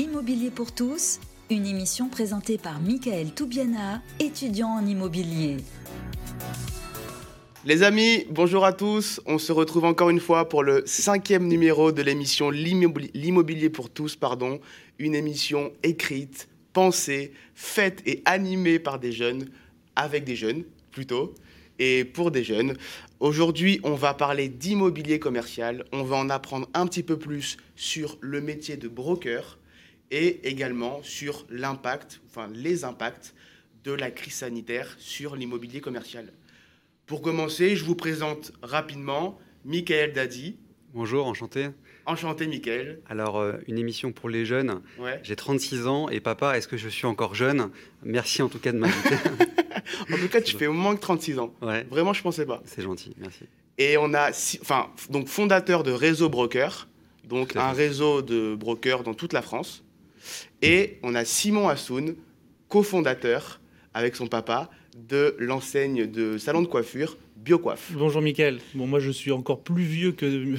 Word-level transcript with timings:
L'immobilier 0.00 0.50
pour 0.50 0.72
tous, 0.72 1.20
une 1.50 1.66
émission 1.66 2.08
présentée 2.08 2.56
par 2.56 2.80
Michael 2.80 3.34
Toubiana, 3.34 4.00
étudiant 4.18 4.68
en 4.68 4.86
immobilier. 4.86 5.58
Les 7.66 7.82
amis, 7.82 8.24
bonjour 8.30 8.64
à 8.64 8.72
tous. 8.72 9.20
On 9.26 9.36
se 9.36 9.52
retrouve 9.52 9.84
encore 9.84 10.08
une 10.08 10.18
fois 10.18 10.48
pour 10.48 10.62
le 10.62 10.84
cinquième 10.86 11.46
numéro 11.46 11.92
de 11.92 12.00
l'émission 12.00 12.48
L'immobilier 12.48 13.68
pour 13.68 13.90
tous, 13.90 14.16
pardon, 14.16 14.58
une 14.98 15.14
émission 15.14 15.70
écrite, 15.82 16.48
pensée, 16.72 17.34
faite 17.54 18.00
et 18.06 18.22
animée 18.24 18.78
par 18.78 19.00
des 19.00 19.12
jeunes, 19.12 19.50
avec 19.96 20.24
des 20.24 20.34
jeunes 20.34 20.64
plutôt, 20.92 21.34
et 21.78 22.06
pour 22.06 22.30
des 22.30 22.42
jeunes. 22.42 22.74
Aujourd'hui, 23.20 23.80
on 23.82 23.96
va 23.96 24.14
parler 24.14 24.48
d'immobilier 24.48 25.18
commercial. 25.18 25.84
On 25.92 26.04
va 26.04 26.16
en 26.16 26.30
apprendre 26.30 26.70
un 26.72 26.86
petit 26.86 27.02
peu 27.02 27.18
plus 27.18 27.58
sur 27.76 28.16
le 28.22 28.40
métier 28.40 28.78
de 28.78 28.88
broker 28.88 29.58
et 30.10 30.48
également 30.48 31.02
sur 31.02 31.46
l'impact, 31.50 32.20
enfin 32.26 32.48
les 32.52 32.84
impacts 32.84 33.34
de 33.84 33.92
la 33.92 34.10
crise 34.10 34.34
sanitaire 34.34 34.94
sur 34.98 35.36
l'immobilier 35.36 35.80
commercial. 35.80 36.32
Pour 37.06 37.22
commencer, 37.22 37.76
je 37.76 37.84
vous 37.84 37.94
présente 37.94 38.52
rapidement 38.62 39.38
Michael 39.64 40.12
Dadi. 40.12 40.56
Bonjour, 40.92 41.26
enchanté. 41.26 41.68
Enchanté, 42.06 42.46
Michael. 42.46 43.00
Alors, 43.08 43.38
euh, 43.38 43.54
une 43.68 43.78
émission 43.78 44.12
pour 44.12 44.28
les 44.28 44.44
jeunes. 44.44 44.80
J'ai 45.22 45.36
36 45.36 45.86
ans 45.86 46.08
et 46.08 46.20
papa, 46.20 46.56
est-ce 46.56 46.66
que 46.66 46.76
je 46.76 46.88
suis 46.88 47.06
encore 47.06 47.34
jeune? 47.34 47.70
Merci 48.02 48.42
en 48.42 48.48
tout 48.48 48.58
cas 48.58 48.72
de 48.72 48.78
m'inviter. 48.78 49.14
en 50.12 50.16
tout 50.16 50.28
cas, 50.28 50.40
tu 50.40 50.56
fais 50.56 50.66
au 50.66 50.72
moins 50.72 50.96
que 50.96 51.00
36 51.00 51.38
ans. 51.38 51.54
Ouais. 51.62 51.84
Vraiment, 51.90 52.12
je 52.12 52.22
pensais 52.22 52.46
pas. 52.46 52.62
C'est 52.64 52.82
gentil, 52.82 53.14
merci. 53.18 53.44
Et 53.78 53.96
on 53.96 54.12
a, 54.14 54.30
enfin, 54.60 54.88
donc 55.08 55.28
fondateur 55.28 55.82
de 55.82 55.92
Réseau 55.92 56.28
Broker, 56.28 56.88
donc 57.24 57.56
un 57.56 57.72
réseau 57.72 58.22
de 58.22 58.54
brokers 58.54 59.04
dans 59.04 59.14
toute 59.14 59.32
la 59.32 59.42
France. 59.42 59.84
Et 60.62 60.98
on 61.02 61.14
a 61.14 61.24
Simon 61.24 61.68
Assoun, 61.68 62.16
cofondateur 62.68 63.60
avec 63.94 64.14
son 64.14 64.26
papa 64.26 64.70
de 64.94 65.34
l'enseigne 65.38 66.06
de 66.06 66.36
salon 66.36 66.60
de 66.60 66.66
coiffure 66.66 67.16
BioCoiffe. 67.36 67.92
Bonjour 67.94 68.20
Mickaël. 68.20 68.60
Bon, 68.74 68.86
moi 68.86 69.00
je 69.00 69.10
suis 69.10 69.32
encore 69.32 69.62
plus 69.62 69.84
vieux 69.84 70.12
que, 70.12 70.56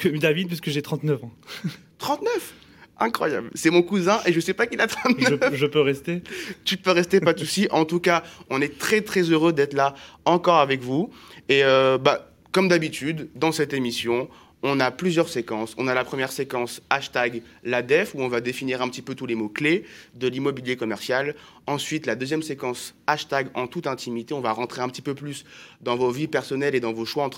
que, 0.00 0.08
David 0.08 0.48
puisque 0.48 0.68
j'ai 0.68 0.82
39 0.82 1.24
ans. 1.24 1.32
39 1.98 2.54
Incroyable. 3.00 3.50
C'est 3.54 3.70
mon 3.70 3.82
cousin 3.82 4.20
et 4.26 4.32
je 4.32 4.40
sais 4.40 4.54
pas 4.54 4.66
qu'il 4.66 4.80
a 4.80 4.86
39. 4.86 5.54
Je, 5.54 5.66
peux 5.66 5.80
rester? 5.80 6.22
Tu 6.64 6.76
peux 6.76 6.90
rester, 6.90 7.20
pas 7.20 7.32
de 7.32 7.38
souci. 7.38 7.68
En 7.70 7.84
tout 7.84 8.00
cas, 8.00 8.24
on 8.50 8.60
est 8.60 8.76
très 8.76 9.02
très 9.02 9.22
heureux 9.22 9.52
d'être 9.52 9.72
là 9.72 9.94
encore 10.24 10.58
avec 10.58 10.82
vous. 10.82 11.08
Et 11.48 11.62
euh, 11.62 11.96
bah, 11.96 12.32
comme 12.50 12.68
d'habitude, 12.68 13.30
dans 13.36 13.52
cette 13.52 13.72
émission, 13.72 14.28
on 14.62 14.80
a 14.80 14.90
plusieurs 14.90 15.28
séquences. 15.28 15.74
On 15.78 15.86
a 15.86 15.94
la 15.94 16.04
première 16.04 16.32
séquence 16.32 16.80
hashtag 16.90 17.42
la 17.62 17.82
def 17.82 18.14
où 18.14 18.22
on 18.22 18.28
va 18.28 18.40
définir 18.40 18.82
un 18.82 18.88
petit 18.88 19.02
peu 19.02 19.14
tous 19.14 19.26
les 19.26 19.34
mots 19.34 19.48
clés 19.48 19.84
de 20.14 20.28
l'immobilier 20.28 20.76
commercial. 20.76 21.34
Ensuite, 21.66 22.06
la 22.06 22.16
deuxième 22.16 22.42
séquence 22.42 22.94
hashtag 23.06 23.48
en 23.54 23.66
toute 23.66 23.86
intimité. 23.86 24.34
On 24.34 24.40
va 24.40 24.52
rentrer 24.52 24.82
un 24.82 24.88
petit 24.88 25.02
peu 25.02 25.14
plus 25.14 25.44
dans 25.80 25.96
vos 25.96 26.10
vies 26.10 26.28
personnelles 26.28 26.74
et 26.74 26.80
dans 26.80 26.92
vos 26.92 27.04
choix 27.04 27.28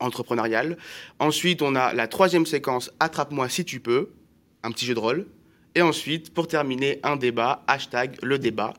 entrepreneuriales. 0.00 0.78
Ensuite, 1.18 1.62
on 1.62 1.74
a 1.74 1.92
la 1.92 2.08
troisième 2.08 2.46
séquence 2.46 2.90
attrape-moi 2.98 3.48
si 3.48 3.64
tu 3.64 3.80
peux, 3.80 4.10
un 4.62 4.72
petit 4.72 4.86
jeu 4.86 4.94
de 4.94 5.00
rôle. 5.00 5.26
Et 5.74 5.82
ensuite, 5.82 6.32
pour 6.34 6.48
terminer, 6.48 6.98
un 7.02 7.16
débat 7.16 7.62
hashtag 7.66 8.16
le 8.22 8.38
débat. 8.38 8.74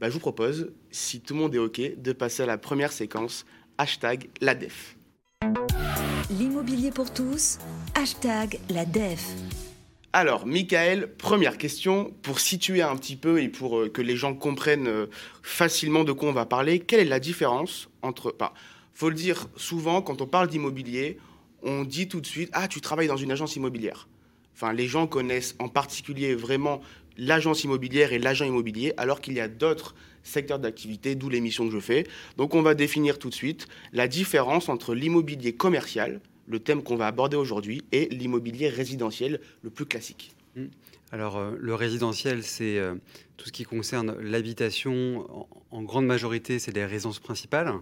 Bah, 0.00 0.08
je 0.08 0.14
vous 0.14 0.20
propose, 0.20 0.72
si 0.90 1.20
tout 1.20 1.34
le 1.34 1.40
monde 1.40 1.54
est 1.54 1.58
OK, 1.58 1.80
de 1.96 2.12
passer 2.12 2.42
à 2.42 2.46
la 2.46 2.58
première 2.58 2.92
séquence 2.92 3.44
hashtag 3.78 4.28
la 4.40 4.54
def. 4.54 4.96
L'immobilier 6.30 6.90
pour 6.90 7.12
tous, 7.12 7.58
hashtag 7.94 8.58
la 8.70 8.86
DEF. 8.86 9.28
Alors, 10.14 10.46
Michael, 10.46 11.14
première 11.18 11.58
question, 11.58 12.14
pour 12.22 12.40
situer 12.40 12.80
un 12.80 12.96
petit 12.96 13.16
peu 13.16 13.42
et 13.42 13.50
pour 13.50 13.78
euh, 13.78 13.88
que 13.90 14.00
les 14.00 14.16
gens 14.16 14.32
comprennent 14.32 14.88
euh, 14.88 15.06
facilement 15.42 16.02
de 16.02 16.12
quoi 16.12 16.30
on 16.30 16.32
va 16.32 16.46
parler, 16.46 16.80
quelle 16.80 17.00
est 17.00 17.04
la 17.04 17.20
différence 17.20 17.90
entre... 18.00 18.34
Il 18.40 18.46
faut 18.94 19.10
le 19.10 19.14
dire 19.14 19.48
souvent, 19.56 20.00
quand 20.00 20.22
on 20.22 20.26
parle 20.26 20.48
d'immobilier, 20.48 21.18
on 21.62 21.84
dit 21.84 22.08
tout 22.08 22.22
de 22.22 22.26
suite, 22.26 22.48
ah, 22.54 22.68
tu 22.68 22.80
travailles 22.80 23.08
dans 23.08 23.18
une 23.18 23.30
agence 23.30 23.56
immobilière. 23.56 24.08
Enfin, 24.54 24.72
les 24.72 24.86
gens 24.86 25.06
connaissent 25.06 25.54
en 25.58 25.68
particulier 25.68 26.34
vraiment 26.34 26.80
l'agence 27.18 27.64
immobilière 27.64 28.14
et 28.14 28.18
l'agent 28.18 28.46
immobilier, 28.46 28.94
alors 28.96 29.20
qu'il 29.20 29.34
y 29.34 29.40
a 29.40 29.48
d'autres 29.48 29.94
secteurs 30.24 30.58
d'activité, 30.58 31.14
d'où 31.14 31.28
l'émission 31.28 31.66
que 31.66 31.72
je 31.72 31.78
fais. 31.78 32.04
Donc 32.36 32.54
on 32.54 32.62
va 32.62 32.74
définir 32.74 33.18
tout 33.18 33.28
de 33.28 33.34
suite 33.34 33.68
la 33.92 34.08
différence 34.08 34.68
entre 34.68 34.94
l'immobilier 34.94 35.52
commercial, 35.52 36.20
le 36.48 36.58
thème 36.58 36.82
qu'on 36.82 36.96
va 36.96 37.06
aborder 37.06 37.36
aujourd'hui, 37.36 37.82
et 37.92 38.08
l'immobilier 38.10 38.68
résidentiel, 38.68 39.40
le 39.62 39.70
plus 39.70 39.86
classique. 39.86 40.34
Mmh. 40.56 40.64
Alors 41.12 41.36
euh, 41.36 41.52
le 41.58 41.74
résidentiel, 41.74 42.42
c'est 42.42 42.78
euh, 42.78 42.94
tout 43.36 43.46
ce 43.46 43.52
qui 43.52 43.64
concerne 43.64 44.18
l'habitation. 44.20 45.26
En, 45.30 45.48
en, 45.70 45.82
grande 45.82 46.06
majorité, 46.06 46.58
c'est 46.58 46.72
des 46.72 46.84
résidences 46.84 47.20
principales. 47.20 47.72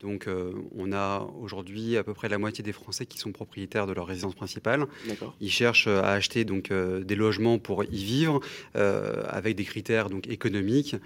Donc, 0.00 0.26
euh, 0.26 0.52
on 0.76 0.92
a 0.92 1.28
aujourd'hui 1.40 1.96
à 1.96 2.02
peu 2.02 2.14
près 2.14 2.28
la 2.28 2.38
moitié 2.38 2.64
des 2.64 2.72
Français 2.72 3.04
qui 3.04 3.18
sont 3.18 3.32
propriétaires 3.32 3.86
de 3.86 3.92
leur 3.92 4.06
résidence 4.06 4.34
principale. 4.34 4.86
Ils 5.40 5.50
cherchent 5.50 5.88
euh, 5.88 6.02
à 6.02 6.12
acheter 6.12 6.44
donc 6.44 6.70
euh, 6.70 7.04
des 7.04 7.16
logements 7.16 7.58
pour 7.58 7.84
y 7.84 8.04
vivre, 8.04 8.40
avec 8.74 9.56
des 9.56 9.64
critères 9.64 10.08
donc 10.08 10.26
économiques. 10.28 10.96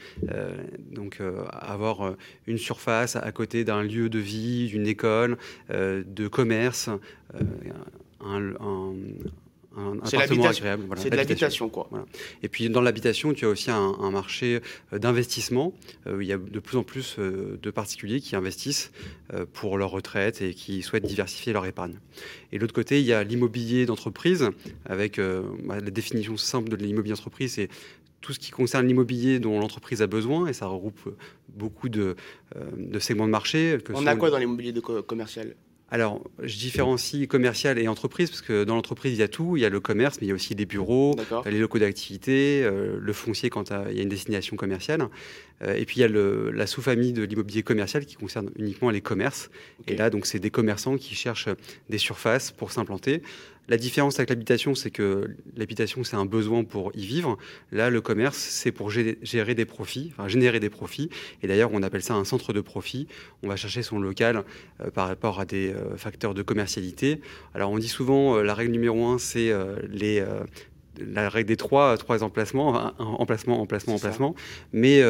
donc, 0.91 1.21
avoir 1.51 2.15
une 2.47 2.59
surface 2.59 3.17
à 3.17 3.33
côté 3.33 3.65
d'un 3.65 3.83
lieu 3.83 4.09
de 4.09 4.19
vie, 4.19 4.69
d'une 4.69 4.87
école, 4.87 5.37
de 5.71 6.29
commerce, 6.29 6.91
un, 8.21 8.95
c'est 10.05 10.19
agréable. 10.19 10.85
c'est 10.97 11.11
de 11.11 11.17
l'habitation, 11.17 11.69
quoi. 11.69 11.89
Et 12.43 12.49
puis 12.49 12.69
dans 12.69 12.81
l'habitation, 12.81 13.33
tu 13.33 13.45
as 13.45 13.49
aussi 13.49 13.71
un, 13.71 14.11
marché 14.11 14.61
euh, 14.93 14.99
d'investissement. 14.99 15.73
Euh, 16.07 16.23
il 16.23 16.29
y 16.29 16.33
a 16.33 16.39
de 16.39 16.59
plus 16.61 16.77
en 16.77 16.83
plus 16.83 17.17
euh, 17.19 17.59
de 17.61 17.71
particuliers 17.71 18.21
qui 18.21 18.37
investissent 18.37 18.93
pour 19.53 19.79
leur 19.79 19.91
retraite 19.91 20.43
et 20.43 20.55
qui 20.55 20.83
souhaitent 20.83 21.07
diversifier 21.07 21.53
leur 21.53 21.67
épargne. 21.67 21.99
Et 22.53 22.57
de 22.57 22.61
l'autre 22.61 22.75
côté, 22.75 23.01
il 23.01 23.07
y 23.07 23.13
a 23.13 23.25
l'immobilier 23.25 23.87
d'entreprise, 23.87 24.51
avec 24.85 25.19
bah, 25.19 25.81
la 25.81 25.91
définition 25.91 26.37
simple 26.37 26.69
de 26.69 26.77
l'immobilier 26.77 27.15
d'entreprise, 27.15 27.55
c'est 27.55 27.69
tout 28.21 28.33
ce 28.33 28.39
qui 28.39 28.51
concerne 28.51 28.87
l'immobilier 28.87 29.39
dont 29.41 29.59
l'entreprise 29.59 30.03
a 30.03 30.07
besoin, 30.07 30.47
et 30.47 30.53
ça 30.53 30.67
regroupe 30.67 31.17
beaucoup 31.49 31.89
de, 31.89 32.17
segments 33.01 33.27
de 33.27 33.31
marché. 33.31 33.79
On 33.93 34.07
a 34.07 34.17
quoi 34.17 34.31
dans 34.31 34.39
l'immobilier 34.39 34.73
commercial? 35.07 35.55
Alors, 35.91 36.23
je 36.43 36.57
différencie 36.57 37.29
commercial 37.29 37.79
et 37.79 37.87
entreprise 37.89 38.31
parce 38.31 38.43
que 38.43 38.65
dans 38.65 38.75
l'entreprise, 38.75 39.13
il 39.13 39.21
y 39.21 39.23
a 39.23 39.29
tout. 39.29 39.57
Il 39.57 39.61
y 39.61 39.67
a 39.67 39.69
le 39.69 39.81
commerce, 39.81 40.19
mais 40.21 40.27
il 40.27 40.31
y 40.31 40.33
a 40.33 40.35
aussi 40.35 40.55
des 40.55 40.67
bureaux, 40.67 41.15
les 41.45 41.59
locaux 41.59 41.79
d'activité, 41.79 42.63
euh, 42.65 42.97
le 42.99 43.13
foncier 43.13 43.51
quand 43.51 43.71
il 43.71 43.97
y 43.97 44.01
a 44.01 44.03
une 44.03 44.09
destination 44.09 44.57
commerciale. 44.57 45.07
Euh, 45.63 45.75
et 45.75 45.85
puis, 45.85 46.01
il 46.01 46.01
y 46.01 46.05
a 46.05 46.09
la 46.53 46.67
sous-famille 46.67 47.13
de 47.13 47.23
l'immobilier 47.23 47.63
commercial 47.63 48.07
qui 48.07 48.17
concerne 48.17 48.51
uniquement 48.57 48.91
les 48.91 49.03
commerces. 49.03 49.51
Et 49.87 49.95
là, 49.95 50.11
donc, 50.11 50.27
c'est 50.27 50.39
des 50.39 50.51
commerçants 50.51 50.97
qui 50.97 51.15
cherchent 51.15 51.51
des 51.91 51.99
surfaces 51.99 52.51
pour 52.51 52.73
s'implanter. 52.73 53.23
La 53.69 53.77
différence 53.79 54.19
avec 54.19 54.29
l'habitation, 54.29 54.75
c'est 54.75 54.91
que 54.91 55.31
l'habitation, 55.57 56.05
c'est 56.05 56.17
un 56.17 56.27
besoin 56.27 56.65
pour 56.65 56.93
y 56.95 57.07
vivre. 57.07 57.39
Là, 57.73 57.89
le 57.89 58.01
commerce, 58.01 58.37
c'est 58.37 58.73
pour 58.73 58.91
gérer 58.91 59.55
des 59.55 59.65
profits, 59.65 60.13
enfin, 60.13 60.29
générer 60.29 60.61
des 60.61 60.71
profits. 60.71 61.09
Et 61.43 61.47
d'ailleurs, 61.47 61.71
on 61.73 61.83
appelle 61.83 62.03
ça 62.03 62.15
un 62.15 62.25
centre 62.25 62.53
de 62.53 62.61
profit. 62.61 63.07
On 63.43 63.49
va 63.49 63.57
chercher 63.57 63.83
son 63.83 63.99
local 63.99 64.45
euh, 64.81 64.91
par 64.91 65.09
rapport 65.09 65.41
à 65.41 65.47
des 65.47 65.73
euh, 65.73 65.97
facteurs 65.97 66.35
de 66.35 66.43
commercialité. 66.43 67.21
Alors, 67.55 67.71
on 67.71 67.79
dit 67.79 67.89
souvent, 67.89 68.37
euh, 68.37 68.43
la 68.43 68.55
règle 68.55 68.73
numéro 68.73 69.07
un, 69.07 69.19
c'est 69.19 69.53
les 69.89 70.25
la 70.99 71.29
règle 71.29 71.49
des 71.49 71.57
trois, 71.57 71.97
trois 71.99 72.23
emplacements, 72.23 72.93
emplacement, 72.99 73.61
emplacement, 73.61 73.95
emplacement. 73.95 74.35
Mais 74.73 75.03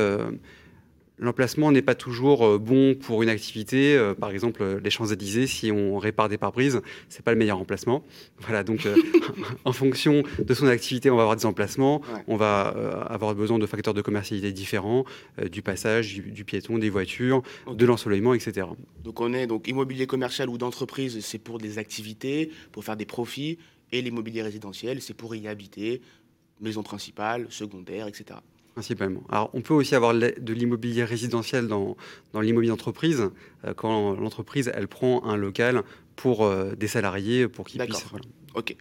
L'emplacement 1.19 1.71
n'est 1.71 1.83
pas 1.83 1.95
toujours 1.95 2.45
euh, 2.45 2.59
bon 2.59 2.97
pour 2.97 3.23
une 3.23 3.29
activité. 3.29 3.97
Euh, 3.97 4.15
par 4.15 4.31
exemple, 4.31 4.63
euh, 4.63 4.81
les 4.83 4.91
Champs-Élysées, 4.91 5.47
si 5.47 5.71
on 5.71 5.97
répare 5.99 6.29
des 6.29 6.39
pare-brises, 6.39 6.83
c'est 7.09 7.25
pas 7.25 7.31
le 7.31 7.39
meilleur 7.39 7.59
emplacement. 7.59 8.03
Voilà, 8.41 8.63
donc 8.63 8.87
en 9.65 9.73
fonction 9.73 10.23
de 10.39 10.55
son 10.55 10.67
activité, 10.67 11.09
on 11.09 11.17
va 11.17 11.23
avoir 11.23 11.37
des 11.37 11.47
emplacements, 11.47 12.03
on 12.27 12.37
va 12.37 12.67
avoir 13.09 13.35
besoin 13.35 13.59
de 13.59 13.65
facteurs 13.65 13.95
de 13.95 14.03
commercialité 14.03 14.53
différents, 14.53 15.05
du 15.51 15.63
passage, 15.63 16.21
du, 16.21 16.45
piéton, 16.45 16.79
des 16.79 16.91
voitures, 16.91 17.43
de 17.71 17.87
l'ensoleillement, 17.87 18.35
etc. 18.35 18.67
Donc 19.03 19.21
on 19.23 19.33
est 19.33 19.47
donc 19.47 19.67
immobilier 19.67 20.07
commercial 20.07 20.51
ou 20.51 20.59
d'entreprise, 20.59 21.25
c'est 21.25 21.39
pour 21.39 21.57
des 21.59 21.79
activités, 21.79 22.51
pour 22.71 22.85
faire 22.85 22.97
des 22.97 23.07
profits, 23.07 23.57
et 23.93 24.03
l'immobilier 24.03 24.43
résidentiel, 24.43 25.01
c'est 25.01 25.15
pour 25.15 25.35
y 25.35 25.49
habiter, 25.49 26.03
maison 26.61 26.83
principale, 26.83 27.47
secondaire, 27.49 28.09
etc 28.09 28.41
principalement. 28.75 29.23
Alors, 29.31 29.51
on 29.55 29.61
peut 29.61 29.73
aussi 29.73 29.95
avoir 29.95 30.13
de 30.15 30.53
l'immobilier 30.53 31.05
résidentiel 31.05 31.69
dans, 31.69 31.97
dans 32.33 32.41
l'immobilier 32.41 32.71
d'entreprise, 32.71 33.31
euh, 33.65 33.73
quand 33.75 34.15
l'entreprise, 34.15 34.71
elle 34.75 34.89
prend 34.89 35.25
un 35.25 35.37
local 35.37 35.83
pour 36.17 36.45
euh, 36.45 36.75
des 36.75 36.89
salariés, 36.89 37.49
pour 37.49 37.67
qu'ils 37.67 37.81
puissent... 37.81 38.05
Voilà. 38.11 38.27
Ok. 38.55 38.77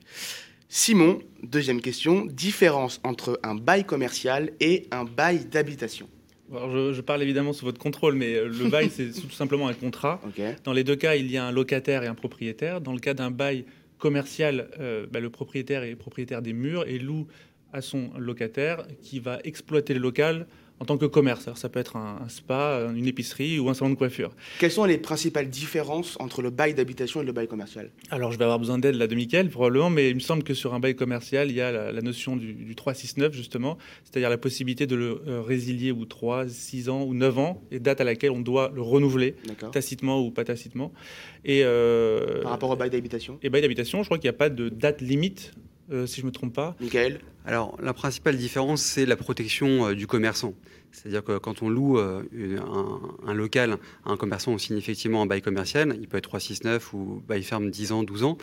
Simon, 0.68 1.20
deuxième 1.44 1.80
question, 1.80 2.26
différence 2.26 3.00
entre 3.04 3.40
un 3.44 3.54
bail 3.54 3.86
commercial 3.86 4.52
et 4.60 4.88
un 4.92 5.06
bail 5.06 5.46
d'habitation 5.46 6.10
alors 6.52 6.94
je, 6.94 7.02
parle 7.02 7.24
évidemment 7.24 7.52
sous 7.52 7.66
votre 7.66 7.80
contrôle, 7.80 8.14
mais 8.14 8.36
euh, 8.36 8.48
le 8.48 8.70
bail, 8.70 8.90
c'est 8.94 9.10
tout 9.10 9.32
simplement 9.32 9.68
un 9.68 9.74
contrat. 9.74 10.22
Dans 10.64 10.74
les 10.74 10.84
deux 10.84 10.96
cas, 10.96 11.16
il 11.16 11.32
y 11.32 11.38
a 11.38 11.46
un 11.46 11.52
locataire 11.52 12.04
et 12.04 12.08
un 12.08 12.14
propriétaire. 12.14 12.80
Dans 12.80 12.94
le 12.94 13.00
cas 13.00 13.16
d'un 13.16 13.32
bail 13.32 13.66
commercial, 13.98 14.70
bah, 15.12 15.20
le 15.20 15.30
propriétaire 15.32 15.82
est 15.82 15.96
propriétaire 15.96 16.44
des 16.44 16.54
murs 16.54 16.86
et 16.86 17.00
loue 17.00 17.26
à 17.74 17.82
son 17.82 18.12
locataire 18.18 18.86
qui 19.02 19.20
va 19.20 19.40
exploiter 19.44 19.94
le 19.94 20.00
local 20.00 20.48
en 20.80 20.86
tant 20.86 20.98
que 20.98 21.06
commerce. 21.06 21.48
ça 21.56 21.70
peut 21.70 21.80
être 21.80 21.96
un, 21.96 22.28
spa, 22.28 22.90
une 22.94 23.08
épicerie 23.08 23.58
ou 23.58 23.70
un 23.70 23.74
salon 23.74 23.92
de 23.92 23.96
coiffure. 23.96 24.32
Quelles 24.60 24.72
sont 24.72 24.84
les 24.84 24.98
principales 24.98 25.48
différences 25.48 26.18
entre 26.20 26.42
le 26.42 26.50
bail 26.50 26.74
d'habitation 26.74 27.22
et 27.22 27.26
le 27.26 27.32
bail 27.32 27.48
commercial? 27.48 27.92
Alors, 28.10 28.34
je 28.34 28.38
vais 28.38 28.44
avoir 28.44 28.60
besoin 28.60 28.80
d'aide 28.80 28.96
là 28.96 29.08
de 29.08 29.16
Mickaël, 29.16 29.50
probablement, 29.50 29.90
mais 29.90 30.10
il 30.10 30.16
me 30.16 30.20
semble 30.20 30.44
que 30.44 30.54
sur 30.54 30.74
un 30.74 30.82
bail 30.82 30.96
commercial, 30.96 31.50
il 31.50 31.56
y 31.56 31.62
a 31.62 31.92
la, 31.92 32.02
notion 32.02 32.36
du, 32.36 32.76
369, 32.76 33.34
justement, 33.34 33.78
c'est-à-dire 34.04 34.30
la 34.30 34.38
possibilité 34.38 34.86
de 34.86 34.96
le 34.96 35.22
euh, 35.26 35.42
résilier 35.42 35.92
ou 35.92 36.06
3, 36.06 36.50
6 36.50 36.90
ans 36.90 37.04
ou 37.04 37.14
9 37.14 37.38
ans, 37.38 37.62
et 37.72 37.80
date 37.80 38.02
à 38.02 38.04
laquelle 38.04 38.32
on 38.32 38.42
doit 38.42 38.72
le 38.76 38.82
renouveler, 38.82 39.36
tacitement 39.72 40.22
ou 40.22 40.32
pas 40.32 40.44
tacitement. 40.44 40.92
Et, 41.46 41.62
euh, 41.64 42.42
Par 42.42 42.52
rapport 42.52 42.70
au 42.72 42.76
bail 42.76 42.90
d'habitation? 42.90 43.40
Et 43.42 43.50
bail 43.50 43.62
d'habitation, 43.62 44.04
je 44.04 44.08
crois 44.08 44.18
qu'il 44.18 44.30
n'y 44.30 44.36
a 44.36 44.38
pas 44.38 44.50
de 44.50 44.68
date 44.68 45.00
limite 45.02 45.54
euh, 45.92 46.06
si 46.06 46.18
je 46.18 46.22
ne 46.22 46.28
me 46.28 46.32
trompe 46.32 46.54
pas. 46.54 46.76
Michael 46.80 47.20
Alors, 47.46 47.78
la 47.82 47.94
principale 47.94 48.38
différence, 48.38 48.82
c'est 48.82 49.06
la 49.06 49.18
protection 49.18 49.88
euh, 49.88 49.96
du 49.96 50.08
commerçant. 50.08 50.54
C'est-à-dire 50.92 51.24
que 51.24 51.38
quand 51.40 51.62
on 51.62 51.70
loue 51.70 51.98
euh, 51.98 52.24
un, 53.26 53.34
local 53.34 53.78
à 54.06 54.12
un 54.12 54.18
commerçant, 54.18 54.52
on 54.52 54.58
signe 54.58 54.78
effectivement 54.78 55.24
un 55.24 55.26
bail 55.26 55.42
commercial. 55.42 55.98
Il 56.00 56.08
peut 56.08 56.18
être 56.18 56.30
369 56.30 56.94
ou 56.94 57.22
bail 57.28 57.44
ferme 57.44 57.70
10 57.70 57.92
ans, 57.92 58.04
12 58.04 58.24
ans. 58.24 58.38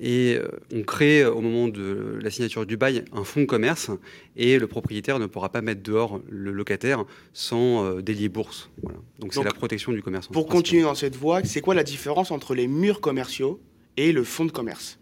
et 0.00 0.38
on 0.74 0.82
crée, 0.82 1.26
au 1.26 1.42
moment 1.42 1.68
de 1.68 2.18
la 2.22 2.30
signature 2.30 2.64
du 2.64 2.78
bail, 2.78 3.04
un 3.12 3.22
fonds 3.22 3.42
de 3.42 3.46
commerce. 3.46 3.90
Et 4.34 4.58
le 4.58 4.66
propriétaire 4.66 5.18
ne 5.18 5.26
pourra 5.26 5.50
pas 5.50 5.60
mettre 5.60 5.82
dehors 5.82 6.22
le 6.30 6.52
locataire 6.52 7.04
sans 7.34 8.00
délier 8.00 8.30
bourse. 8.30 8.70
Donc, 9.18 9.34
c'est 9.34 9.44
la 9.44 9.52
protection 9.52 9.92
du 9.92 10.02
commerçant. 10.02 10.32
Pour 10.32 10.46
continuer 10.46 10.82
dans 10.84 10.94
cette 10.94 11.16
voie, 11.16 11.44
c'est 11.44 11.60
quoi 11.60 11.74
la 11.74 11.84
différence 11.84 12.30
entre 12.30 12.54
les 12.54 12.66
murs 12.66 13.02
commerciaux 13.02 13.60
et 13.98 14.12
le 14.12 14.24
fonds 14.24 14.46
de 14.46 14.52
commerce? 14.52 14.98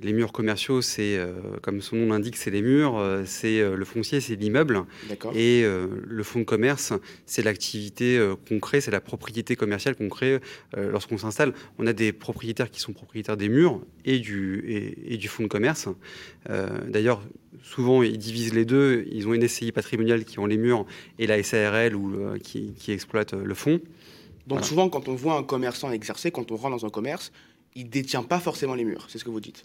Les 0.00 0.12
murs 0.12 0.32
commerciaux, 0.32 0.80
c'est, 0.80 1.16
euh, 1.16 1.32
comme 1.60 1.80
son 1.80 1.96
nom 1.96 2.12
l'indique, 2.12 2.36
c'est 2.36 2.50
les 2.50 2.62
murs, 2.62 2.96
euh, 2.98 3.24
c'est 3.26 3.60
euh, 3.60 3.76
le 3.76 3.84
foncier, 3.84 4.20
c'est 4.20 4.36
l'immeuble. 4.36 4.84
Et 5.34 5.64
le 5.64 6.22
fonds 6.22 6.40
de 6.40 6.44
commerce, 6.44 6.92
c'est 7.26 7.42
l'activité 7.42 8.20
qu'on 8.48 8.58
crée, 8.60 8.80
c'est 8.80 8.90
la 8.90 9.00
propriété 9.00 9.56
commerciale 9.56 9.96
qu'on 9.96 10.08
crée 10.08 10.38
lorsqu'on 10.76 11.18
s'installe. 11.18 11.52
On 11.78 11.86
a 11.86 11.92
des 11.92 12.12
propriétaires 12.12 12.70
qui 12.70 12.80
sont 12.80 12.92
propriétaires 12.92 13.36
des 13.36 13.48
murs 13.48 13.80
et 14.04 14.18
du, 14.18 14.94
et, 15.06 15.16
du 15.16 15.28
fonds 15.28 15.42
de 15.42 15.48
commerce. 15.48 15.88
D'ailleurs, 16.88 17.22
souvent, 17.62 18.02
ils 18.02 18.18
divisent 18.18 18.54
les 18.54 18.64
deux. 18.64 19.06
Ils 19.10 19.28
ont 19.28 19.34
une 19.34 19.46
SCI 19.46 19.72
patrimoniale 19.72 20.24
qui 20.24 20.38
ont 20.38 20.46
les 20.46 20.56
murs 20.56 20.86
et 21.18 21.26
la 21.26 21.42
SARL 21.42 21.94
ou, 21.94 22.38
qui, 22.42 22.72
qui, 22.78 22.92
exploite 22.92 23.32
le 23.34 23.54
fonds. 23.54 23.80
Donc 24.46 24.64
souvent, 24.64 24.88
quand 24.88 25.08
on 25.08 25.14
voit 25.14 25.36
un 25.36 25.42
commerçant 25.42 25.90
exercer, 25.90 26.30
quand 26.30 26.50
on 26.52 26.56
rentre 26.56 26.76
dans 26.76 26.86
un 26.86 26.90
commerce, 26.90 27.32
il 27.74 27.84
ne 27.84 27.90
détient 27.90 28.22
pas 28.22 28.40
forcément 28.40 28.74
les 28.74 28.84
murs, 28.84 29.06
c'est 29.08 29.18
ce 29.18 29.24
que 29.24 29.30
vous 29.30 29.40
dites 29.40 29.64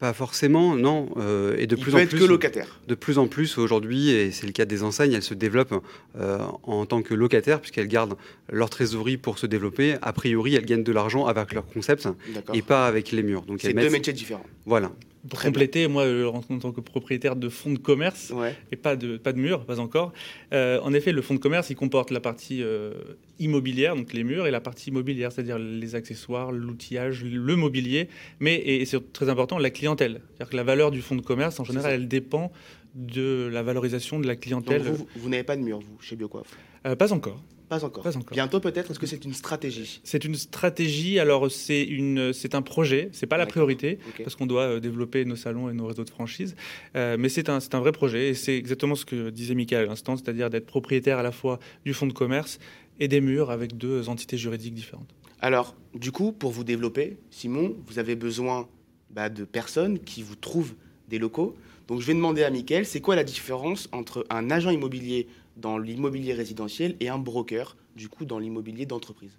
pas 0.00 0.14
forcément, 0.14 0.76
non. 0.76 1.10
Euh, 1.18 1.54
et 1.58 1.66
de 1.66 1.76
Il 1.76 1.82
plus 1.82 1.92
peut 1.92 1.98
en 1.98 2.00
être 2.00 2.08
plus, 2.08 2.20
que 2.20 2.24
locataire. 2.24 2.80
De 2.88 2.94
plus 2.94 3.18
en 3.18 3.28
plus 3.28 3.58
aujourd'hui, 3.58 4.08
et 4.08 4.30
c'est 4.30 4.46
le 4.46 4.52
cas 4.52 4.64
des 4.64 4.82
enseignes, 4.82 5.12
elles 5.12 5.22
se 5.22 5.34
développent 5.34 5.84
euh, 6.18 6.38
en 6.62 6.86
tant 6.86 7.02
que 7.02 7.12
locataires 7.12 7.60
puisqu'elles 7.60 7.86
gardent 7.86 8.16
leur 8.50 8.70
trésorerie 8.70 9.18
pour 9.18 9.38
se 9.38 9.46
développer. 9.46 9.96
A 10.00 10.14
priori, 10.14 10.54
elles 10.54 10.64
gagnent 10.64 10.82
de 10.84 10.92
l'argent 10.92 11.26
avec 11.26 11.52
leur 11.52 11.66
concept 11.66 12.08
et 12.54 12.62
pas 12.62 12.86
avec 12.86 13.12
les 13.12 13.22
murs. 13.22 13.42
Donc 13.42 13.60
c'est 13.60 13.74
deux 13.74 13.90
métiers 13.90 14.14
différents. 14.14 14.46
Voilà. 14.64 14.90
Pour 15.28 15.40
compléter, 15.40 15.86
moi, 15.86 16.04
euh, 16.04 16.26
en 16.26 16.58
tant 16.58 16.72
que 16.72 16.80
propriétaire 16.80 17.36
de 17.36 17.48
fonds 17.50 17.72
de 17.72 17.78
commerce, 17.78 18.32
et 18.72 18.76
pas 18.76 18.96
de, 18.96 19.18
pas 19.18 19.32
de 19.32 19.38
murs, 19.38 19.66
pas 19.66 19.78
encore, 19.78 20.12
euh, 20.52 20.80
en 20.82 20.94
effet, 20.94 21.12
le 21.12 21.20
fonds 21.20 21.34
de 21.34 21.38
commerce, 21.38 21.68
il 21.68 21.76
comporte 21.76 22.10
la 22.10 22.20
partie 22.20 22.62
euh, 22.62 22.94
immobilière, 23.38 23.96
donc 23.96 24.14
les 24.14 24.24
murs, 24.24 24.46
et 24.46 24.50
la 24.50 24.60
partie 24.60 24.88
immobilière, 24.90 25.30
c'est-à-dire 25.30 25.58
les 25.58 25.94
accessoires, 25.94 26.52
l'outillage, 26.52 27.22
le 27.24 27.54
mobilier, 27.56 28.08
mais, 28.38 28.56
et, 28.56 28.84
c'est 28.86 29.12
très 29.12 29.28
important, 29.28 29.58
la 29.58 29.70
clientèle. 29.70 30.22
C'est-à-dire 30.28 30.50
que 30.50 30.56
la 30.56 30.64
valeur 30.64 30.90
du 30.90 31.02
fonds 31.02 31.16
de 31.16 31.22
commerce, 31.22 31.60
en 31.60 31.64
général, 31.64 31.92
elle 31.92 32.08
dépend 32.08 32.50
de 32.94 33.48
la 33.52 33.62
valorisation 33.62 34.20
de 34.20 34.26
la 34.26 34.36
clientèle. 34.36 34.82
vous, 34.82 35.06
vous, 35.16 35.28
n'avez 35.28 35.44
pas 35.44 35.56
de 35.56 35.62
murs, 35.62 35.80
vous, 35.80 36.00
chez 36.00 36.16
Biocoif 36.16 36.56
Pas 36.98 37.12
encore. 37.12 37.42
Pas 37.70 37.84
encore. 37.84 38.04
Bientôt 38.32 38.58
peut-être. 38.58 38.90
Est-ce 38.90 38.98
que 38.98 39.06
c'est 39.06 39.24
une 39.24 39.32
stratégie 39.32 40.00
C'est 40.02 40.24
une 40.24 40.34
stratégie. 40.34 41.20
Alors 41.20 41.48
c'est 41.52 41.84
une, 41.84 42.32
c'est 42.32 42.56
un 42.56 42.62
projet. 42.62 43.10
C'est 43.12 43.28
pas 43.28 43.36
la 43.36 43.46
priorité 43.46 44.00
parce 44.24 44.34
qu'on 44.34 44.46
doit 44.46 44.62
euh, 44.62 44.80
développer 44.80 45.24
nos 45.24 45.36
salons 45.36 45.70
et 45.70 45.72
nos 45.72 45.86
réseaux 45.86 46.02
de 46.02 46.10
franchise. 46.10 46.56
Euh, 46.96 47.16
mais 47.16 47.28
c'est 47.28 47.48
un, 47.48 47.60
c'est 47.60 47.76
un 47.76 47.78
vrai 47.78 47.92
projet 47.92 48.30
et 48.30 48.34
c'est 48.34 48.56
exactement 48.56 48.96
ce 48.96 49.04
que 49.04 49.30
disait 49.30 49.54
Michael 49.54 49.84
à 49.84 49.86
l'instant, 49.86 50.16
c'est-à-dire 50.16 50.50
d'être 50.50 50.66
propriétaire 50.66 51.18
à 51.18 51.22
la 51.22 51.30
fois 51.30 51.60
du 51.84 51.94
fonds 51.94 52.08
de 52.08 52.12
commerce 52.12 52.58
et 52.98 53.06
des 53.06 53.20
murs 53.20 53.52
avec 53.52 53.76
deux 53.76 54.08
entités 54.08 54.36
juridiques 54.36 54.74
différentes. 54.74 55.14
Alors 55.40 55.76
du 55.94 56.10
coup, 56.10 56.32
pour 56.32 56.50
vous 56.50 56.64
développer, 56.64 57.18
Simon, 57.30 57.76
vous 57.86 58.00
avez 58.00 58.16
besoin 58.16 58.68
bah, 59.10 59.28
de 59.28 59.44
personnes 59.44 60.00
qui 60.00 60.24
vous 60.24 60.34
trouvent 60.34 60.74
des 61.08 61.20
locaux. 61.20 61.54
Donc 61.86 62.00
je 62.00 62.06
vais 62.06 62.14
demander 62.14 62.42
à 62.42 62.50
Michael, 62.50 62.84
c'est 62.84 63.00
quoi 63.00 63.14
la 63.14 63.24
différence 63.24 63.88
entre 63.92 64.26
un 64.28 64.50
agent 64.50 64.70
immobilier 64.70 65.28
dans 65.60 65.78
l'immobilier 65.78 66.34
résidentiel 66.34 66.96
et 67.00 67.08
un 67.08 67.18
broker, 67.18 67.76
du 67.96 68.08
coup, 68.08 68.24
dans 68.24 68.38
l'immobilier 68.38 68.86
d'entreprise 68.86 69.38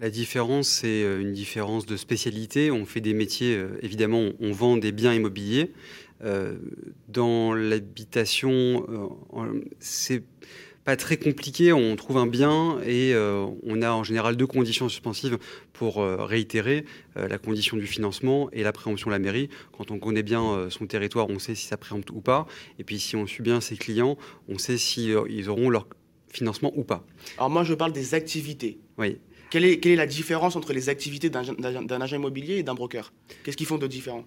la 0.00 0.10
différence, 0.10 0.68
c'est 0.68 1.02
euh, 1.02 1.20
une 1.20 1.32
différence 1.32 1.86
de 1.86 1.96
spécialité. 1.96 2.70
On 2.70 2.86
fait 2.86 3.00
des 3.00 3.14
métiers, 3.14 3.56
euh, 3.56 3.78
évidemment, 3.82 4.30
on 4.40 4.52
vend 4.52 4.76
des 4.76 4.92
biens 4.92 5.12
immobiliers. 5.12 5.72
Euh, 6.24 6.56
dans 7.08 7.54
l'habitation, 7.54 8.86
c'est 9.78 10.24
pas 10.88 10.96
très 10.96 11.18
compliqué. 11.18 11.70
On 11.74 11.96
trouve 11.96 12.16
un 12.16 12.26
bien 12.26 12.78
et 12.80 13.12
euh, 13.12 13.44
on 13.62 13.82
a 13.82 13.90
en 13.90 14.04
général 14.04 14.36
deux 14.36 14.46
conditions 14.46 14.88
suspensives 14.88 15.36
pour 15.74 15.98
euh, 15.98 16.24
réitérer 16.24 16.86
euh, 17.18 17.28
la 17.28 17.36
condition 17.36 17.76
du 17.76 17.86
financement 17.86 18.48
et 18.54 18.62
la 18.62 18.72
préemption 18.72 19.10
de 19.10 19.12
la 19.12 19.18
mairie. 19.18 19.50
Quand 19.76 19.90
on 19.90 19.98
connaît 19.98 20.22
bien 20.22 20.70
son 20.70 20.86
territoire, 20.86 21.28
on 21.28 21.38
sait 21.38 21.54
si 21.54 21.66
ça 21.66 21.76
préempte 21.76 22.08
ou 22.10 22.22
pas. 22.22 22.46
Et 22.78 22.84
puis 22.84 22.98
si 22.98 23.16
on 23.16 23.26
suit 23.26 23.42
bien 23.42 23.60
ses 23.60 23.76
clients, 23.76 24.16
on 24.48 24.56
sait 24.56 24.78
si 24.78 25.12
ils 25.28 25.50
auront 25.50 25.68
leur 25.68 25.88
financement 26.32 26.72
ou 26.74 26.84
pas. 26.84 27.04
Alors 27.36 27.50
moi, 27.50 27.64
je 27.64 27.74
parle 27.74 27.92
des 27.92 28.14
activités. 28.14 28.78
Oui. 28.96 29.18
Quelle 29.50 29.66
est, 29.66 29.80
quelle 29.80 29.92
est 29.92 29.96
la 29.96 30.06
différence 30.06 30.56
entre 30.56 30.72
les 30.72 30.88
activités 30.88 31.28
d'un 31.28 32.00
agent 32.00 32.16
immobilier 32.16 32.54
et 32.56 32.62
d'un 32.62 32.74
broker? 32.74 33.12
Qu'est-ce 33.44 33.58
qu'ils 33.58 33.66
font 33.66 33.76
de 33.76 33.86
différent? 33.86 34.24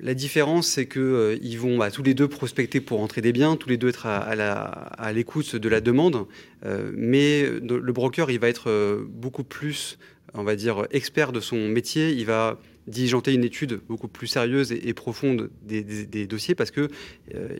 La 0.00 0.14
différence, 0.14 0.68
c'est 0.68 0.86
qu'ils 0.86 1.02
euh, 1.02 1.58
vont 1.58 1.78
bah, 1.78 1.90
tous 1.90 2.04
les 2.04 2.14
deux 2.14 2.28
prospecter 2.28 2.80
pour 2.80 3.00
entrer 3.00 3.20
des 3.20 3.32
biens, 3.32 3.56
tous 3.56 3.68
les 3.68 3.76
deux 3.76 3.88
être 3.88 4.06
à, 4.06 5.12
l'écoute 5.12 5.56
de 5.56 5.68
la 5.68 5.80
demande, 5.80 6.26
euh, 6.64 6.92
mais 6.94 7.44
le 7.44 7.92
broker, 7.92 8.30
il 8.30 8.38
va 8.38 8.48
être 8.48 8.70
euh, 8.70 9.04
beaucoup 9.08 9.42
plus, 9.42 9.98
on 10.34 10.44
va 10.44 10.54
dire, 10.54 10.86
expert 10.92 11.32
de 11.32 11.40
son 11.40 11.68
métier. 11.68 12.10
Il 12.10 12.26
va 12.26 12.60
diligenter 12.86 13.34
une 13.34 13.44
étude 13.44 13.80
beaucoup 13.88 14.08
plus 14.08 14.26
sérieuse 14.28 14.72
et, 14.72 14.94
profonde 14.94 15.50
des, 15.62 16.26
dossiers 16.26 16.54
parce 16.54 16.70
que 16.70 16.88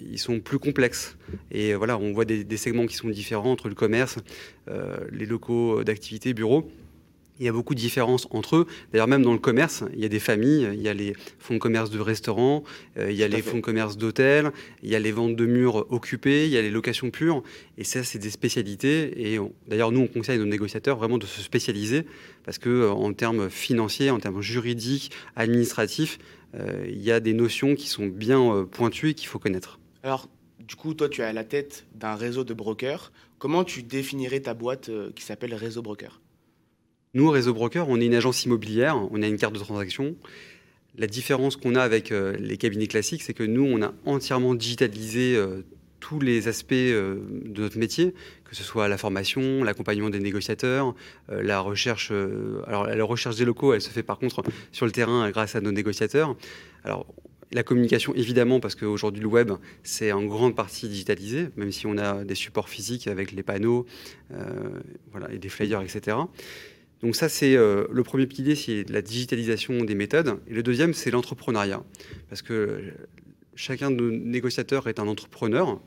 ils 0.01 0.19
sont 0.19 0.41
plus 0.41 0.59
complexes. 0.59 1.17
Et 1.53 1.75
voilà, 1.75 1.99
on 1.99 2.13
voit 2.13 2.25
des, 2.25 2.57
segments 2.57 2.87
qui 2.87 2.97
sont 2.97 3.09
différents 3.09 3.53
entre 3.53 3.69
le 3.69 3.75
commerce, 3.77 4.17
les 5.13 5.27
locaux 5.27 5.85
d'activité, 5.85 6.35
bureaux. 6.35 6.69
Il 7.41 7.47
y 7.47 7.49
a 7.49 7.53
beaucoup 7.53 7.75
de 7.75 7.81
différences 7.81 8.29
entre 8.33 8.57
eux. 8.57 8.67
D'ailleurs, 8.93 9.09
même 9.09 9.23
dans 9.23 9.33
le 9.33 9.39
commerce, 9.39 9.83
il 9.95 10.01
y 10.01 10.05
a 10.05 10.09
des 10.09 10.21
familles, 10.21 10.69
il 10.75 10.83
y 10.83 10.89
a 10.89 10.95
les 10.95 11.15
fonds 11.39 11.55
de 11.55 11.59
commerce 11.59 11.89
de 11.89 11.99
restaurants, 11.99 12.65
euh, 12.99 13.11
il 13.11 13.17
y 13.17 13.25
a 13.25 13.29
les 13.29 13.41
fonds 13.41 13.57
de 13.57 13.63
commerce 13.63 13.97
d'hôtels, 13.97 14.53
il 14.83 14.91
y 14.91 14.95
a 14.95 14.99
les 14.99 15.11
ventes 15.11 15.37
de 15.37 15.47
murs 15.47 15.87
occupés, 15.91 16.45
il 16.45 16.51
y 16.51 16.59
a 16.59 16.63
les 16.63 16.71
locations 16.71 17.11
pures. 17.11 17.43
Et 17.79 17.85
ça, 17.85 18.05
c'est 18.05 18.19
des 18.19 18.29
spécialités. 18.29 19.33
Et 19.33 19.41
d'ailleurs, 19.67 19.91
nous, 19.91 20.01
on 20.01 20.07
conseille 20.07 20.37
à 20.37 20.39
nos 20.39 20.45
négociateurs 20.45 20.99
vraiment 20.99 21.17
de 21.17 21.25
se 21.25 21.41
spécialiser 21.41 22.05
parce 22.45 22.59
que, 22.59 22.69
euh, 22.69 22.91
en 22.91 23.15
termes 23.15 23.49
financiers, 23.49 24.11
en 24.11 24.21
termes 24.21 24.43
juridiques, 24.43 25.11
administratifs, 25.35 26.19
euh, 26.55 26.85
il 26.91 27.01
y 27.01 27.11
a 27.11 27.21
des 27.21 27.33
notions 27.33 27.75
qui 27.75 27.89
sont 27.89 28.07
bien 28.07 28.69
pointues 28.71 29.11
et 29.11 29.15
qu'il 29.15 29.29
faut 29.29 29.39
connaître. 29.39 29.79
Alors, 30.03 30.29
du 30.59 30.77
coup, 30.77 30.93
toi, 30.93 31.09
tu 31.09 31.23
es 31.23 31.25
à 31.25 31.33
la 31.33 31.45
tête 31.45 31.87
d'un 31.95 32.17
réseau 32.17 32.45
de 32.45 32.53
brokers. 32.53 33.13
Comment 33.39 33.65
tu 33.65 33.83
définirais 33.83 34.41
ta 34.41 34.53
boîte 34.53 34.91
qui 35.15 35.25
s'appelle 35.25 35.55
Réseau 35.55 35.81
Broker? 35.81 36.21
Nous, 37.13 37.29
Réseau 37.29 37.53
Broker, 37.53 37.89
on 37.89 38.01
est 38.01 38.07
une 38.07 38.15
agence 38.15 38.45
immobilière, 38.45 38.97
on 39.11 39.21
a 39.23 39.27
une 39.27 39.37
carte 39.37 39.55
de 39.55 39.59
transaction. 39.59 40.15
La 40.97 41.09
différence 41.09 41.57
qu'on 41.57 41.75
a 41.75 41.83
avec 41.83 42.13
euh, 42.13 42.37
les 42.39 42.57
cabinets 42.57 42.87
classiques, 42.87 43.23
c'est 43.23 43.35
que 43.35 43.43
nous, 43.43 43.65
on 43.65 43.83
a 43.83 43.93
entièrement 44.07 44.55
digitalisé 44.55 45.35
euh, 45.35 45.63
tous 45.99 46.21
les 46.21 46.47
aspects 46.47 46.73
euh, 46.73 47.17
de 47.45 47.63
notre 47.63 47.79
métier, 47.79 48.15
que 48.45 48.55
ce 48.55 48.63
soit 48.63 48.87
la 48.87 48.97
formation, 48.97 49.65
l'accompagnement 49.65 50.09
des 50.09 50.21
négociateurs, 50.21 50.95
la 51.29 51.61
recherche. 51.61 52.13
alors, 52.67 52.87
la 52.87 53.05
recherche 53.05 53.37
des 53.37 53.45
locaux, 53.45 53.75
elle 53.75 53.81
se 53.81 53.91
fait 53.91 54.03
par 54.03 54.19
contre 54.19 54.43
sur 54.71 54.87
le 54.87 54.93
terrain 54.93 55.31
grâce 55.31 55.57
à 55.57 55.61
nos 55.61 55.73
négociateurs. 55.73 56.37
Alors, 56.85 57.07
la 57.53 57.63
communication, 57.65 58.15
évidemment, 58.15 58.61
parce 58.61 58.77
qu'aujourd'hui, 58.77 59.23
le 59.23 59.29
web, 59.29 59.53
c'est 59.83 60.13
en 60.13 60.25
grande 60.25 60.55
partie 60.55 60.89
digitalisé, 60.89 61.49
même 61.57 61.73
si 61.73 61.87
on 61.87 61.99
a 61.99 62.25
des 62.25 62.37
supports 62.37 62.69
physiques 62.69 63.09
avec 63.09 63.33
les 63.33 63.43
panneaux 63.43 63.87
voilà, 65.13 65.33
et 65.33 65.39
des 65.39 65.49
flyers, 65.49 65.83
etc. 65.83 66.17
Donc 67.03 67.17
ça, 67.17 67.29
c'est 67.29 67.57
euh, 67.57 67.87
le 67.91 68.03
premier 68.03 68.27
pilier, 68.27 68.55
c'est 68.55 68.89
la 68.91 69.03
digitalisation 69.03 69.85
des 69.85 69.95
méthodes. 69.95 70.39
Et 70.49 70.55
le 70.55 70.63
deuxième, 70.63 70.95
c'est 70.95 71.11
l'entrepreneuriat. 71.11 71.83
Parce 72.29 72.43
que 72.43 72.81
chacun 73.55 73.91
de 73.91 73.97
nos 73.97 74.11
négociateurs 74.11 74.89
est 74.89 75.01
un 75.01 75.09
entrepreneur. 75.09 75.81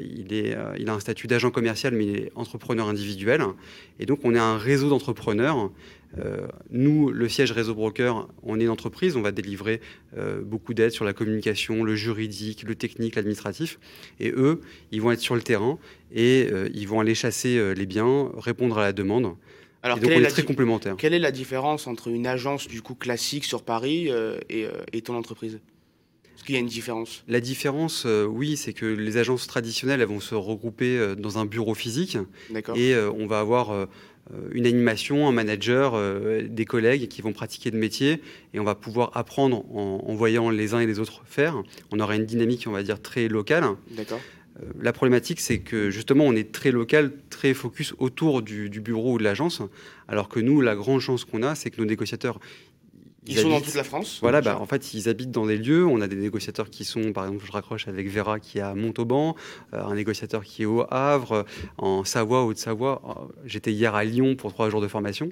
il, 0.00 0.32
est, 0.32 0.56
il 0.78 0.88
a 0.88 0.94
un 0.94 1.00
statut 1.00 1.28
d'agent 1.28 1.50
commercial, 1.50 1.94
mais 1.94 2.06
il 2.06 2.16
est 2.16 2.32
entrepreneur 2.34 2.88
individuel. 2.88 3.42
Et 4.00 4.06
donc, 4.06 4.20
on 4.24 4.34
est 4.34 4.38
un 4.38 4.56
réseau 4.56 4.88
d'entrepreneurs 4.88 5.70
euh, 6.18 6.46
nous, 6.70 7.10
le 7.10 7.28
siège 7.28 7.52
Réseau 7.52 7.74
Broker, 7.74 8.28
on 8.42 8.60
est 8.60 8.64
une 8.64 8.70
entreprise, 8.70 9.16
on 9.16 9.22
va 9.22 9.32
délivrer 9.32 9.80
euh, 10.16 10.42
beaucoup 10.42 10.74
d'aides 10.74 10.92
sur 10.92 11.04
la 11.04 11.12
communication, 11.12 11.82
le 11.82 11.96
juridique, 11.96 12.62
le 12.62 12.74
technique, 12.74 13.16
l'administratif. 13.16 13.78
Et 14.20 14.30
eux, 14.30 14.60
ils 14.92 15.02
vont 15.02 15.10
être 15.10 15.20
sur 15.20 15.34
le 15.34 15.42
terrain 15.42 15.78
et 16.12 16.48
euh, 16.52 16.68
ils 16.72 16.86
vont 16.86 17.00
aller 17.00 17.14
chasser 17.14 17.74
les 17.74 17.86
biens, 17.86 18.30
répondre 18.36 18.78
à 18.78 18.82
la 18.82 18.92
demande. 18.92 19.34
Alors, 19.84 19.98
donc, 19.98 20.10
on 20.10 20.14
est, 20.14 20.26
très 20.26 20.42
complémentaires. 20.42 20.96
Quelle 20.96 21.14
est 21.14 21.20
la 21.20 21.30
différence 21.30 21.86
entre 21.86 22.08
une 22.08 22.26
agence 22.26 22.66
du 22.66 22.82
coup 22.82 22.94
classique 22.94 23.44
sur 23.44 23.62
Paris 23.62 24.10
et, 24.48 25.02
ton 25.02 25.14
entreprise? 25.14 25.60
Est-ce 26.34 26.42
qu'il 26.42 26.56
y 26.56 26.58
a 26.58 26.60
une 26.60 26.66
différence? 26.66 27.22
La 27.28 27.40
différence, 27.40 28.06
oui, 28.06 28.56
c'est 28.56 28.72
que 28.72 28.86
les 28.86 29.18
agences 29.18 29.46
traditionnelles 29.46 30.00
elles 30.00 30.08
vont 30.08 30.20
se 30.20 30.34
regrouper 30.34 31.14
dans 31.16 31.38
un 31.38 31.44
bureau 31.44 31.74
physique. 31.74 32.18
Et 32.74 32.96
on 32.96 33.26
va 33.26 33.40
avoir 33.40 33.88
euh, 34.32 34.48
une 34.52 34.66
animation, 34.66 35.28
un 35.28 35.32
manager, 35.32 35.92
euh, 35.94 36.42
des 36.48 36.64
collègues 36.64 37.08
qui 37.08 37.20
vont 37.20 37.32
pratiquer 37.32 37.70
le 37.70 37.78
métier 37.78 38.22
et 38.54 38.60
on 38.60 38.64
va 38.64 38.74
pouvoir 38.74 39.10
apprendre 39.14 39.64
en, 39.74 40.14
voyant 40.14 40.48
les 40.48 40.72
uns 40.72 40.80
et 40.80 40.86
les 40.86 40.98
autres 40.98 41.22
faire. 41.26 41.62
On 41.90 42.00
aura 42.00 42.16
une 42.16 42.24
dynamique, 42.24 42.64
on 42.66 42.72
va 42.72 42.82
dire, 42.82 43.00
très 43.02 43.28
locale. 43.28 43.64
D'accord. 43.90 44.20
Euh, 44.62 44.66
la 44.80 44.92
problématique, 44.92 45.40
c'est 45.40 45.58
que 45.58 45.90
justement, 45.90 46.24
on 46.24 46.34
est 46.34 46.52
très 46.52 46.70
local, 46.70 47.12
très 47.30 47.54
focus 47.54 47.94
autour 47.98 48.42
du, 48.42 48.70
du 48.70 48.80
bureau 48.80 49.14
ou 49.14 49.18
de 49.18 49.24
l'agence, 49.24 49.62
alors 50.08 50.28
que 50.28 50.40
nous, 50.40 50.60
la 50.60 50.74
grande 50.74 51.00
chance 51.00 51.24
qu'on 51.24 51.42
a, 51.42 51.54
c'est 51.54 51.70
que 51.70 51.80
nos 51.80 51.86
négociateurs, 51.86 52.40
ils, 53.26 53.38
sont 53.38 53.48
dans 53.48 53.60
toute 53.60 53.74
la 53.74 53.84
France 53.84 54.18
Voilà, 54.20 54.40
bah, 54.40 54.58
en 54.60 54.66
fait, 54.66 54.92
ils 54.92 55.08
habitent 55.08 55.30
dans 55.30 55.46
des 55.46 55.56
lieux. 55.56 55.86
On 55.86 56.00
a 56.00 56.08
des 56.08 56.16
négociateurs 56.16 56.68
qui 56.68 56.84
sont, 56.84 57.12
par 57.12 57.24
exemple, 57.24 57.44
je 57.46 57.52
raccroche 57.52 57.88
avec 57.88 58.08
Vera 58.08 58.38
qui 58.38 58.58
est 58.58 58.62
à 58.62 58.74
Montauban, 58.74 59.34
euh, 59.72 59.82
un 59.82 59.94
négociateur 59.94 60.44
qui 60.44 60.62
est 60.62 60.66
au 60.66 60.84
Havre, 60.90 61.46
en 61.78 62.04
Savoie, 62.04 62.44
Haute-Savoie. 62.44 63.02
Euh, 63.06 63.32
j'étais 63.46 63.72
hier 63.72 63.94
à 63.94 64.04
Lyon 64.04 64.36
pour 64.36 64.52
trois 64.52 64.68
jours 64.68 64.82
de 64.82 64.88
formation. 64.88 65.30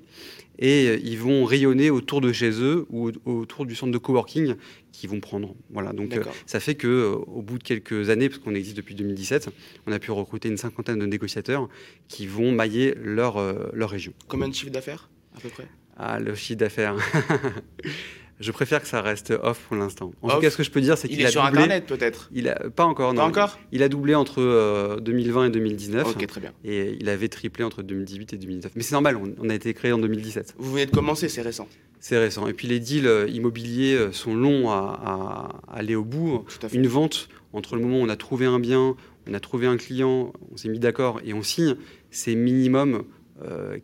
Et 0.58 0.88
euh, 0.88 1.00
ils 1.02 1.18
vont 1.18 1.44
rayonner 1.44 1.90
autour 1.90 2.20
de 2.20 2.32
chez 2.32 2.50
eux 2.50 2.86
ou 2.90 3.10
autour 3.24 3.66
du 3.66 3.74
centre 3.74 3.92
de 3.92 3.98
coworking 3.98 4.54
qu'ils 4.92 5.10
vont 5.10 5.20
prendre. 5.20 5.54
Voilà, 5.70 5.92
donc 5.92 6.18
ça 6.46 6.60
fait 6.60 6.74
que 6.74 7.18
au 7.26 7.42
bout 7.42 7.58
de 7.58 7.62
quelques 7.62 8.10
années, 8.10 8.28
parce 8.28 8.40
qu'on 8.40 8.54
existe 8.54 8.76
depuis 8.76 8.94
2017, 8.94 9.48
on 9.86 9.92
a 9.92 9.98
pu 9.98 10.10
recruter 10.10 10.48
une 10.48 10.58
cinquantaine 10.58 10.98
de 10.98 11.06
négociateurs 11.06 11.68
qui 12.08 12.26
vont 12.26 12.52
mailler 12.52 12.94
leur, 13.02 13.38
leur 13.72 13.90
région. 13.90 14.12
Combien 14.28 14.48
de 14.48 14.54
chiffre 14.54 14.70
d'affaires 14.70 15.08
à 15.34 15.40
peu 15.40 15.48
près? 15.48 15.66
Ah, 15.96 16.18
le 16.18 16.34
chiffre 16.34 16.58
d'affaires. 16.58 16.96
je 18.42 18.50
préfère 18.50 18.82
que 18.82 18.88
ça 18.88 19.00
reste 19.00 19.32
off 19.42 19.66
pour 19.68 19.76
l'instant. 19.76 20.12
En 20.22 20.30
tout 20.30 20.40
cas, 20.40 20.50
ce 20.50 20.56
que 20.56 20.62
je 20.62 20.70
peux 20.70 20.80
dire, 20.80 20.98
c'est 20.98 21.08
qu'il 21.08 21.24
a 21.24 21.30
sur 21.30 21.44
Internet 21.44 21.86
peut-être. 21.86 22.28
Il 22.32 22.48
a 22.48 22.54
pas 22.70 22.84
encore. 22.84 23.14
Non. 23.14 23.22
Pas 23.22 23.26
encore. 23.26 23.58
Il 23.70 23.82
a 23.82 23.88
doublé 23.88 24.14
entre 24.14 24.98
2020 25.00 25.42
euh, 25.42 25.46
et 25.46 25.50
2019. 25.50 26.06
Ok, 26.08 26.26
très 26.26 26.40
bien. 26.40 26.52
Et 26.64 26.96
il 27.00 27.08
avait 27.08 27.28
triplé 27.28 27.64
entre 27.64 27.82
2018 27.82 28.34
et 28.34 28.36
2019. 28.38 28.72
Mais 28.74 28.82
c'est 28.82 28.94
normal. 28.94 29.18
On, 29.38 29.48
a 29.48 29.54
été 29.54 29.72
créé 29.74 29.92
en 29.92 29.98
2017. 29.98 30.54
Vous 30.58 30.72
venez 30.72 30.86
de 30.86 30.90
commencer, 30.90 31.28
c'est 31.28 31.42
récent. 31.42 31.68
C'est 32.00 32.18
récent. 32.18 32.48
Et 32.48 32.52
puis 32.52 32.66
les 32.66 32.80
deals 32.80 33.06
euh, 33.06 33.28
immobiliers 33.28 33.94
euh, 33.94 34.12
sont 34.12 34.34
longs 34.34 34.70
à, 34.70 35.48
aller 35.72 35.94
au 35.94 36.04
bout. 36.04 36.44
Une 36.72 36.86
vente 36.86 37.28
entre 37.52 37.76
le 37.76 37.82
moment 37.82 38.00
où 38.00 38.04
on 38.04 38.08
a 38.08 38.16
trouvé 38.16 38.46
un 38.46 38.58
bien, 38.58 38.96
on 39.28 39.34
a 39.34 39.40
trouvé 39.40 39.66
un 39.66 39.76
client, 39.76 40.32
on 40.52 40.56
s'est 40.56 40.68
mis 40.68 40.78
d'accord 40.78 41.20
et 41.24 41.34
on 41.34 41.42
signe, 41.42 41.76
c'est 42.10 42.34
minimum 42.34 43.04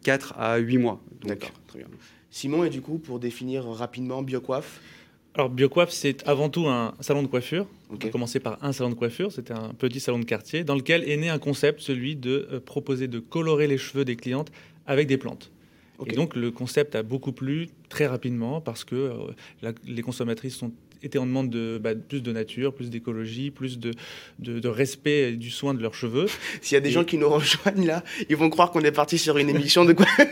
4 0.02 0.34
à 0.38 0.56
8 0.58 0.78
mois. 0.78 1.00
D'accord, 1.24 1.52
très 1.66 1.80
bien. 1.80 1.88
Simon, 2.30 2.64
et 2.64 2.70
du 2.70 2.80
coup, 2.80 2.98
pour 2.98 3.18
définir 3.18 3.64
rapidement 3.64 4.22
BioCoiffe 4.22 4.80
alors, 5.34 5.50
BioCoiffe, 5.50 5.90
c'est 5.90 6.26
avant 6.26 6.48
tout 6.48 6.66
un 6.66 6.94
salon 6.98 7.22
de 7.22 7.28
coiffure. 7.28 7.66
On 7.90 7.94
a 7.96 8.08
commencé 8.10 8.40
par 8.40 8.58
un 8.60 8.72
salon 8.72 8.90
de 8.90 8.94
coiffure, 8.94 9.30
c'était 9.30 9.52
un 9.52 9.72
petit 9.72 10.00
salon 10.00 10.18
de 10.18 10.24
quartier, 10.24 10.64
dans 10.64 10.74
lequel 10.74 11.08
est 11.08 11.16
né 11.16 11.28
un 11.28 11.38
concept, 11.38 11.80
celui 11.80 12.16
de 12.16 12.48
euh, 12.50 12.58
proposer 12.58 13.06
de 13.06 13.20
colorer 13.20 13.68
les 13.68 13.78
cheveux 13.78 14.04
des 14.04 14.16
clientes 14.16 14.50
avec 14.84 15.06
des 15.06 15.16
plantes. 15.16 15.52
Et 16.06 16.12
donc, 16.12 16.34
le 16.34 16.50
concept 16.50 16.96
a 16.96 17.04
beaucoup 17.04 17.30
plu 17.30 17.68
très 17.88 18.06
rapidement 18.06 18.60
parce 18.60 18.84
que 18.84 18.96
euh, 19.62 19.70
les 19.86 20.02
consommatrices 20.02 20.56
sont 20.56 20.72
étaient 21.02 21.18
en 21.18 21.26
demande 21.26 21.50
de 21.50 21.78
bah, 21.82 21.94
plus 21.94 22.22
de 22.22 22.32
nature, 22.32 22.74
plus 22.74 22.90
d'écologie, 22.90 23.50
plus 23.50 23.78
de, 23.78 23.92
de, 24.38 24.68
respect 24.68 25.32
du 25.32 25.50
soin 25.50 25.74
de 25.74 25.82
leurs 25.82 25.94
cheveux. 25.94 26.26
S'il 26.62 26.74
y 26.74 26.78
a 26.78 26.80
des 26.80 26.90
gens 26.90 27.04
qui 27.04 27.18
nous 27.18 27.28
rejoignent 27.28 27.86
là, 27.86 28.04
ils 28.28 28.36
vont 28.36 28.50
croire 28.50 28.70
qu'on 28.70 28.80
est 28.80 28.92
parti 28.92 29.18
sur 29.18 29.38
une 29.38 29.48
émission 29.48 29.84
de 29.84 29.92
coiffure. 29.92 30.26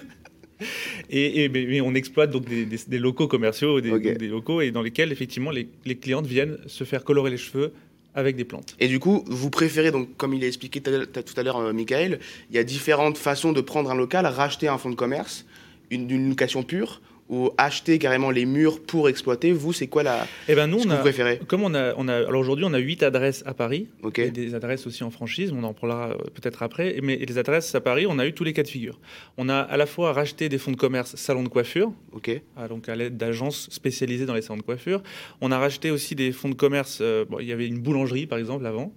Et, 1.08 1.48
mais, 1.48 1.80
on 1.80 1.94
exploite 1.94 2.30
donc 2.30 2.44
des, 2.44 2.98
locaux 2.98 3.26
commerciaux, 3.26 3.80
des, 3.80 4.28
locaux 4.28 4.60
et 4.60 4.70
dans 4.70 4.82
lesquels 4.82 5.10
effectivement 5.10 5.50
les, 5.50 5.96
clientes 5.96 6.26
viennent 6.26 6.58
se 6.66 6.84
faire 6.84 7.02
colorer 7.02 7.30
les 7.30 7.38
cheveux 7.38 7.72
avec 8.14 8.36
des 8.36 8.44
plantes. 8.44 8.76
Et 8.78 8.88
du 8.88 8.98
coup, 8.98 9.24
vous 9.26 9.50
préférez, 9.50 9.90
donc, 9.90 10.16
comme 10.16 10.34
il 10.34 10.44
a 10.44 10.46
expliqué 10.46 10.80
tout 10.80 10.90
à 11.36 11.42
l'heure, 11.42 11.58
euh, 11.58 11.72
Michael, 11.72 12.18
il 12.50 12.56
y 12.56 12.58
a 12.58 12.64
différentes 12.64 13.16
façons 13.16 13.52
de 13.52 13.60
prendre 13.60 13.90
un 13.90 13.94
local, 13.94 14.26
racheter 14.26 14.68
un 14.68 14.78
fonds 14.78 14.90
de 14.90 14.96
commerce, 14.96 15.46
une, 15.90 16.10
une 16.10 16.28
location 16.28 16.62
pure, 16.62 17.00
ou 17.30 17.50
acheter 17.56 17.98
carrément 17.98 18.30
les 18.30 18.44
murs 18.44 18.82
pour 18.82 19.08
exploiter 19.08 19.52
Vous, 19.52 19.72
c'est 19.72 19.86
quoi 19.86 20.02
la 20.02 20.26
eh 20.48 20.54
ben 20.56 20.66
nous, 20.66 20.80
ce 20.80 20.86
on 20.86 20.90
que 20.90 20.94
vous 20.96 21.00
préférez 21.00 21.40
Comme 21.46 21.62
on 21.62 21.74
a, 21.74 21.94
on 21.96 22.08
a, 22.08 22.14
alors 22.14 22.40
aujourd'hui, 22.40 22.64
on 22.68 22.74
a 22.74 22.78
huit 22.78 23.02
adresses 23.04 23.44
à 23.46 23.54
Paris, 23.54 23.88
et 24.16 24.30
des 24.30 24.54
adresses 24.54 24.86
aussi 24.86 25.04
en 25.04 25.10
franchise. 25.10 25.52
On 25.56 25.62
en 25.62 25.72
parlera 25.72 26.10
euh, 26.10 26.16
peut-être 26.34 26.62
après. 26.62 26.98
Mais 27.02 27.16
les 27.16 27.38
adresses 27.38 27.72
à 27.74 27.80
Paris, 27.80 28.06
on 28.08 28.18
a 28.18 28.26
eu 28.26 28.32
tous 28.32 28.42
les 28.44 28.52
cas 28.52 28.64
de 28.64 28.68
figure. 28.68 28.98
On 29.38 29.48
a 29.48 29.58
à 29.58 29.76
la 29.76 29.86
fois 29.86 30.12
racheté 30.12 30.48
des 30.48 30.58
fonds 30.58 30.72
de 30.72 30.76
commerce 30.76 31.14
salons 31.14 31.44
de 31.44 31.48
coiffure, 31.48 31.92
ok, 32.12 32.42
ah, 32.56 32.66
donc 32.66 32.88
à 32.88 32.96
l'aide 32.96 33.16
d'agences 33.16 33.68
spécialisées 33.70 34.26
dans 34.26 34.34
les 34.34 34.42
salons 34.42 34.58
de 34.58 34.62
coiffure. 34.62 35.00
On 35.40 35.52
a 35.52 35.58
racheté 35.58 35.92
aussi 35.92 36.16
des 36.16 36.32
fonds 36.32 36.48
de 36.48 36.54
commerce. 36.54 36.98
Euh, 37.00 37.24
il 37.38 37.46
y 37.46 37.52
avait 37.52 37.68
une 37.68 37.78
boulangerie 37.78 38.26
par 38.26 38.38
exemple 38.38 38.66
avant. 38.66 38.92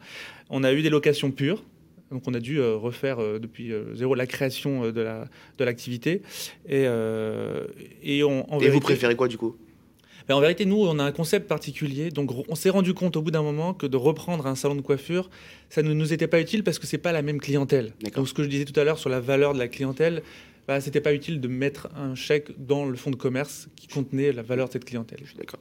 On 0.49 0.63
a 0.63 0.73
eu 0.73 0.81
des 0.81 0.89
locations 0.89 1.31
pures. 1.31 1.63
Donc 2.13 2.23
on 2.27 2.33
a 2.33 2.39
dû 2.39 2.59
euh, 2.59 2.75
refaire 2.75 3.19
euh, 3.19 3.39
depuis 3.39 3.73
euh, 3.73 3.95
zéro 3.95 4.15
la 4.15 4.27
création 4.27 4.91
de 4.91 5.01
la 5.01 5.27
de 5.57 5.63
l'activité. 5.63 6.21
Et, 6.69 6.83
et, 8.03 8.23
on, 8.23 8.59
et 8.59 8.69
vous 8.69 8.79
préférez 8.79 9.15
quoi 9.15 9.27
du 9.27 9.37
coup? 9.37 9.55
Ben, 10.27 10.35
en 10.35 10.39
vérité, 10.39 10.65
nous, 10.65 10.77
on 10.77 10.99
a 10.99 11.03
un 11.03 11.11
concept 11.11 11.49
particulier. 11.49 12.09
Donc, 12.09 12.31
on 12.47 12.55
s'est 12.55 12.69
rendu 12.69 12.93
compte 12.93 13.17
au 13.17 13.21
bout 13.21 13.31
d'un 13.31 13.41
moment 13.41 13.73
que 13.73 13.85
de 13.85 13.97
reprendre 13.97 14.47
un 14.47 14.55
salon 14.55 14.75
de 14.75 14.81
coiffure, 14.81 15.29
ça 15.69 15.81
ne 15.81 15.93
nous 15.93 16.13
était 16.13 16.27
pas 16.27 16.39
utile 16.39 16.63
parce 16.63 16.79
que 16.79 16.87
c'est 16.87 16.97
pas 16.97 17.11
la 17.11 17.21
même 17.21 17.41
clientèle. 17.41 17.91
Donc, 18.15 18.25
ce 18.25 18.33
que 18.33 18.41
je 18.41 18.47
disais 18.47 18.63
tout 18.63 18.79
à 18.79 18.85
l'heure 18.85 18.97
sur 18.97 19.09
la 19.09 19.19
valeur 19.19 19.53
de 19.53 19.59
la 19.59 19.67
clientèle, 19.67 20.23
bah, 20.65 20.79
c'était 20.79 21.01
pas 21.01 21.13
utile 21.13 21.41
de 21.41 21.49
mettre 21.49 21.89
un 21.97 22.15
chèque 22.15 22.51
dans 22.57 22.85
le 22.85 22.95
fonds 22.95 23.11
de 23.11 23.17
commerce 23.17 23.67
qui 23.75 23.87
contenait 23.87 24.31
la 24.31 24.43
valeur 24.43 24.67
de 24.67 24.73
cette 24.73 24.85
clientèle. 24.85 25.19
Je 25.23 25.29
suis 25.29 25.37
d'accord. 25.37 25.59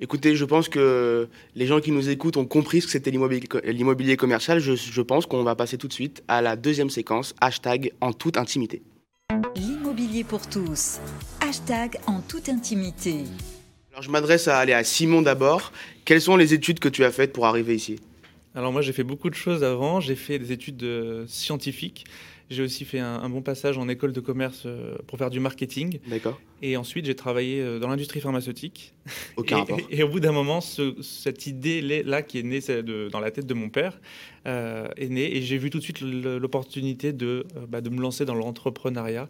Écoutez, 0.00 0.36
je 0.36 0.44
pense 0.44 0.68
que 0.68 1.28
les 1.56 1.66
gens 1.66 1.80
qui 1.80 1.90
nous 1.90 2.08
écoutent 2.08 2.36
ont 2.36 2.46
compris 2.46 2.80
ce 2.80 2.86
que 2.86 2.92
c'était 2.92 3.10
l'immobilier 3.10 4.16
commercial. 4.16 4.60
Je, 4.60 5.00
pense 5.02 5.26
qu'on 5.26 5.42
va 5.42 5.56
passer 5.56 5.76
tout 5.76 5.88
de 5.88 5.92
suite 5.92 6.22
à 6.28 6.40
la 6.40 6.54
deuxième 6.54 6.88
séquence, 6.88 7.34
hashtag 7.40 7.90
en 8.00 8.12
toute 8.12 8.36
intimité. 8.36 8.82
L'immobilier 9.56 10.22
pour 10.22 10.48
tous, 10.48 11.00
hashtag 11.40 11.98
en 12.06 12.20
toute 12.20 12.48
intimité. 12.48 13.24
Alors 13.90 14.02
je 14.02 14.10
m'adresse 14.10 14.46
à, 14.46 14.60
à 14.60 14.84
Simon 14.84 15.20
d'abord. 15.20 15.72
Quelles 16.04 16.22
sont 16.22 16.36
les 16.36 16.54
études 16.54 16.78
que 16.78 16.88
tu 16.88 17.04
as 17.04 17.10
faites 17.10 17.32
pour 17.32 17.46
arriver 17.46 17.74
ici? 17.74 17.98
Alors 18.54 18.72
moi 18.72 18.82
j'ai 18.82 18.92
fait 18.92 19.02
beaucoup 19.02 19.30
de 19.30 19.34
choses 19.34 19.64
avant. 19.64 19.98
J'ai 19.98 20.14
fait 20.14 20.38
des 20.38 20.52
études 20.52 20.82
euh, 20.84 21.24
scientifiques. 21.26 22.04
J'ai 22.50 22.62
aussi 22.62 22.86
fait 22.86 22.98
un, 22.98 23.28
bon 23.28 23.42
passage 23.42 23.76
en 23.76 23.88
école 23.88 24.12
de 24.12 24.20
commerce 24.20 24.62
euh, 24.64 24.96
pour 25.06 25.18
faire 25.18 25.28
du 25.28 25.38
marketing. 25.38 25.98
D'accord. 26.06 26.40
Et 26.62 26.78
ensuite, 26.78 27.04
j'ai 27.04 27.14
travaillé 27.14 27.60
euh, 27.60 27.78
dans 27.78 27.88
l'industrie 27.88 28.20
pharmaceutique. 28.20 28.94
Aucun 29.36 29.56
et, 29.56 29.60
rapport. 29.60 29.80
Et, 29.90 30.02
au 30.02 30.08
bout 30.08 30.20
d'un 30.20 30.32
moment, 30.32 30.60
cette 30.62 31.46
idée-là 31.46 32.22
qui 32.22 32.38
est 32.38 32.42
née 32.42 32.60
dans 33.10 33.20
la 33.20 33.30
tête 33.30 33.46
de 33.46 33.54
mon 33.54 33.68
père 33.68 34.00
euh, 34.46 34.88
est 34.96 35.08
née. 35.08 35.36
Et 35.36 35.42
j'ai 35.42 35.58
vu 35.58 35.68
tout 35.68 35.78
de 35.78 35.82
suite 35.82 36.00
l'opportunité 36.00 37.12
de, 37.12 37.44
bah, 37.68 37.82
de 37.82 37.90
me 37.90 38.00
lancer 38.00 38.24
dans 38.24 38.34
l'entrepreneuriat 38.34 39.28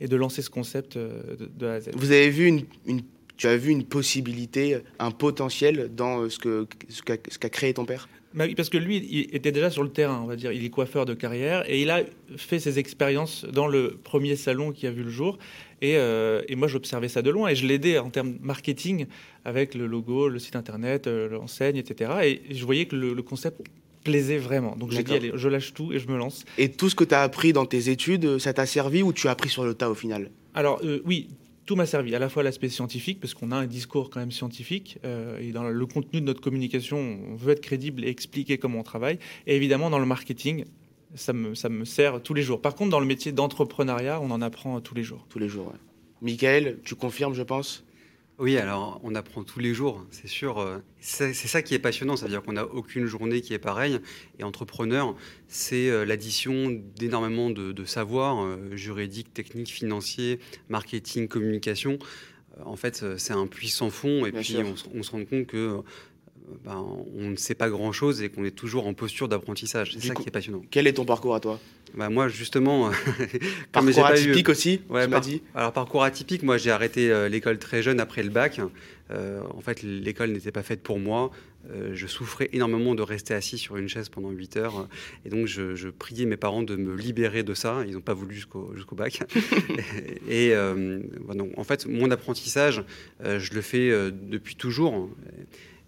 et 0.00 0.06
de 0.06 0.16
lancer 0.16 0.40
ce 0.40 0.50
concept 0.50 0.96
de, 0.96 1.66
A 1.66 1.72
à 1.72 1.80
Z. 1.80 1.90
Vous 1.94 2.12
avez 2.12 2.30
vu 2.30 2.46
une, 2.86 3.02
tu 3.36 3.48
as 3.48 3.56
vu 3.56 3.72
une 3.72 3.84
possibilité, 3.84 4.78
un 5.00 5.10
potentiel 5.10 5.90
dans 5.92 6.28
ce 6.30 6.38
qu'a 6.38 7.16
ce 7.28 7.38
qu'a 7.38 7.48
créé 7.50 7.74
ton 7.74 7.84
père? 7.84 8.08
Bah 8.32 8.44
parce 8.56 8.68
que 8.68 8.78
lui, 8.78 8.96
il 9.10 9.34
était 9.34 9.50
déjà 9.50 9.70
sur 9.70 9.82
le 9.82 9.90
terrain, 9.90 10.20
on 10.22 10.26
va 10.26 10.36
dire. 10.36 10.52
Il 10.52 10.64
est 10.64 10.70
coiffeur 10.70 11.04
de 11.04 11.14
carrière 11.14 11.68
et 11.68 11.82
il 11.82 11.90
a 11.90 12.02
fait 12.36 12.60
ses 12.60 12.78
expériences 12.78 13.44
dans 13.44 13.66
le 13.66 13.98
premier 14.04 14.36
salon 14.36 14.70
qui 14.70 14.86
a 14.86 14.92
vu 14.92 15.02
le 15.02 15.10
jour. 15.10 15.38
Et, 15.82 15.96
euh, 15.96 16.42
et 16.48 16.54
moi, 16.54 16.68
j'observais 16.68 17.08
ça 17.08 17.22
de 17.22 17.30
loin 17.30 17.48
et 17.48 17.56
je 17.56 17.66
l'aidais 17.66 17.98
en 17.98 18.10
termes 18.10 18.36
marketing 18.40 19.06
avec 19.44 19.74
le 19.74 19.86
logo, 19.86 20.28
le 20.28 20.38
site 20.38 20.54
internet, 20.54 21.06
euh, 21.08 21.28
l'enseigne, 21.28 21.76
etc. 21.76 22.40
Et 22.48 22.54
je 22.54 22.64
voyais 22.64 22.86
que 22.86 22.94
le, 22.94 23.22
concept 23.22 23.62
plaisait 24.04 24.38
vraiment. 24.38 24.76
Donc 24.76 24.92
j'ai 24.92 25.02
dit, 25.02 25.14
allez, 25.14 25.32
je 25.34 25.48
lâche 25.48 25.74
tout 25.74 25.92
et 25.92 25.98
je 25.98 26.08
me 26.08 26.16
lance. 26.16 26.44
Et 26.56 26.70
tout 26.70 26.88
ce 26.88 26.94
que 26.94 27.04
tu 27.04 27.14
as 27.14 27.22
appris 27.22 27.52
dans 27.52 27.66
tes 27.66 27.90
études, 27.90 28.38
ça 28.38 28.52
t'a 28.52 28.66
servi 28.66 29.02
ou 29.02 29.12
tu 29.12 29.26
as 29.28 29.32
appris 29.32 29.48
sur 29.48 29.64
le 29.64 29.74
tas 29.74 29.90
au 29.90 29.94
final? 29.94 30.30
Alors 30.54 30.80
euh, 30.84 31.02
oui, 31.04 31.28
tout 31.70 31.76
m'a 31.76 31.86
servi, 31.86 32.16
à 32.16 32.18
la 32.18 32.28
fois 32.28 32.42
l'aspect 32.42 32.68
scientifique, 32.68 33.20
parce 33.20 33.32
qu'on 33.32 33.52
a 33.52 33.56
un 33.56 33.66
discours 33.66 34.10
quand 34.10 34.18
même 34.18 34.32
scientifique, 34.32 34.98
euh, 35.04 35.38
et 35.38 35.52
dans 35.52 35.62
le 35.62 35.86
contenu 35.86 36.20
de 36.20 36.26
notre 36.26 36.40
communication, 36.40 36.98
on 36.98 37.36
veut 37.36 37.52
être 37.52 37.60
crédible 37.60 38.04
et 38.04 38.08
expliquer 38.08 38.58
comment 38.58 38.80
on 38.80 38.82
travaille, 38.82 39.20
et 39.46 39.54
évidemment 39.54 39.88
dans 39.88 40.00
le 40.00 40.04
marketing, 40.04 40.64
ça 41.14 41.32
me, 41.32 41.54
ça 41.54 41.68
me 41.68 41.84
sert 41.84 42.20
tous 42.24 42.34
les 42.34 42.42
jours. 42.42 42.60
Par 42.60 42.74
contre, 42.74 42.90
dans 42.90 42.98
le 42.98 43.06
métier 43.06 43.30
d'entrepreneuriat, 43.30 44.20
on 44.20 44.32
en 44.32 44.42
apprend 44.42 44.80
tous 44.80 44.96
les 44.96 45.04
jours. 45.04 45.24
Tous 45.28 45.38
les 45.38 45.48
jours. 45.48 45.72
Michael, 46.22 46.78
tu 46.82 46.96
confirmes, 46.96 47.34
je 47.34 47.44
pense? 47.44 47.84
Oui, 48.40 48.56
alors 48.56 48.98
on 49.04 49.14
apprend 49.14 49.44
tous 49.44 49.58
les 49.60 49.74
jours, 49.74 50.02
c'est 50.10 50.26
sûr. 50.26 50.60
Euh, 50.60 50.78
c'est 50.98 51.34
ça 51.34 51.60
qui 51.60 51.74
est 51.74 51.78
passionnant, 51.78 52.16
c'est-à-dire 52.16 52.42
qu'on 52.42 52.54
n'a 52.54 52.64
aucune 52.64 53.04
journée 53.04 53.42
qui 53.42 53.52
est 53.52 53.58
pareille. 53.58 54.00
Et 54.38 54.44
entrepreneur, 54.44 55.14
c'est 55.46 55.90
euh, 55.90 56.06
l'addition 56.06 56.70
d'énormément 56.96 57.50
de, 57.50 57.84
savoirs 57.84 58.42
euh, 58.42 58.74
juridiques, 58.76 59.34
techniques, 59.34 59.68
financiers, 59.68 60.40
marketing, 60.70 61.28
communication. 61.28 61.98
En 62.64 62.76
fait, 62.76 63.04
c'est 63.18 63.34
un 63.34 63.46
puissant 63.46 63.90
fond. 63.90 64.24
Et 64.24 64.32
puis 64.32 64.56
on, 64.94 65.02
se 65.02 65.10
rend 65.10 65.24
compte 65.26 65.46
que 65.46 65.82
ben, 66.64 66.84
on 67.16 67.30
ne 67.30 67.36
sait 67.36 67.54
pas 67.54 67.68
grand-chose 67.68 68.22
et 68.22 68.28
qu'on 68.28 68.44
est 68.44 68.50
toujours 68.50 68.86
en 68.86 68.94
posture 68.94 69.28
d'apprentissage. 69.28 69.96
C'est 69.98 70.08
ça 70.08 70.14
qui 70.14 70.28
est 70.28 70.30
passionnant. 70.30 70.62
Quel 70.70 70.86
est 70.86 70.94
ton 70.94 71.04
parcours 71.04 71.34
à 71.34 71.40
toi? 71.40 71.58
Bah 71.94 72.08
moi 72.08 72.28
justement, 72.28 72.90
parcours 73.72 74.06
atypique 74.06 74.48
aussi. 74.48 74.80
Ouais, 74.88 75.08
dit. 75.20 75.42
Alors 75.54 75.72
parcours 75.72 76.04
atypique, 76.04 76.42
moi 76.42 76.56
j'ai 76.56 76.70
arrêté 76.70 77.10
euh, 77.10 77.28
l'école 77.28 77.58
très 77.58 77.82
jeune 77.82 78.00
après 78.00 78.22
le 78.22 78.30
bac. 78.30 78.60
Euh, 79.10 79.42
en 79.54 79.60
fait, 79.60 79.82
l'école 79.82 80.30
n'était 80.30 80.52
pas 80.52 80.62
faite 80.62 80.82
pour 80.82 81.00
moi. 81.00 81.32
Euh, 81.70 81.90
je 81.94 82.06
souffrais 82.06 82.48
énormément 82.52 82.94
de 82.94 83.02
rester 83.02 83.34
assis 83.34 83.58
sur 83.58 83.76
une 83.76 83.88
chaise 83.88 84.08
pendant 84.08 84.30
8 84.30 84.56
heures. 84.56 84.88
Et 85.24 85.30
donc, 85.30 85.46
je, 85.46 85.88
priais 85.88 86.26
mes 86.26 86.36
parents 86.36 86.62
de 86.62 86.76
me 86.76 86.94
libérer 86.94 87.42
de 87.42 87.52
ça. 87.52 87.82
Ils 87.88 87.94
n'ont 87.94 88.00
pas 88.00 88.14
voulu 88.14 88.36
jusqu'au 88.36 88.94
bac. 88.94 89.20
et 90.28 90.54
en 90.56 91.64
fait, 91.64 91.86
mon 91.86 92.10
apprentissage, 92.12 92.84
je 93.24 93.52
le 93.52 93.60
fais 93.62 93.90
depuis 94.12 94.54
toujours 94.54 95.10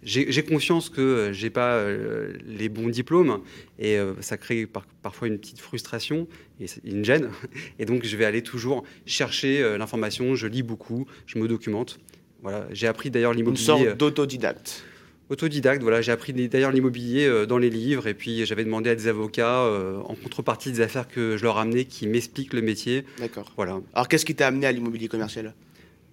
j'ai 0.05 0.43
conscience 0.43 0.89
que 0.89 1.01
euh, 1.01 1.33
j'ai 1.33 1.49
pas 1.49 1.75
euh, 1.75 2.33
les 2.45 2.69
bons 2.69 2.89
diplômes 2.89 3.41
et 3.79 3.97
euh, 3.97 4.13
ça 4.21 4.37
crée 4.37 4.67
parfois 5.01 5.27
une 5.27 5.37
petite 5.37 5.59
frustration 5.59 6.27
et 6.59 6.65
une 6.83 7.03
gêne. 7.05 7.29
Et 7.79 7.85
donc 7.85 8.05
je 8.05 8.15
vais 8.17 8.25
aller 8.25 8.43
toujours 8.43 8.83
chercher 9.05 9.77
l'information. 9.77 10.35
Je 10.35 10.47
lis 10.47 10.63
beaucoup, 10.63 11.05
je 11.25 11.39
me 11.39 11.47
documente. 11.47 11.99
Voilà, 12.41 12.67
j'ai 12.71 12.87
appris 12.87 13.09
d'ailleurs 13.09 13.33
l'immobilier. 13.33 13.61
Une 13.61 13.85
sorte 13.85 13.97
d'autodidacte. 13.97 14.83
Autodidacte, 15.29 15.81
voilà, 15.81 16.01
j'ai 16.01 16.11
appris 16.11 16.33
d'ailleurs 16.33 16.71
l'immobilier 16.71 17.45
dans 17.47 17.57
les 17.57 17.69
livres 17.69 18.07
et 18.07 18.13
puis 18.13 18.45
j'avais 18.45 18.65
demandé 18.65 18.89
à 18.89 18.95
des 18.95 19.07
avocats 19.07 19.63
en 20.05 20.15
contrepartie 20.15 20.71
des 20.71 20.81
affaires 20.81 21.07
que 21.07 21.37
je 21.37 21.43
leur 21.43 21.57
amenais 21.57 21.85
qui 21.85 22.07
m'expliquent 22.07 22.53
le 22.53 22.61
métier. 22.61 23.05
D'accord. 23.19 23.51
Voilà. 23.55 23.79
Alors 23.93 24.07
qu'est-ce 24.07 24.25
qui 24.25 24.35
t'a 24.35 24.47
amené 24.47 24.67
à 24.67 24.71
l'immobilier 24.71 25.07
commercial? 25.07 25.53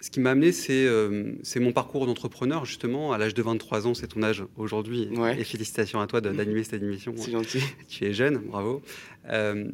Ce 0.01 0.11
qui 0.11 0.21
m'a 0.21 0.31
amené, 0.31 0.51
euh, 0.71 1.33
c'est 1.43 1.61
mon 1.61 1.73
parcours 1.73 2.07
d'entrepreneur, 2.07 2.65
justement. 2.65 3.13
À 3.13 3.19
l'âge 3.19 3.35
de 3.35 3.43
23 3.43 3.87
ans, 3.87 3.95
c'est 3.95 4.09
ton 4.09 4.23
âge 4.23 4.45
aujourd'hui. 4.57 5.09
Et 5.39 5.45
félicitations 5.45 6.01
à 6.01 6.07
toi 6.07 6.21
d'animer 6.21 6.65
cette 6.65 6.83
émission. 6.83 7.15
C'est 7.17 7.33
gentil. 7.33 7.61
Tu 7.89 8.07
es 8.07 8.15
jeune, 8.15 8.39
bravo. 8.39 8.83
Euh, 9.29 9.69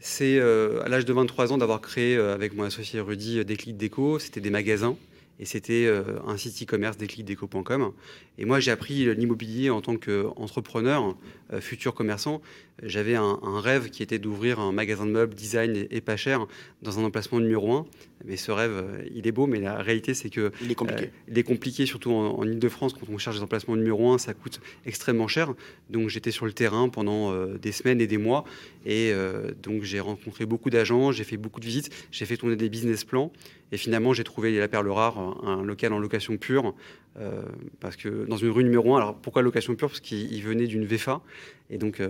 c'est 0.00 0.38
euh, 0.38 0.82
à 0.84 0.88
l'âge 0.88 1.06
de 1.06 1.12
23 1.12 1.52
ans 1.52 1.58
d'avoir 1.58 1.80
créé 1.80 2.16
avec 2.16 2.54
mon 2.54 2.64
associé 2.64 3.00
Rudy 3.00 3.44
Déclic 3.44 3.76
Déco. 3.76 4.18
C'était 4.18 4.40
des 4.40 4.50
magasins 4.50 4.96
et 5.40 5.44
c'était 5.44 5.88
un 6.26 6.36
site 6.36 6.62
e-commerce 6.62 6.96
déclicdeco.com. 6.96 7.92
Et 8.38 8.44
moi, 8.44 8.58
j'ai 8.60 8.72
appris 8.72 9.14
l'immobilier 9.14 9.70
en 9.70 9.80
tant 9.80 9.96
qu'entrepreneur, 9.96 11.16
futur 11.60 11.94
commerçant. 11.94 12.42
J'avais 12.82 13.14
un, 13.14 13.38
rêve 13.60 13.90
qui 13.90 14.02
était 14.02 14.18
d'ouvrir 14.18 14.60
un 14.60 14.72
magasin 14.72 15.06
de 15.06 15.12
meubles 15.12 15.34
design 15.34 15.86
et, 15.90 16.00
pas 16.00 16.16
cher 16.16 16.46
dans 16.82 16.98
un 16.98 17.04
emplacement 17.04 17.40
numéro 17.40 17.72
un. 17.72 17.86
Mais 18.24 18.36
ce 18.36 18.50
rêve, 18.50 18.72
euh, 18.72 19.02
il 19.14 19.26
est 19.26 19.32
beau, 19.32 19.46
mais 19.46 19.60
la 19.60 19.76
réalité, 19.76 20.14
c'est 20.14 20.30
que 20.30 20.50
il 20.62 20.70
est 20.70 20.74
compliqué. 20.74 21.10
il 21.28 21.38
est 21.38 21.42
compliqué, 21.42 21.86
surtout 21.86 22.12
en, 22.12 22.44
Ile-de-France, 22.44 22.94
quand 22.94 23.06
on 23.12 23.18
cherche 23.18 23.36
des 23.36 23.42
emplacements 23.42 23.76
numéro 23.76 24.12
un, 24.12 24.18
ça 24.18 24.34
coûte 24.34 24.60
extrêmement 24.86 25.28
cher. 25.28 25.54
Donc 25.90 26.08
j'étais 26.08 26.30
sur 26.30 26.46
le 26.46 26.52
terrain 26.52 26.88
pendant 26.88 27.46
des 27.56 27.72
semaines 27.72 28.00
et 28.00 28.06
des 28.06 28.18
mois, 28.18 28.44
et 28.86 29.12
donc 29.62 29.82
j'ai 29.82 30.00
rencontré 30.00 30.46
beaucoup 30.46 30.70
d'agents, 30.70 31.12
j'ai 31.12 31.24
fait 31.24 31.36
beaucoup 31.36 31.60
de 31.60 31.66
visites, 31.66 31.90
j'ai 32.10 32.24
fait 32.24 32.36
tourner 32.36 32.56
des 32.56 32.68
business 32.68 33.04
plans. 33.04 33.32
Et 33.70 33.76
finalement, 33.76 34.14
j'ai 34.14 34.24
trouvé 34.24 34.56
la 34.58 34.68
perle 34.68 34.88
rare, 34.88 35.18
un 35.44 35.62
local 35.62 35.92
en 35.92 35.98
location 35.98 36.36
pure, 36.38 36.74
euh, 37.20 37.42
parce 37.80 37.96
que 37.96 38.26
dans 38.26 38.36
une 38.36 38.50
rue 38.50 38.64
numéro 38.64 38.94
1, 38.94 38.98
alors 38.98 39.14
pourquoi 39.16 39.42
location 39.42 39.74
pure? 39.74 39.88
Parce 39.88 40.00
qu'il 40.00 40.42
venait 40.42 40.66
d'une 40.66 40.86
VFA. 40.86 41.20
Et 41.70 41.76
donc, 41.76 42.00
euh, 42.00 42.08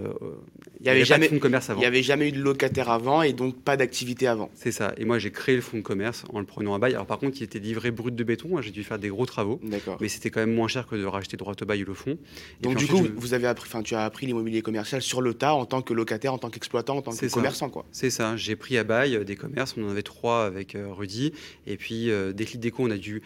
il 0.79 0.85
n'y 0.85 0.89
avait, 0.89 1.05
jamais, 1.05 1.27
de 1.27 1.31
fonds 1.31 1.37
de 1.37 1.41
commerce 1.41 1.69
avant. 1.69 1.81
Il 1.81 1.83
n'y 1.83 1.87
avait 1.87 2.03
jamais 2.03 2.29
eu 2.29 2.33
de 2.33 2.41
locataire 2.41 2.91
avant 2.91 3.23
et 3.23 3.33
donc 3.33 3.61
pas 3.61 3.77
d'activité 3.77 4.29
avant. 4.29 4.51
C'est 4.55 4.71
ça. 4.71 4.93
Et 4.99 5.05
moi, 5.05 5.19
j'ai 5.19 5.33
créé 5.33 5.57
le 5.57 5.63
fonds 5.63 5.79
de 5.79 5.83
commerce 5.83 6.25
en 6.33 6.39
le 6.39 6.47
prenant 6.47 6.75
à 6.75 6.79
bail. 6.79 6.95
Alors, 6.95 7.07
par 7.07 7.19
contre, 7.19 7.39
il 7.41 7.43
était 7.43 7.59
livré 7.59 7.91
brut 7.91 8.15
de 8.15 8.25
béton. 8.25 8.61
J'ai 8.63 8.71
dû 8.71 8.85
faire 8.85 9.01
des 9.01 9.09
gros 9.09 9.27
travaux. 9.27 9.61
Mais 10.01 10.09
c'était 10.09 10.31
quand 10.31 10.41
même 10.41 10.55
moins 10.55 10.69
cher 10.69 10.87
que 10.87 10.95
de 10.95 11.05
racheter 11.05 11.37
droit 11.37 11.55
au 11.61 11.65
bail 11.65 11.85
le 11.87 11.95
fonds. 11.95 12.19
donc, 12.61 12.77
du 12.77 12.87
coup, 12.87 13.05
vous 13.17 13.35
avez 13.35 13.47
appris, 13.47 13.69
tu 13.83 13.95
as 13.95 14.05
appris 14.05 14.27
l'immobilier 14.27 14.63
commercial 14.63 15.03
sur 15.03 15.21
le 15.21 15.35
tas 15.35 15.55
en 15.55 15.67
tant 15.67 15.83
que 15.83 15.93
locataire, 15.93 16.33
en 16.33 16.39
tant 16.39 16.51
qu'exploitant, 16.51 16.99
en 16.99 17.03
tant 17.03 17.13
que 17.13 17.27
commerçant. 17.33 17.69
quoi. 17.69 17.85
C'est 17.91 18.11
ça. 18.11 18.37
J'ai 18.37 18.55
pris 18.55 18.79
à 18.79 18.85
bail 18.85 19.17
euh, 19.17 19.25
des 19.25 19.37
commerces. 19.37 19.75
On 19.77 19.87
en 19.87 19.91
avait 19.91 20.03
trois 20.03 20.45
avec 20.45 20.77
Rudy. 20.77 21.33
Et 21.67 21.77
puis, 21.77 22.11
des 22.35 22.45
clics 22.45 22.61
déco, 22.61 22.85
on 22.85 22.91
a 22.91 22.97
dû 22.97 23.23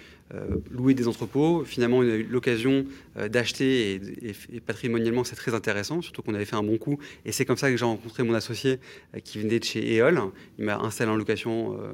louer 0.71 0.95
des 0.95 1.09
entrepôts. 1.09 1.65
Finalement, 1.65 1.99
on 1.99 2.03
a 2.03 2.15
eu 2.15 2.25
l'occasion 2.25 2.85
d'acheter 3.31 4.01
et, 4.23 4.61
patrimonialement, 4.61 5.25
c'est 5.25 5.37
très 5.37 5.55
intéressant, 5.55 6.03
surtout 6.03 6.23
qu'on 6.23 6.35
avait 6.35 6.45
fait 6.45 6.57
un 6.57 6.63
bon 6.63 6.79
coup. 6.79 6.99
Et 7.25 7.33
c'est 7.33 7.45
comme 7.45 7.57
ça 7.57 7.71
que 7.71 7.77
j'ai 7.77 7.85
rencontré 7.85 8.23
mon 8.23 8.35
associé 8.35 8.79
euh, 9.15 9.21
qui 9.21 9.39
venait 9.39 9.59
de 9.59 9.65
chez 9.65 9.97
EOL. 9.97 10.21
Il 10.59 10.65
m'a 10.65 10.79
installé 10.79 11.11
en 11.11 11.17
location, 11.17 11.75
euh, 11.75 11.93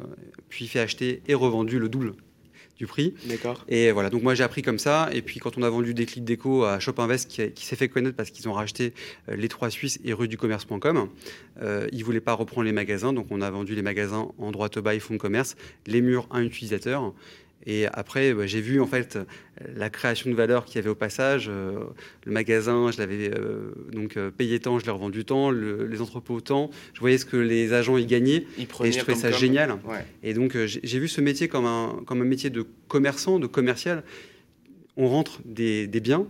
puis 0.49 0.67
fait 0.67 0.81
acheter 0.81 1.23
et 1.27 1.35
revendu 1.35 1.79
le 1.79 1.89
double 1.89 2.15
du 2.77 2.87
prix. 2.87 3.15
D'accord. 3.25 3.65
Et 3.69 3.91
voilà, 3.91 4.09
donc 4.09 4.23
moi 4.23 4.35
j'ai 4.37 4.45
appris 4.45 4.63
comme 4.63 4.79
ça. 4.79 5.11
Et 5.13 5.21
puis 5.21 5.41
quand 5.41 5.59
on 5.59 5.63
a 5.63 5.69
vendu 5.71 5.95
des 5.95 6.07
clics 6.07 6.25
déco 6.25 6.65
à 6.65 6.79
Shop 6.79 6.95
Invest, 6.99 7.29
qui, 7.29 7.67
s'est 7.67 7.77
fait 7.77 7.89
connaître 7.89 8.17
parce 8.17 8.31
qu'ils 8.31 8.49
ont 8.49 8.53
racheté 8.53 8.95
euh, 9.29 9.37
les 9.37 9.49
trois 9.49 9.69
Suisses 9.69 9.99
et 10.05 10.13
rue 10.13 10.29
du 10.29 10.37
commerce.com, 10.37 11.09
euh, 11.61 11.89
ils 11.93 11.99
ne 11.99 12.05
voulaient 12.05 12.21
pas 12.21 12.35
reprendre 12.35 12.65
les 12.65 12.73
magasins. 12.73 13.13
Donc 13.13 13.27
on 13.31 13.41
a 13.41 13.51
vendu 13.51 13.75
les 13.75 13.83
magasins 13.83 14.29
en 14.39 14.53
droit 14.53 14.69
au 14.77 14.83
bail, 14.83 15.01
fonds 15.01 15.15
de 15.15 15.19
commerce, 15.19 15.57
les 15.87 16.01
murs 16.01 16.29
à 16.31 16.39
un 16.39 16.45
utilisateur. 16.45 17.13
Et 17.71 17.87
après, 17.93 18.33
bah, 18.33 18.47
j'ai 18.47 18.63
vu 18.63 18.81
en 18.81 18.87
fait 18.87 19.19
la 19.77 19.91
création 19.91 20.31
de 20.31 20.35
valeur 20.35 20.65
qu'il 20.65 20.77
y 20.77 20.79
avait 20.79 20.89
au 20.89 20.95
passage. 20.95 21.49
Euh, 21.51 21.81
le 22.25 22.33
magasin, 22.33 22.91
je 22.91 22.97
l'avais 22.97 23.31
euh, 23.31 23.73
donc 23.93 24.17
euh, 24.17 24.31
payé 24.31 24.59
tant, 24.59 24.79
je 24.79 24.87
l'ai 24.87 24.91
revendu 24.91 25.27
tant, 25.27 25.51
les 25.51 26.01
entrepôts 26.01 26.41
tant. 26.41 26.71
Je 26.95 27.01
voyais 27.01 27.19
ce 27.19 27.27
que 27.27 27.37
les 27.37 27.75
agents 27.75 27.99
y 27.99 28.07
gagnaient 28.07 28.47
et 28.59 28.63
je 28.91 28.99
trouvais 28.99 29.15
ça 29.15 29.31
génial. 29.31 29.77
Et 30.23 30.33
donc 30.33 30.57
j'ai 30.57 30.99
vu 30.99 31.09
ce 31.09 31.21
métier 31.21 31.49
comme 31.49 31.67
un, 31.67 32.03
comme 32.07 32.23
un 32.23 32.25
métier 32.25 32.49
de 32.49 32.65
commerçant, 32.89 33.39
de 33.39 33.47
commercial. 33.47 34.03
On 34.97 35.07
rentre 35.07 35.43
des, 35.45 35.87
des 35.87 36.01
biens, 36.01 36.27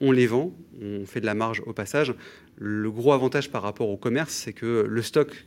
on 0.00 0.12
les 0.12 0.28
vend, 0.28 0.54
on 0.80 1.04
fait 1.06 1.20
de 1.20 1.26
la 1.26 1.34
marge 1.34 1.60
au 1.66 1.72
passage. 1.72 2.14
Le 2.56 2.88
gros 2.92 3.12
avantage 3.12 3.50
par 3.50 3.62
rapport 3.62 3.88
au 3.88 3.96
commerce, 3.96 4.32
c'est 4.32 4.52
que 4.52 4.86
le 4.88 5.02
stock 5.02 5.44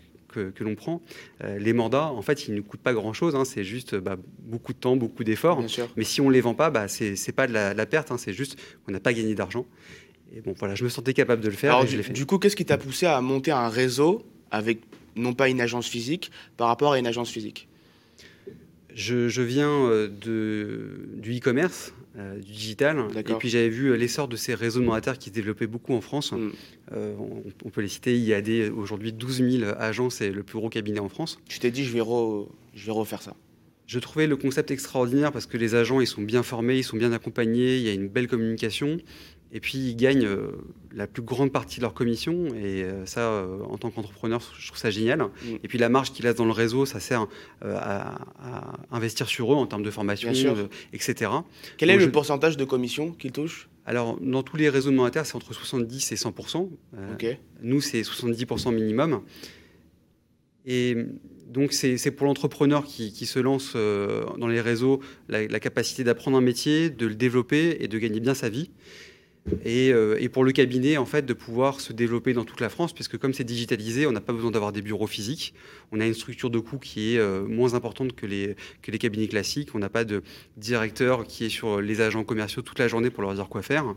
que, 0.52 0.64
l'on 0.64 0.76
prend, 0.76 1.02
euh, 1.44 1.58
les 1.58 1.74
mandats, 1.74 2.08
en 2.08 2.22
fait, 2.22 2.48
ils 2.48 2.54
ne 2.54 2.62
coûtent 2.62 2.82
pas 2.82 2.94
grand-chose. 2.94 3.36
Hein. 3.36 3.46
c'est 3.46 3.64
juste 3.64 3.96
bah, 3.96 4.18
beaucoup 4.40 4.74
de 4.74 4.78
temps, 4.78 4.96
beaucoup 4.96 5.24
d'efforts. 5.24 5.64
Mais 5.98 6.04
si 6.04 6.22
on 6.22 6.30
ne 6.30 6.34
les 6.34 6.42
vend 6.42 6.54
pas, 6.54 6.70
bah, 6.70 6.88
ce 6.88 7.04
n'est 7.04 7.34
pas 7.34 7.48
de 7.48 7.54
la, 7.54 7.86
perte. 7.86 8.12
Hein. 8.12 8.18
c'est 8.18 8.34
juste 8.34 8.58
qu'on 8.86 8.92
n'a 8.92 9.00
pas 9.00 9.14
gagné 9.14 9.36
d'argent. 9.36 9.66
Et 10.36 10.42
bon, 10.42 10.54
voilà, 10.58 10.76
je 10.76 10.84
me 10.84 10.90
sentais 10.90 11.14
capable 11.14 11.42
de 11.42 11.50
le 11.50 11.56
faire. 11.56 11.82
et 11.82 11.86
du, 11.86 12.04
fait. 12.04 12.14
du 12.14 12.26
coup, 12.26 12.40
qu'est-ce 12.40 12.56
qui 12.56 12.66
t'a 12.66 12.78
poussé 12.78 13.06
à 13.06 13.20
monter 13.22 13.52
un 13.52 13.70
réseau 13.70 14.24
avec 14.52 14.80
non 15.16 15.34
pas 15.34 15.50
une 15.50 15.62
agence 15.62 15.88
physique 15.88 16.32
par 16.58 16.68
rapport 16.68 16.94
à 16.94 17.00
une 17.00 17.08
agence 17.08 17.30
physique? 17.30 17.68
Je, 18.96 19.42
viens 19.42 19.70
euh, 19.70 20.08
de, 20.08 21.08
du 21.18 21.38
e-commerce. 21.38 21.94
Euh, 22.18 22.40
du 22.40 22.54
digital. 22.54 22.98
Et 23.18 23.34
puis 23.34 23.50
j'avais 23.50 23.68
vu 23.68 23.88
euh, 23.88 23.98
l'essor 23.98 24.30
de 24.30 24.38
ces 24.38 24.56
réseaux 24.56 24.80
de 24.80 24.86
mandataires 24.86 25.20
qui 25.20 25.32
se 25.32 25.34
développaient 25.34 25.68
beaucoup 25.68 25.94
en 25.94 26.00
France. 26.00 26.32
Mm. 26.32 26.52
Euh, 26.94 27.14
on, 27.66 27.70
peut 27.70 27.82
les 27.82 27.90
citer. 27.90 28.16
Il 28.16 28.24
y 28.24 28.34
a 28.34 28.72
aujourd'hui 28.72 29.12
12 29.12 29.44
000 29.60 29.72
agences 29.78 30.22
et 30.22 30.32
le 30.32 30.42
plus 30.42 30.58
gros 30.58 30.70
cabinet 30.70 31.00
en 31.00 31.10
France. 31.10 31.40
Tu 31.50 31.60
t'es 31.60 31.72
dit, 31.72 31.84
je 31.84 31.92
vais, 31.92 32.04
je 32.74 32.86
vais 32.86 32.92
refaire 32.94 33.22
ça. 33.22 33.36
Je 33.86 34.00
trouvais 34.00 34.28
le 34.28 34.38
concept 34.38 34.72
extraordinaire 34.72 35.34
parce 35.34 35.46
que 35.46 35.58
les 35.58 35.76
agents, 35.76 36.00
ils 36.00 36.08
sont 36.08 36.22
bien 36.22 36.42
formés, 36.42 36.78
ils 36.78 36.84
sont 36.86 36.96
bien 36.96 37.12
accompagnés, 37.12 37.76
il 37.76 37.84
y 37.84 37.90
a 37.90 37.94
une 37.94 38.08
belle 38.08 38.30
communication. 38.30 38.98
Et 39.52 39.60
puis, 39.60 39.78
ils 39.78 39.96
gagnent 39.96 40.26
euh, 40.26 40.52
la 40.94 41.08
plus 41.08 41.22
grande 41.22 41.52
partie 41.52 41.78
de 41.78 41.82
leur 41.84 41.94
commission. 41.94 42.48
Et 42.56 42.84
euh, 42.84 43.06
ça, 43.06 43.22
euh, 43.22 43.60
en 43.70 43.78
tant 43.78 43.92
qu'entrepreneur, 43.92 44.42
je 44.60 44.68
trouve 44.68 44.78
ça 44.78 44.90
génial. 44.90 45.20
Mm. 45.20 45.56
Et 45.64 45.68
puis, 45.68 45.78
la 45.78 45.90
marge 45.90 46.12
qu'ils 46.12 46.26
laissent 46.26 46.36
dans 46.36 46.46
le 46.46 46.52
réseau, 46.52 46.86
ça 46.86 47.00
sert 47.00 47.28
à, 47.62 48.16
investir 48.92 49.28
sur 49.28 49.54
eux 49.54 49.56
en 49.56 49.68
termes 49.68 49.84
de 49.84 49.92
formation, 49.92 50.32
etc. 50.94 51.32
Quel 51.78 51.90
est 51.90 51.98
le 51.98 52.12
pourcentage 52.12 52.58
de 52.58 52.66
commission 52.66 53.12
qu'ils 53.12 53.32
touchent? 53.32 53.70
Alors, 53.86 54.20
dans 54.20 54.42
tous 54.42 54.58
les 54.58 54.68
réseaux 54.68 54.92
monétaires, 54.92 55.26
c'est 55.26 55.36
entre 55.36 55.54
70 55.54 56.12
et 56.12 56.16
100 56.16 56.34
Nous, 57.62 57.82
c'est 57.82 58.02
70% 58.02 58.74
minimum. 58.74 59.22
Et 60.66 60.98
donc, 61.48 61.72
c'est 61.72 62.12
pour 62.12 62.26
l'entrepreneur 62.26 62.84
qui, 62.84 63.26
se 63.26 63.40
lance 63.40 63.76
dans 63.76 64.48
les 64.48 64.60
réseaux 64.60 65.02
la, 65.30 65.48
la 65.48 65.60
capacité 65.60 66.04
d'apprendre 66.04 66.38
un 66.38 66.42
métier, 66.42 66.90
de 66.90 67.06
le 67.06 67.16
développer 67.16 67.78
et 67.80 67.88
de 67.88 67.98
gagner 68.00 68.20
bien 68.20 68.34
sa 68.34 68.50
vie. 68.50 68.72
Euh, 69.68 70.18
et, 70.20 70.30
pour 70.30 70.44
le 70.44 70.52
cabinet, 70.52 70.98
en 70.98 71.06
fait, 71.06 71.26
de 71.26 71.34
pouvoir 71.34 71.80
se 71.80 71.94
développer 71.94 72.34
dans 72.34 72.46
toute 72.46 72.62
la 72.62 72.70
France, 72.70 72.94
puisque 72.94 73.18
comme 73.18 73.34
c'est 73.34 73.44
digitalisé, 73.44 74.08
on 74.08 74.12
n'a 74.12 74.22
pas 74.22 74.34
besoin 74.34 74.52
d'avoir 74.52 74.72
des 74.72 74.82
bureaux 74.82 75.08
physiques. 75.08 75.54
On 75.92 76.00
a 76.00 76.06
une 76.06 76.14
structure 76.14 76.50
de 76.50 76.60
coût 76.60 76.78
qui 76.78 77.14
est 77.14 77.20
euh, 77.20 77.46
moins 77.46 77.74
importante 77.74 78.14
que 78.16 78.26
les, 78.26 78.56
que 78.82 78.92
les 78.92 78.98
cabinets 78.98 79.28
classiques. 79.28 79.70
On 79.76 79.80
n'a 79.80 79.90
pas 79.90 80.04
de 80.04 80.24
directeur 80.58 81.26
qui 81.26 81.46
est 81.46 81.50
sur 81.50 81.82
les 81.82 82.02
agents 82.02 82.24
commerciaux 82.24 82.62
toute 82.62 82.80
la 82.80 82.88
journée 82.88 83.10
pour 83.10 83.24
leur 83.24 83.34
dire 83.34 83.48
quoi 83.48 83.62
faire. 83.62 83.96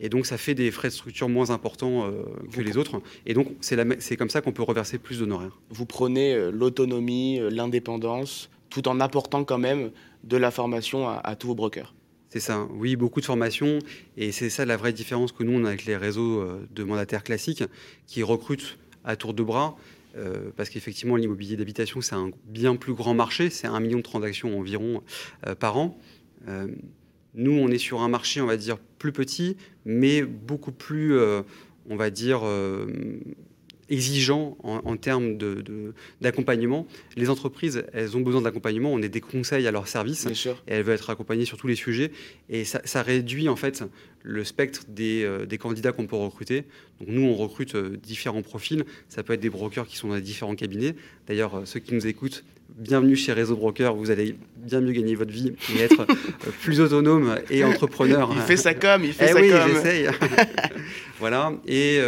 Et 0.00 0.08
donc, 0.08 0.26
ça 0.26 0.38
fait 0.38 0.54
des 0.54 0.70
frais 0.70 0.88
de 0.88 0.94
structure 0.94 1.28
moins 1.28 1.50
importants 1.50 2.06
euh, 2.06 2.22
que 2.52 2.60
les 2.60 2.76
autres. 2.76 3.00
Et 3.26 3.34
donc, 3.34 3.48
c'est 3.60 4.16
comme 4.16 4.30
ça 4.30 4.40
qu'on 4.40 4.52
peut 4.52 4.62
reverser 4.62 4.98
plus 4.98 5.20
d'honoraires. 5.20 5.58
Vous 5.70 5.86
prenez 5.86 6.50
l'autonomie, 6.52 7.40
l'indépendance, 7.50 8.50
tout 8.70 8.88
en 8.88 9.00
apportant 9.00 9.44
quand 9.44 9.58
même 9.58 9.90
de 10.24 10.36
la 10.36 10.50
formation 10.50 11.08
à, 11.08 11.36
tous 11.36 11.48
vos 11.48 11.54
brokers. 11.54 11.94
C'est 12.30 12.40
ça, 12.40 12.68
oui, 12.70 12.96
beaucoup 12.96 13.20
de 13.20 13.24
formations. 13.24 13.78
Et 14.16 14.32
c'est 14.32 14.50
ça 14.50 14.66
la 14.66 14.76
vraie 14.76 14.92
différence 14.92 15.32
que 15.32 15.42
nous, 15.42 15.52
on 15.52 15.64
a 15.64 15.68
avec 15.68 15.86
les 15.86 15.96
réseaux 15.96 16.40
euh, 16.40 16.66
de 16.70 16.84
mandataires 16.84 17.24
classiques 17.24 17.64
qui 18.06 18.22
recrutent 18.22 18.78
à 19.04 19.16
tour 19.16 19.32
de 19.32 19.42
bras. 19.42 19.76
Euh, 20.16 20.50
parce 20.56 20.68
qu'effectivement, 20.68 21.16
l'immobilier 21.16 21.56
d'habitation, 21.56 22.00
c'est 22.00 22.14
un 22.14 22.30
bien 22.44 22.76
plus 22.76 22.92
grand 22.92 23.14
marché. 23.14 23.48
C'est 23.48 23.66
un 23.66 23.80
million 23.80 23.98
de 23.98 24.02
transactions 24.02 24.58
environ 24.58 25.02
euh, 25.46 25.54
par 25.54 25.78
an. 25.78 25.98
nous, 27.34 27.52
on 27.52 27.68
est 27.68 27.78
sur 27.78 28.02
un 28.02 28.08
marché, 28.08 28.40
on 28.40 28.46
va 28.46 28.56
dire, 28.56 28.78
plus 28.98 29.12
petit, 29.12 29.56
mais 29.84 30.22
beaucoup 30.22 30.72
plus, 30.72 31.18
on 31.88 31.96
va 31.96 32.10
dire, 32.10 32.40
exigeant 33.90 34.56
en, 34.62 34.96
termes 34.96 35.38
d'accompagnement. 36.20 36.86
De, 37.14 37.20
les 37.20 37.30
entreprises, 37.30 37.84
elles 37.92 38.16
ont 38.16 38.20
besoin 38.20 38.42
d'accompagnement. 38.42 38.92
On 38.92 39.02
est 39.02 39.08
des 39.08 39.20
conseils 39.20 39.66
à 39.66 39.70
leur 39.70 39.88
service. 39.88 40.26
Et 40.26 40.50
elles 40.66 40.82
veulent 40.82 40.96
être 40.96 41.10
accompagnées 41.10 41.44
sur 41.44 41.56
tous 41.56 41.66
les 41.66 41.74
sujets. 41.74 42.10
Et 42.50 42.64
ça, 42.64 43.02
réduit 43.02 43.48
en 43.48 43.56
fait 43.56 43.84
le 44.22 44.44
spectre 44.44 44.82
euh, 44.98 45.46
des, 45.46 45.58
candidats 45.58 45.92
qu'on 45.92 46.06
peut 46.06 46.16
recruter. 46.16 46.64
Donc 47.00 47.08
nous, 47.08 47.22
on 47.22 47.34
recrute 47.34 47.74
euh, 47.74 47.96
différents 48.02 48.42
profils. 48.42 48.84
Ça 49.08 49.22
peut 49.22 49.32
être 49.32 49.40
des 49.40 49.50
brokers 49.50 49.86
qui 49.86 49.96
sont 49.96 50.08
dans 50.08 50.18
différents 50.18 50.56
cabinets. 50.56 50.94
D'ailleurs, 51.26 51.54
euh, 51.54 51.64
ceux 51.64 51.80
qui 51.80 51.94
nous 51.94 52.06
écoutent, 52.06 52.44
bienvenue 52.76 53.16
chez 53.16 53.32
Réseau 53.32 53.56
Broker. 53.56 53.94
Vous 53.94 54.10
allez 54.10 54.36
bien 54.56 54.80
mieux 54.80 54.92
gagner 54.92 55.14
votre 55.14 55.32
vie 55.32 55.52
et 55.74 55.80
être 55.80 56.06
plus 56.62 56.80
autonome 56.80 57.38
et 57.48 57.64
entrepreneur. 57.64 58.30
Il 58.34 58.42
fait 58.42 58.56
ça 58.56 58.74
comme, 58.74 59.04
il 59.04 59.12
fait 59.12 59.28
eh 59.30 59.32
ça 59.32 59.40
oui, 59.40 59.50
j'essaye. 59.72 60.08
voilà. 61.18 61.52
Et 61.66 62.00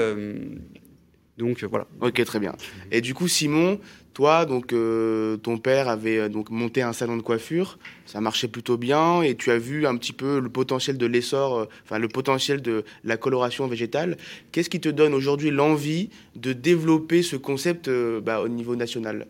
donc 1.40 1.64
euh, 1.64 1.66
voilà. 1.66 1.86
Ok, 2.00 2.22
très 2.24 2.38
bien. 2.38 2.54
Et 2.92 3.00
du 3.00 3.14
coup, 3.14 3.26
Simon, 3.26 3.80
toi, 4.14 4.44
donc 4.44 4.72
euh, 4.72 5.36
ton 5.38 5.58
père 5.58 5.88
avait 5.88 6.18
euh, 6.18 6.28
donc 6.28 6.50
monté 6.50 6.82
un 6.82 6.92
salon 6.92 7.16
de 7.16 7.22
coiffure, 7.22 7.78
ça 8.06 8.20
marchait 8.20 8.48
plutôt 8.48 8.76
bien, 8.76 9.22
et 9.22 9.34
tu 9.34 9.50
as 9.50 9.58
vu 9.58 9.86
un 9.86 9.96
petit 9.96 10.12
peu 10.12 10.38
le 10.38 10.48
potentiel 10.48 10.98
de 10.98 11.06
l'essor, 11.06 11.66
enfin 11.84 11.98
le 11.98 12.08
potentiel 12.08 12.62
de 12.62 12.84
la 13.02 13.16
coloration 13.16 13.66
végétale. 13.66 14.16
Qu'est-ce 14.52 14.70
qui 14.70 14.80
te 14.80 14.88
donne 14.88 15.14
aujourd'hui 15.14 15.50
l'envie 15.50 16.10
de 16.36 16.52
développer 16.52 17.22
ce 17.22 17.36
concept 17.36 17.90
bah, 18.22 18.40
au 18.42 18.48
niveau 18.48 18.76
national? 18.76 19.26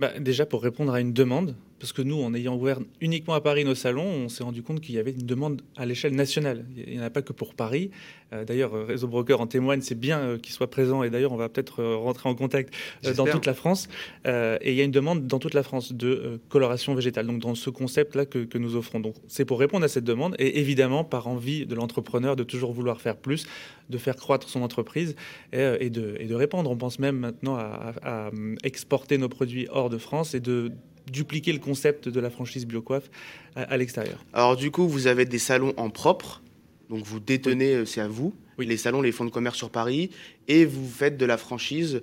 Bah, 0.00 0.18
Déjà 0.18 0.46
pour 0.46 0.62
répondre 0.62 0.92
à 0.92 1.00
une 1.00 1.12
demande, 1.12 1.54
parce 1.78 1.92
que 1.92 2.02
nous, 2.02 2.22
en 2.22 2.34
ayant 2.34 2.56
ouvert 2.56 2.78
uniquement 3.00 3.34
à 3.34 3.40
Paris 3.40 3.64
nos 3.64 3.74
salons, 3.74 4.06
on 4.06 4.28
s'est 4.28 4.44
rendu 4.44 4.62
compte 4.62 4.80
qu'il 4.80 4.94
y 4.94 4.98
avait 4.98 5.12
une 5.12 5.26
demande 5.26 5.62
à 5.76 5.86
l'échelle 5.86 6.14
nationale. 6.14 6.64
Il 6.76 6.92
n'y 6.92 7.00
en 7.00 7.02
a 7.02 7.10
pas 7.10 7.22
que 7.22 7.32
pour 7.32 7.54
Paris. 7.54 7.90
Euh, 8.32 8.44
d'ailleurs, 8.44 8.74
euh, 8.74 8.84
Réseau 8.84 9.08
Broker 9.08 9.40
en 9.40 9.46
témoigne, 9.46 9.80
c'est 9.80 9.98
bien 9.98 10.18
euh, 10.20 10.38
qu'il 10.38 10.52
soit 10.52 10.70
présent. 10.70 11.02
Et 11.02 11.10
d'ailleurs, 11.10 11.32
on 11.32 11.36
va 11.36 11.48
peut-être 11.48 11.82
rentrer 11.82 12.28
en 12.28 12.34
contact 12.34 12.72
dans 13.16 13.26
toute 13.26 13.46
la 13.46 13.54
France. 13.54 13.88
et 14.24 14.72
il 14.72 14.74
y 14.74 14.80
a 14.80 14.84
une 14.84 14.90
demande 14.90 15.26
dans 15.26 15.38
toute 15.38 15.54
la 15.54 15.62
France 15.62 15.92
de 15.92 16.40
coloration 16.48 16.94
végétale. 16.94 17.26
Donc, 17.26 17.40
dans 17.40 17.54
ce 17.54 17.70
concept-là 17.70 18.26
que, 18.26 18.44
que, 18.44 18.58
nous 18.58 18.76
offrons. 18.76 19.00
Donc, 19.00 19.14
c'est 19.28 19.44
pour 19.44 19.58
répondre 19.58 19.84
à 19.84 19.88
cette 19.88 20.04
demande. 20.04 20.34
Et 20.38 20.60
évidemment, 20.60 21.04
par 21.04 21.28
envie 21.28 21.66
de 21.66 21.74
l'entrepreneur 21.74 22.36
de 22.36 22.44
toujours 22.44 22.72
vouloir 22.72 23.00
faire 23.00 23.16
plus, 23.16 23.46
de 23.90 23.98
faire 23.98 24.16
croître 24.16 24.48
son 24.48 24.62
entreprise 24.62 25.16
et, 25.52 25.90
de, 25.90 26.16
et 26.18 26.26
de, 26.26 26.34
répandre. 26.34 26.70
On 26.70 26.76
pense 26.76 26.98
même 26.98 27.18
maintenant 27.18 27.56
à, 27.56 27.94
à 28.02 28.30
exporter 28.62 29.18
nos 29.18 29.28
produits 29.28 29.66
hors 29.70 29.90
de 29.90 29.98
France 29.98 30.34
et 30.34 30.40
de 30.40 30.72
dupliquer 31.10 31.52
le 31.52 31.58
concept 31.58 32.08
de 32.08 32.20
la 32.20 32.30
franchise 32.30 32.66
BioCoiffe 32.66 33.10
à, 33.56 33.76
l'extérieur. 33.76 34.24
Alors 34.32 34.56
du 34.56 34.70
coup, 34.70 34.88
vous 34.88 35.06
avez 35.06 35.24
des 35.24 35.38
salons 35.38 35.74
en 35.76 35.90
propre, 35.90 36.42
donc 36.90 37.04
vous 37.04 37.20
détenez, 37.20 37.74
euh, 37.74 37.84
c'est 37.84 38.00
à 38.00 38.08
vous, 38.08 38.34
les 38.58 38.76
salons, 38.76 39.02
les 39.02 39.12
fonds 39.12 39.24
de 39.24 39.30
commerce 39.30 39.56
sur 39.56 39.70
Paris, 39.70 40.10
et 40.48 40.64
vous 40.64 40.88
faites 40.88 41.16
de 41.16 41.26
la 41.26 41.36
franchise 41.36 42.02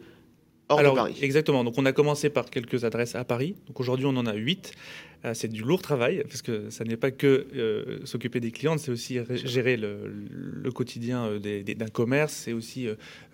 hors 0.69 0.81
de 0.81 0.89
Paris. 0.89 1.17
Exactement, 1.21 1.63
donc 1.63 1.75
on 1.77 1.85
a 1.85 1.91
commencé 1.91 2.29
par 2.29 2.49
quelques 2.49 2.83
adresses 2.83 3.15
à 3.15 3.23
Paris, 3.23 3.55
donc 3.67 3.79
aujourd'hui 3.79 4.05
on 4.05 4.15
en 4.15 4.25
a 4.25 4.33
huit. 4.33 4.71
Euh, 5.23 5.35
c'est 5.35 5.49
du 5.49 5.61
lourd 5.61 5.83
travail, 5.83 6.23
parce 6.27 6.41
que 6.41 6.71
ça 6.71 6.83
n'est 6.83 6.97
pas 6.97 7.11
que 7.11 7.45
euh, 7.55 7.99
s'occuper 8.05 8.39
des 8.39 8.49
clients, 8.49 8.77
c'est 8.79 8.89
aussi 8.89 9.19
gérer 9.29 9.77
le, 9.77 10.71
quotidien 10.73 11.37
d'un 11.39 11.87
commerce, 11.87 12.33
c'est 12.33 12.53
aussi 12.53 12.87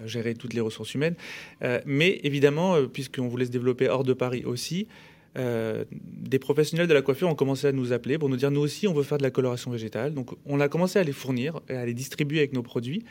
gérer 0.03 0.33
toutes 0.33 0.53
les 0.53 0.59
ressources 0.59 0.95
humaines. 0.95 1.15
mais 1.85 2.19
évidemment, 2.23 2.83
puisqu'on 2.87 3.27
voulait 3.27 3.45
se 3.45 3.51
développer 3.51 3.87
hors 3.89 4.03
de 4.03 4.13
Paris 4.13 4.43
aussi, 4.43 4.87
euh, 5.37 5.85
des 5.91 6.39
professionnels 6.39 6.87
de 6.87 6.93
la 6.93 7.01
coiffure 7.01 7.29
ont 7.29 7.35
commencé 7.35 7.67
à 7.67 7.71
nous 7.71 7.93
appeler 7.93 8.17
pour 8.17 8.29
nous 8.29 8.37
dire 8.37 8.51
nous 8.51 8.61
aussi 8.61 8.87
on 8.87 8.93
veut 8.93 9.03
faire 9.03 9.17
de 9.17 9.23
la 9.23 9.31
coloration 9.31 9.71
végétale. 9.71 10.13
Donc 10.13 10.31
on 10.45 10.59
a 10.59 10.67
commencé 10.67 10.99
à 10.99 11.03
les 11.03 11.11
fournir 11.11 11.59
à 11.69 11.85
les 11.85 11.93
distribuer 11.93 12.39
avec 12.39 12.53
nos 12.53 12.63
produits 12.63 13.03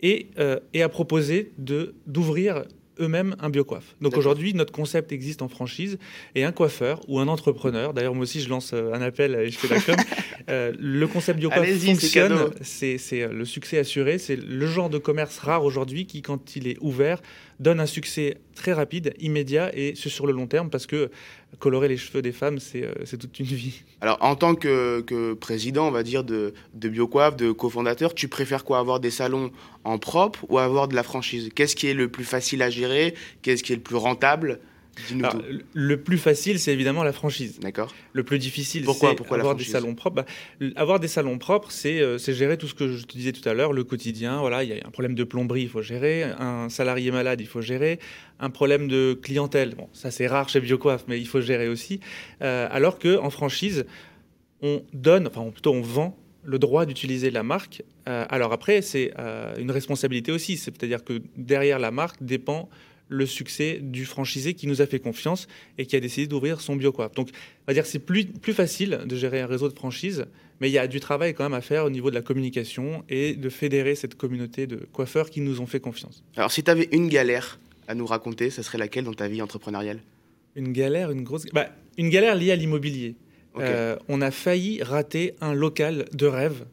et, 0.00 0.28
euh, 0.38 0.60
et 0.72 0.82
à 0.82 0.88
proposer 0.88 1.52
d'ouvrir 1.58 2.64
eux-mêmes 3.00 3.34
un 3.40 3.50
biocoiffe. 3.50 3.96
Donc 4.00 4.16
aujourd'hui, 4.16 4.54
notre 4.54 4.72
concept 4.72 5.10
existe 5.10 5.42
en 5.42 5.48
franchise 5.48 5.98
et 6.36 6.44
un 6.44 6.52
coiffeur 6.52 7.00
ou 7.08 7.18
un 7.18 7.26
entrepreneur, 7.26 7.92
d'ailleurs 7.92 8.14
moi 8.14 8.22
aussi 8.22 8.40
je 8.40 8.48
lance 8.48 8.72
euh, 8.72 8.92
un 8.92 9.02
appel 9.02 9.34
et 9.34 9.50
je 9.50 9.58
fais 9.58 9.66
la 9.66 9.80
com, 9.80 9.96
le 10.78 11.06
concept 11.06 11.40
biocoiffe 11.40 11.84
fonctionne, 11.84 12.50
c'est 12.60 12.98
le 13.26 13.44
succès 13.44 13.78
assuré, 13.78 14.18
c'est 14.18 14.36
le 14.36 14.66
genre 14.66 14.90
de 14.90 14.98
commerce 14.98 15.38
rare 15.38 15.64
aujourd'hui 15.64 16.06
qui 16.06 16.22
quand 16.22 16.54
il 16.54 16.68
est 16.68 16.76
ouvert 16.80 17.20
donne 17.60 17.80
un 17.80 17.86
succès 17.86 18.38
très 18.54 18.72
rapide, 18.72 19.14
immédiat 19.18 19.70
et 19.74 19.94
sur 19.94 20.26
le 20.26 20.32
long 20.32 20.46
terme 20.46 20.70
parce 20.70 20.86
que 20.86 21.10
colorer 21.58 21.88
les 21.88 21.96
cheveux 21.96 22.22
des 22.22 22.32
femmes, 22.32 22.58
c'est 22.58 22.84
euh, 22.84 23.16
toute 23.18 23.38
une 23.38 23.46
vie. 23.46 23.82
Alors, 24.00 24.18
en 24.20 24.34
tant 24.36 24.54
que, 24.54 25.34
président, 25.34 25.86
on 25.88 25.90
va 25.90 26.02
dire, 26.02 26.24
de, 26.24 26.54
de 26.74 26.88
BioQuaf, 26.88 27.36
de 27.36 27.52
cofondateur, 27.52 28.14
tu 28.14 28.28
préfères 28.28 28.64
quoi? 28.64 28.78
Avoir 28.78 29.00
des 29.00 29.10
salons 29.10 29.50
en 29.84 29.98
propre 29.98 30.44
ou 30.48 30.58
avoir 30.58 30.88
de 30.88 30.94
la 30.94 31.02
franchise? 31.02 31.50
Qu'est-ce 31.54 31.76
qui 31.76 31.86
est 31.86 31.94
le 31.94 32.08
plus 32.08 32.24
facile 32.24 32.62
à 32.62 32.70
gérer? 32.70 33.14
Qu'est-ce 33.42 33.62
qui 33.62 33.72
est 33.72 33.76
le 33.76 33.82
plus 33.82 33.96
rentable? 33.96 34.60
Le 35.72 35.96
plus 35.96 36.18
facile, 36.18 36.58
c'est 36.58 36.72
évidemment 36.72 37.02
la 37.02 37.12
franchise. 37.12 37.58
D'accord. 37.60 37.92
Le 38.12 38.22
plus 38.22 38.38
difficile, 38.38 38.86
c'est 38.86 39.06
avoir 39.32 39.54
des 39.54 39.64
salons 39.64 39.94
propres. 39.94 40.16
Bah, 40.16 40.26
avoir 40.76 41.00
des 41.00 41.08
salons 41.08 41.38
propres, 41.38 41.70
euh, 41.86 42.18
c'est 42.18 42.32
gérer 42.32 42.56
tout 42.56 42.68
ce 42.68 42.74
que 42.74 42.88
je 42.88 43.04
te 43.04 43.12
disais 43.12 43.32
tout 43.32 43.46
à 43.48 43.54
l'heure, 43.54 43.72
le 43.72 43.84
quotidien. 43.84 44.40
Voilà, 44.40 44.64
il 44.64 44.70
y 44.70 44.72
a 44.72 44.86
un 44.86 44.90
problème 44.90 45.14
de 45.14 45.24
plomberie, 45.24 45.62
il 45.62 45.68
faut 45.68 45.82
gérer. 45.82 46.24
Un 46.38 46.68
salarié 46.68 47.10
malade, 47.10 47.40
il 47.40 47.46
faut 47.46 47.62
gérer. 47.62 47.98
Un 48.40 48.50
problème 48.50 48.88
de 48.88 49.18
clientèle, 49.20 49.74
bon, 49.74 49.88
ça 49.92 50.10
c'est 50.10 50.26
rare 50.26 50.48
chez 50.48 50.60
Biocoif, 50.60 51.04
mais 51.08 51.20
il 51.20 51.26
faut 51.26 51.40
gérer 51.40 51.68
aussi. 51.68 52.00
Euh, 52.42 52.68
alors 52.70 52.98
que 52.98 53.16
en 53.18 53.30
franchise, 53.30 53.86
on 54.62 54.82
donne, 54.92 55.26
enfin 55.26 55.48
plutôt 55.50 55.72
on 55.72 55.82
vend 55.82 56.18
le 56.42 56.58
droit 56.58 56.84
d'utiliser 56.84 57.30
la 57.30 57.42
marque. 57.42 57.82
Euh, 58.08 58.26
alors 58.28 58.52
après, 58.52 58.82
c'est 58.82 59.12
une 59.58 59.70
responsabilité 59.70 60.30
aussi. 60.30 60.56
C'est-à-dire 60.56 61.02
que 61.02 61.22
derrière 61.36 61.78
la 61.78 61.90
marque 61.90 62.22
dépend 62.22 62.68
le 63.08 63.26
succès 63.26 63.78
du 63.82 64.04
franchisé 64.06 64.54
qui 64.54 64.66
nous 64.66 64.80
a 64.80 64.86
fait 64.86 64.98
confiance 64.98 65.46
et 65.78 65.86
qui 65.86 65.96
a 65.96 66.00
décidé 66.00 66.26
d'ouvrir 66.26 66.60
son 66.60 66.76
biocoop. 66.76 67.14
Donc, 67.14 67.30
on 67.32 67.64
va 67.68 67.74
dire 67.74 67.82
que 67.82 67.88
c'est 67.88 67.98
plus, 67.98 68.24
plus 68.24 68.54
facile 68.54 69.00
de 69.06 69.16
gérer 69.16 69.40
un 69.40 69.46
réseau 69.46 69.68
de 69.68 69.74
franchises, 69.74 70.24
mais 70.60 70.70
il 70.70 70.72
y 70.72 70.78
a 70.78 70.86
du 70.86 71.00
travail 71.00 71.34
quand 71.34 71.44
même 71.44 71.54
à 71.54 71.60
faire 71.60 71.84
au 71.84 71.90
niveau 71.90 72.10
de 72.10 72.14
la 72.14 72.22
communication 72.22 73.04
et 73.08 73.34
de 73.34 73.48
fédérer 73.48 73.94
cette 73.94 74.14
communauté 74.14 74.66
de 74.66 74.76
coiffeurs 74.92 75.30
qui 75.30 75.40
nous 75.40 75.60
ont 75.60 75.66
fait 75.66 75.80
confiance. 75.80 76.22
Alors, 76.36 76.50
si 76.50 76.62
tu 76.62 76.70
avais 76.70 76.88
une 76.92 77.08
galère 77.08 77.58
à 77.88 77.94
nous 77.94 78.06
raconter, 78.06 78.50
ça 78.50 78.62
serait 78.62 78.78
laquelle 78.78 79.04
dans 79.04 79.14
ta 79.14 79.28
vie 79.28 79.42
entrepreneuriale? 79.42 80.00
Une 80.56 80.72
galère, 80.72 81.10
une 81.10 81.22
grosse. 81.24 81.44
Bah, 81.52 81.68
une 81.98 82.08
galère 82.08 82.34
liée 82.34 82.52
à 82.52 82.56
l'immobilier. 82.56 83.16
Euh, 83.56 83.96
on 84.08 84.20
a 84.20 84.30
failli 84.30 84.82
rater 84.82 85.34
un 85.40 85.54
local 85.54 86.06
de 86.12 86.26
rêve 86.26 86.64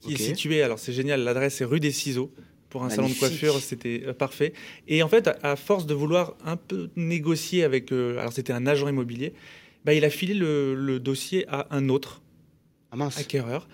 qui 0.00 0.12
est 0.12 0.16
situé, 0.16 0.62
alors 0.62 0.78
c'est 0.78 0.92
génial, 0.92 1.22
l'adresse 1.22 1.60
est 1.60 1.64
rue 1.64 1.80
des 1.80 1.90
Ciseaux, 1.90 2.30
pour 2.68 2.84
un 2.84 2.90
salon 2.90 3.08
de 3.08 3.14
coiffure, 3.14 3.58
c'était 3.60 4.02
euh, 4.06 4.12
parfait. 4.12 4.52
Et 4.86 5.02
en 5.02 5.08
fait, 5.08 5.30
à, 5.42 5.56
force 5.56 5.86
de 5.86 5.94
vouloir 5.94 6.34
un 6.44 6.56
peu 6.56 6.90
négocier 6.96 7.64
avec, 7.64 7.92
euh, 7.92 8.18
alors 8.18 8.32
c'était 8.32 8.52
un 8.52 8.66
agent 8.66 8.88
immobilier, 8.88 9.32
bah, 9.84 9.94
il 9.94 10.04
a 10.04 10.10
filé 10.10 10.34
le, 10.34 10.98
dossier 10.98 11.46
à 11.48 11.66
un 11.70 11.88
autre 11.88 12.22
ah 12.92 13.08
acquéreur. 13.16 13.68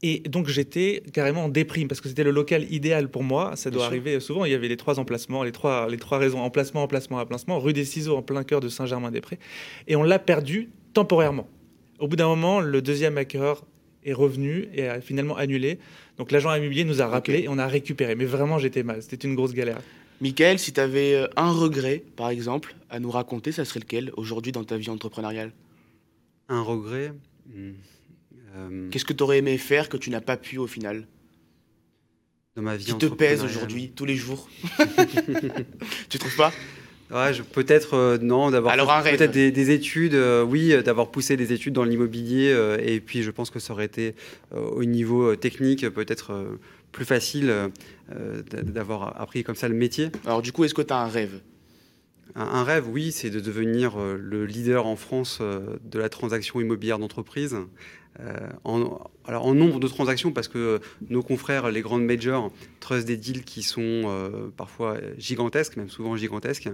Et 0.00 0.20
donc 0.20 0.46
j'étais 0.46 1.02
carrément 1.12 1.46
en 1.46 1.48
déprime 1.48 1.88
parce 1.88 2.00
que 2.00 2.08
c'était 2.08 2.22
le 2.22 2.30
local 2.30 2.70
idéal 2.72 3.10
pour 3.10 3.24
moi. 3.24 3.56
Ça 3.56 3.70
doit 3.70 3.84
arriver 3.84 4.20
souvent. 4.20 4.44
Il 4.44 4.52
y 4.52 4.54
avait 4.54 4.68
les 4.68 4.76
trois 4.76 5.00
emplacements, 5.00 5.42
les 5.42 5.50
trois, 5.50 5.88
les 5.88 5.96
trois 5.96 6.18
raisons 6.18 6.38
emplacement, 6.38 6.84
emplacement, 6.84 7.18
emplacement. 7.18 7.58
Rue 7.58 7.72
des 7.72 7.84
Ciseaux 7.84 8.16
en 8.16 8.22
plein 8.22 8.44
cœur 8.44 8.60
de 8.60 8.68
Saint-Germain-des-Prés. 8.68 9.40
Et 9.88 9.96
on 9.96 10.04
l'a 10.04 10.20
perdu 10.20 10.70
temporairement. 10.92 11.48
Au 11.98 12.06
bout 12.06 12.14
d'un 12.14 12.28
moment, 12.28 12.60
le 12.60 12.80
deuxième 12.80 13.18
acquéreur 13.18 13.64
est 14.08 14.12
revenu 14.12 14.68
et 14.74 14.88
a 14.88 15.00
finalement 15.00 15.36
annulé. 15.36 15.78
Donc 16.16 16.32
l'agent 16.32 16.54
immobilier 16.54 16.84
nous 16.84 17.00
a 17.02 17.06
rappelé 17.06 17.40
et 17.40 17.48
on 17.48 17.58
a 17.58 17.66
récupéré. 17.66 18.14
Mais 18.14 18.24
vraiment, 18.24 18.58
j'étais 18.58 18.82
mal. 18.82 19.02
C'était 19.02 19.28
une 19.28 19.34
grosse 19.34 19.52
galère. 19.52 19.80
Michael, 20.20 20.58
si 20.58 20.72
tu 20.72 20.80
avais 20.80 21.14
euh, 21.14 21.28
un 21.36 21.52
regret, 21.52 22.02
par 22.16 22.30
exemple, 22.30 22.74
à 22.90 22.98
nous 22.98 23.10
raconter, 23.10 23.52
ça 23.52 23.64
serait 23.64 23.80
lequel 23.80 24.10
aujourd'hui 24.16 24.50
dans 24.50 24.64
ta 24.64 24.76
vie 24.76 24.90
entrepreneuriale? 24.90 25.52
Un 26.48 26.62
regret 26.62 27.12
hmm. 27.46 27.72
euh, 28.56 28.88
Qu'est-ce 28.90 29.04
que 29.04 29.12
tu 29.12 29.22
aurais 29.22 29.38
aimé 29.38 29.58
faire 29.58 29.88
que 29.88 29.96
tu 29.96 30.10
n'as 30.10 30.20
pas 30.20 30.36
pu 30.36 30.58
au 30.58 30.66
final? 30.66 31.06
Dans 32.56 32.62
ma 32.62 32.76
vie 32.76 32.86
Qui 32.86 32.98
te 32.98 33.06
pèse 33.06 33.44
aujourd'hui, 33.44 33.92
tous 33.94 34.04
les 34.04 34.16
jours? 34.16 34.48
Tu 36.08 36.18
trouves 36.18 36.36
pas? 36.36 36.52
Ouais, 37.10 37.32
peut-être 37.52 37.94
euh, 37.94 38.18
non, 38.20 38.50
d'avoir 38.50 39.02
peut-être 39.02 39.30
des, 39.30 39.70
études, 39.70 40.14
euh, 40.14 40.42
oui, 40.42 40.72
euh, 40.72 40.82
d'avoir 40.82 41.10
poussé 41.10 41.38
des 41.38 41.54
études 41.54 41.72
dans 41.72 41.84
l'immobilier, 41.84 42.54
et 42.82 43.00
puis 43.00 43.22
je 43.22 43.30
pense 43.30 43.50
que 43.50 43.58
ça 43.58 43.72
aurait 43.72 43.86
été 43.86 44.14
au 44.52 44.84
niveau 44.84 45.36
technique 45.36 45.88
peut-être 45.88 46.58
plus 46.92 47.04
facile 47.04 47.52
d'avoir 48.52 49.20
appris 49.20 49.44
comme 49.44 49.54
ça 49.54 49.68
le 49.68 49.74
métier. 49.74 50.10
Alors 50.26 50.42
du 50.42 50.52
coup, 50.52 50.64
est-ce 50.64 50.74
que 50.74 50.82
tu 50.82 50.92
as 50.92 50.98
un 50.98 51.08
rêve? 51.08 51.40
Un, 52.34 52.62
rêve, 52.62 52.86
oui, 52.88 53.10
c'est 53.10 53.30
de 53.30 53.40
devenir 53.40 53.96
le 53.98 54.44
leader 54.44 54.86
en 54.86 54.96
France 54.96 55.40
de 55.40 55.98
la 55.98 56.08
transaction 56.08 56.60
immobilière 56.60 56.98
d'entreprise. 56.98 57.56
En, 58.64 58.98
alors 59.26 59.46
en 59.46 59.54
nombre 59.54 59.78
de 59.78 59.86
transactions, 59.86 60.32
parce 60.32 60.48
que 60.48 60.80
nos 61.08 61.22
confrères, 61.22 61.70
les 61.70 61.82
grandes 61.82 62.04
majors, 62.04 62.52
trust 62.80 63.06
des 63.06 63.16
deals 63.16 63.44
qui 63.44 63.62
sont 63.62 64.50
parfois 64.56 64.96
gigantesques, 65.18 65.76
même 65.76 65.88
souvent 65.88 66.16
gigantesques, 66.16 66.68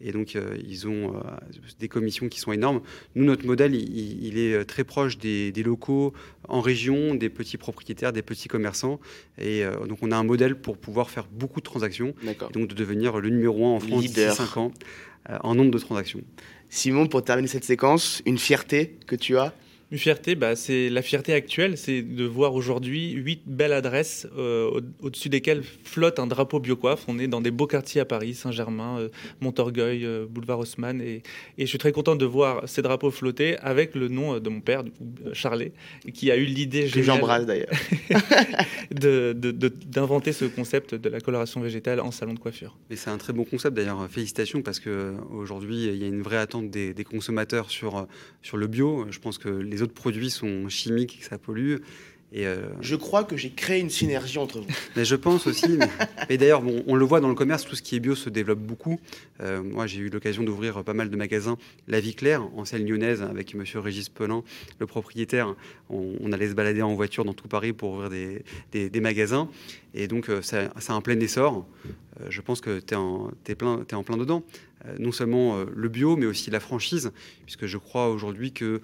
et 0.00 0.12
donc, 0.12 0.36
euh, 0.36 0.56
ils 0.66 0.86
ont 0.86 1.14
euh, 1.14 1.20
des 1.80 1.88
commissions 1.88 2.28
qui 2.28 2.40
sont 2.40 2.52
énormes. 2.52 2.80
Nous, 3.14 3.24
notre 3.24 3.46
modèle, 3.46 3.74
il, 3.74 4.38
est 4.38 4.64
très 4.64 4.84
proche 4.84 5.18
des, 5.18 5.52
locaux 5.64 6.12
en 6.48 6.60
région, 6.60 7.14
des 7.14 7.30
petits 7.30 7.56
propriétaires, 7.56 8.12
des 8.12 8.22
petits 8.22 8.48
commerçants. 8.48 9.00
Et 9.38 9.64
euh, 9.64 9.86
donc, 9.86 9.98
on 10.02 10.10
a 10.10 10.16
un 10.16 10.24
modèle 10.24 10.56
pour 10.56 10.76
pouvoir 10.76 11.10
faire 11.10 11.26
beaucoup 11.30 11.60
de 11.60 11.64
transactions. 11.64 12.14
donc, 12.52 12.68
de 12.68 12.74
devenir 12.74 13.18
le 13.18 13.30
numéro 13.30 13.66
un 13.66 13.76
en 13.76 13.80
France 13.80 14.02
d'ici 14.02 14.20
5 14.30 14.56
ans 14.58 14.72
en 15.42 15.56
nombre 15.56 15.72
de 15.72 15.78
transactions. 15.78 16.20
Simon, 16.68 17.08
pour 17.08 17.24
terminer 17.24 17.48
cette 17.48 17.64
séquence, 17.64 18.22
une 18.26 18.38
fierté 18.38 18.96
que 19.06 19.16
tu 19.16 19.36
as 19.36 19.52
une 19.92 19.98
fierté, 19.98 20.34
bah, 20.34 20.56
c'est 20.56 20.88
la 20.90 21.00
fierté 21.00 21.32
actuelle, 21.32 21.78
c'est 21.78 22.02
de 22.02 22.24
voir 22.24 22.54
aujourd'hui 22.54 23.12
huit 23.12 23.42
belles 23.46 23.72
adresses 23.72 24.26
euh, 24.36 24.80
au-dessus 25.00 25.28
desquelles 25.28 25.62
flotte 25.62 26.18
un 26.18 26.26
drapeau 26.26 26.58
Biocoiffe. 26.58 27.04
On 27.06 27.20
est 27.20 27.28
dans 27.28 27.40
des 27.40 27.52
beaux 27.52 27.68
quartiers 27.68 28.00
à 28.00 28.04
Paris, 28.04 28.34
Saint-Germain, 28.34 28.98
euh, 28.98 29.08
Montorgueil, 29.40 30.04
euh, 30.04 30.26
Boulevard 30.28 30.58
Haussmann, 30.58 31.00
et, 31.00 31.22
et, 31.56 31.62
je 31.62 31.66
suis 31.66 31.78
très 31.78 31.92
content 31.92 32.16
de 32.16 32.24
voir 32.24 32.68
ces 32.68 32.82
drapeaux 32.82 33.12
flotter 33.12 33.58
avec 33.58 33.94
le 33.94 34.08
nom 34.08 34.40
de 34.40 34.48
mon 34.48 34.60
père, 34.60 34.82
Charlet, 35.32 35.72
qui 36.12 36.32
a 36.32 36.36
eu 36.36 36.46
l'idée 36.46 36.88
que 36.88 37.02
j'embrasse 37.02 37.46
d'ailleurs 37.46 37.70
d'inventer 38.90 40.32
ce 40.32 40.46
concept 40.46 40.96
de 40.96 41.08
la 41.08 41.20
coloration 41.20 41.60
végétale 41.60 42.00
en 42.00 42.10
salon 42.10 42.34
de 42.34 42.40
coiffure. 42.40 42.76
Et 42.90 42.96
c'est 42.96 43.10
un 43.10 43.18
très 43.18 43.32
bon 43.32 43.44
concept 43.44 43.76
d'ailleurs. 43.76 44.08
Félicitations 44.10 44.62
parce 44.62 44.80
que 44.80 45.14
aujourd'hui 45.32 45.86
il 45.86 45.96
y 45.96 46.04
a 46.04 46.08
une 46.08 46.22
vraie 46.22 46.38
attente 46.38 46.70
des, 46.70 46.92
des 46.92 47.04
consommateurs 47.04 47.70
sur 47.70 48.06
sur 48.42 48.56
le 48.56 48.66
bio. 48.66 49.06
Je 49.10 49.18
pense 49.18 49.38
que 49.38 49.48
les 49.48 49.75
les 49.76 49.82
autres 49.82 49.92
produits 49.92 50.30
sont 50.30 50.70
chimiques, 50.70 51.18
que 51.20 51.26
ça 51.26 51.36
pollue. 51.36 51.76
Et 52.32 52.46
euh, 52.46 52.66
Je 52.80 52.96
crois 52.96 53.24
que 53.24 53.36
j'ai 53.36 53.50
créé 53.50 53.80
une 53.80 53.90
synergie 53.90 54.38
entre 54.38 54.60
vous. 54.60 54.66
Mais 54.96 55.04
je 55.04 55.14
pense 55.14 55.46
aussi. 55.46 55.78
Et 56.28 56.38
d'ailleurs, 56.38 56.62
bon, 56.62 56.82
on 56.86 56.96
le 56.96 57.04
voit 57.04 57.20
dans 57.20 57.28
le 57.28 57.34
commerce, 57.34 57.64
tout 57.64 57.76
ce 57.76 57.82
qui 57.82 57.96
est 57.96 58.00
bio 58.00 58.14
se 58.14 58.28
développe 58.30 58.58
beaucoup. 58.58 58.98
Euh, 59.40 59.62
moi, 59.62 59.86
j'ai 59.86 60.00
eu 60.00 60.08
l'occasion 60.08 60.42
d'ouvrir 60.42 60.82
pas 60.82 60.94
mal 60.94 61.08
de 61.08 61.16
magasins. 61.16 61.56
La 61.86 62.00
Vie 62.00 62.14
Claire, 62.14 62.42
en 62.56 62.64
scène 62.64 62.86
lyonnaise, 62.86 63.22
avec 63.22 63.54
Monsieur 63.54 63.80
Régis 63.80 64.08
Pelin, 64.08 64.42
le 64.80 64.86
propriétaire. 64.86 65.54
On, 65.88 66.32
allait 66.32 66.48
se 66.48 66.54
balader 66.54 66.82
en 66.82 66.94
voiture 66.94 67.24
dans 67.24 67.32
tout 67.32 67.48
Paris 67.48 67.72
pour 67.72 67.92
ouvrir 67.92 68.10
des, 68.10 68.90
des, 68.90 69.00
magasins. 69.00 69.48
Et 69.94 70.08
donc, 70.08 70.28
euh, 70.28 70.42
ça, 70.42 70.72
a 70.74 70.92
un 70.92 71.00
plein 71.00 71.18
essor. 71.20 71.64
je 72.28 72.40
pense 72.40 72.60
que 72.60 72.80
tu 72.80 72.94
es, 72.94 73.56
es, 73.56 73.94
en 73.94 74.02
plein 74.02 74.16
dedans. 74.16 74.42
non 74.98 75.12
seulement 75.12 75.64
le 75.64 75.88
bio, 75.88 76.16
mais 76.16 76.26
aussi 76.26 76.50
la 76.50 76.60
franchise, 76.60 77.12
puisque 77.44 77.66
je 77.66 77.78
crois 77.78 78.10
aujourd'hui 78.10 78.52
que 78.52 78.80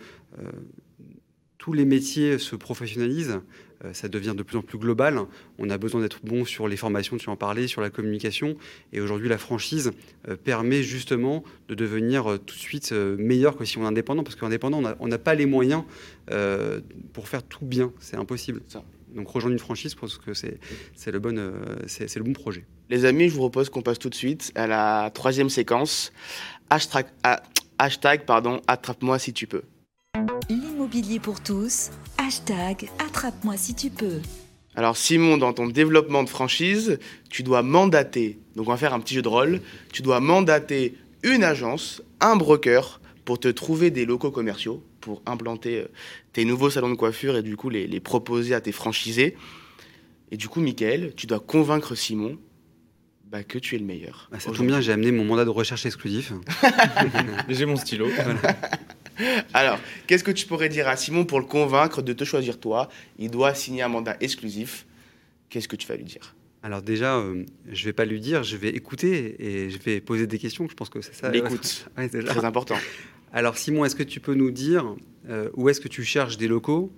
tous 1.62 1.72
les 1.72 1.84
métiers 1.84 2.38
se 2.38 2.56
professionnalisent, 2.56 3.40
euh, 3.84 3.92
ça 3.92 4.08
devient 4.08 4.34
de 4.36 4.42
plus 4.42 4.58
en 4.58 4.62
plus 4.62 4.78
global. 4.78 5.20
On 5.58 5.70
a 5.70 5.78
besoin 5.78 6.00
d'être 6.00 6.18
bon 6.24 6.44
sur 6.44 6.66
les 6.66 6.76
formations, 6.76 7.16
tu 7.16 7.28
en 7.30 7.36
parlais, 7.36 7.68
sur 7.68 7.80
la 7.80 7.88
communication. 7.88 8.56
Et 8.92 9.00
aujourd'hui, 9.00 9.28
la 9.28 9.38
franchise 9.38 9.92
euh, 10.28 10.36
permet 10.36 10.82
justement 10.82 11.44
de 11.68 11.76
devenir 11.76 12.32
euh, 12.32 12.38
tout 12.38 12.56
de 12.56 12.60
suite 12.60 12.92
meilleur 12.92 13.56
que 13.56 13.64
si 13.64 13.78
on 13.78 13.84
est 13.84 13.86
indépendant, 13.86 14.24
parce 14.24 14.34
qu'indépendant, 14.34 14.82
on 14.98 15.06
n'a 15.08 15.18
pas 15.18 15.34
les 15.34 15.46
moyens 15.46 15.84
pour 17.12 17.28
faire 17.28 17.42
tout 17.42 17.64
bien. 17.64 17.92
C'est 18.00 18.16
impossible. 18.16 18.62
Ça. 18.66 18.82
Donc 19.14 19.28
rejoindre 19.28 19.52
une 19.52 19.58
franchise, 19.60 19.92
je 19.92 19.96
pense 19.96 20.18
que 20.18 20.34
c'est 20.34 20.58
le, 21.06 21.18
bon, 21.18 21.52
c'est 21.86 22.16
le 22.16 22.24
bon 22.24 22.32
projet. 22.32 22.64
Les 22.90 23.04
amis, 23.04 23.28
je 23.28 23.34
vous 23.34 23.40
propose 23.40 23.68
qu'on 23.68 23.82
passe 23.82 23.98
tout 23.98 24.08
de 24.08 24.14
suite 24.14 24.50
à 24.54 24.66
la 24.66 25.10
troisième 25.12 25.50
séquence. 25.50 26.12
Hashtag, 26.70 27.06
hashtag 27.78 28.24
pardon, 28.24 28.60
attrape-moi 28.66 29.18
si 29.18 29.32
tu 29.32 29.46
peux. 29.46 29.62
L'immobilier 30.92 31.20
pour 31.20 31.40
tous, 31.42 31.90
hashtag 32.18 32.90
attrape-moi 32.98 33.56
si 33.56 33.74
tu 33.74 33.88
peux. 33.88 34.20
Alors 34.74 34.98
Simon, 34.98 35.38
dans 35.38 35.54
ton 35.54 35.66
développement 35.66 36.22
de 36.22 36.28
franchise, 36.28 36.98
tu 37.30 37.42
dois 37.42 37.62
mandater, 37.62 38.38
donc 38.56 38.68
on 38.68 38.72
va 38.72 38.76
faire 38.76 38.92
un 38.92 39.00
petit 39.00 39.14
jeu 39.14 39.22
de 39.22 39.28
rôle, 39.28 39.62
tu 39.90 40.02
dois 40.02 40.20
mandater 40.20 40.98
une 41.22 41.44
agence, 41.44 42.02
un 42.20 42.36
broker, 42.36 43.00
pour 43.24 43.40
te 43.40 43.48
trouver 43.48 43.90
des 43.90 44.04
locaux 44.04 44.30
commerciaux, 44.30 44.84
pour 45.00 45.22
implanter 45.24 45.78
euh, 45.78 45.88
tes 46.34 46.44
nouveaux 46.44 46.68
salons 46.68 46.90
de 46.90 46.96
coiffure 46.96 47.38
et 47.38 47.42
du 47.42 47.56
coup 47.56 47.70
les, 47.70 47.88
proposer 48.00 48.52
à 48.52 48.60
tes 48.60 48.72
franchisés. 48.72 49.34
Et 50.30 50.36
du 50.36 50.50
coup, 50.50 50.60
Michael, 50.60 51.14
tu 51.16 51.26
dois 51.26 51.40
convaincre 51.40 51.94
Simon 51.94 52.38
bah, 53.30 53.44
que 53.44 53.58
tu 53.58 53.76
es 53.76 53.78
le 53.78 53.86
meilleur. 53.86 54.28
Bah, 54.30 54.40
ça 54.40 54.52
tombe 54.52 54.66
bien, 54.66 54.82
j'ai 54.82 54.92
amené 54.92 55.10
mon 55.10 55.24
mandat 55.24 55.46
de 55.46 55.50
recherche 55.50 55.86
exclusif. 55.86 56.34
j'ai 57.48 57.64
mon 57.64 57.76
stylo. 57.76 58.08
Alors, 59.54 59.78
qu'est-ce 60.06 60.24
que 60.24 60.30
tu 60.30 60.46
pourrais 60.46 60.68
dire 60.68 60.88
à 60.88 60.96
Simon 60.96 61.24
pour 61.24 61.40
le 61.40 61.46
convaincre 61.46 62.02
de 62.02 62.12
te 62.12 62.24
choisir 62.24 62.58
toi? 62.58 62.88
Il 63.18 63.30
doit 63.30 63.54
signer 63.54 63.82
un 63.82 63.88
mandat 63.88 64.16
exclusif. 64.20 64.86
Qu'est-ce 65.48 65.68
que 65.68 65.76
tu 65.76 65.86
vas 65.86 65.96
lui 65.96 66.04
dire? 66.04 66.34
Alors 66.62 66.80
déjà, 66.80 67.16
euh, 67.16 67.44
je 67.70 67.84
vais 67.84 67.92
pas 67.92 68.04
lui 68.04 68.20
dire, 68.20 68.44
je 68.44 68.56
vais 68.56 68.68
écouter 68.68 69.36
et 69.38 69.70
je 69.70 69.78
vais 69.78 70.00
poser 70.00 70.26
des 70.26 70.38
questions. 70.38 70.68
Je 70.68 70.74
pense 70.74 70.88
que 70.88 71.00
c'est 71.00 71.14
ça. 71.14 71.28
L'écoute, 71.30 71.88
très 72.24 72.44
important. 72.44 72.76
Alors 73.32 73.58
Simon, 73.58 73.84
est-ce 73.84 73.96
que 73.96 74.02
tu 74.02 74.20
peux 74.20 74.34
nous 74.34 74.50
dire 74.50 74.94
euh, 75.28 75.50
où 75.54 75.68
est-ce 75.68 75.80
que 75.80 75.88
tu 75.88 76.04
cherches 76.04 76.36
des 76.36 76.48
locaux? 76.48 76.92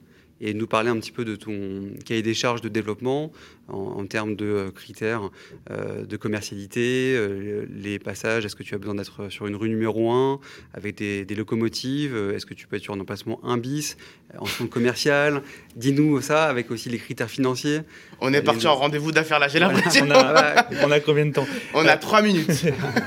Et 0.44 0.52
nous 0.52 0.66
parler 0.66 0.90
un 0.90 0.98
petit 1.00 1.10
peu 1.10 1.24
de 1.24 1.36
ton 1.36 1.88
cahier 2.04 2.22
des 2.22 2.34
charges 2.34 2.60
de 2.60 2.68
développement 2.68 3.32
en, 3.68 4.04
termes 4.06 4.36
de 4.36 4.44
euh, 4.44 4.70
critères 4.70 5.30
euh, 5.70 6.04
de 6.04 6.16
commercialité, 6.16 7.14
euh, 7.16 7.64
les 7.74 7.98
passages, 7.98 8.44
est-ce 8.44 8.56
que 8.56 8.62
tu 8.62 8.74
as 8.74 8.78
besoin 8.78 8.94
d'être 8.94 9.30
sur 9.30 9.46
une 9.46 9.56
rue 9.56 9.68
numéro 9.68 10.10
1 10.10 10.40
avec 10.74 10.96
des, 10.96 11.24
locomotives, 11.34 12.14
est-ce 12.34 12.46
que 12.46 12.54
tu 12.54 12.66
peux 12.66 12.76
être 12.76 12.82
sur 12.82 12.94
un 12.94 13.00
emplacement 13.00 13.40
1 13.42 13.56
bis, 13.56 13.96
en 14.38 14.44
centre 14.44 14.70
commercial? 14.70 15.42
Dis-nous 15.76 16.20
ça 16.20 16.44
avec 16.44 16.70
aussi 16.70 16.88
les 16.88 16.98
critères 16.98 17.30
financiers. 17.30 17.80
On 18.20 18.32
est 18.32 18.42
parti 18.42 18.66
en 18.66 18.74
rendez-vous 18.74 19.10
d'affaires 19.10 19.38
là, 19.38 19.48
j'ai 19.48 19.58
l'impression. 19.58 20.06
On, 20.06 20.90
a 20.90 21.00
combien 21.00 21.26
de 21.26 21.32
temps? 21.32 21.46
On 21.72 21.86
a 21.86 21.96
3 21.96 22.22
minutes. 22.22 22.66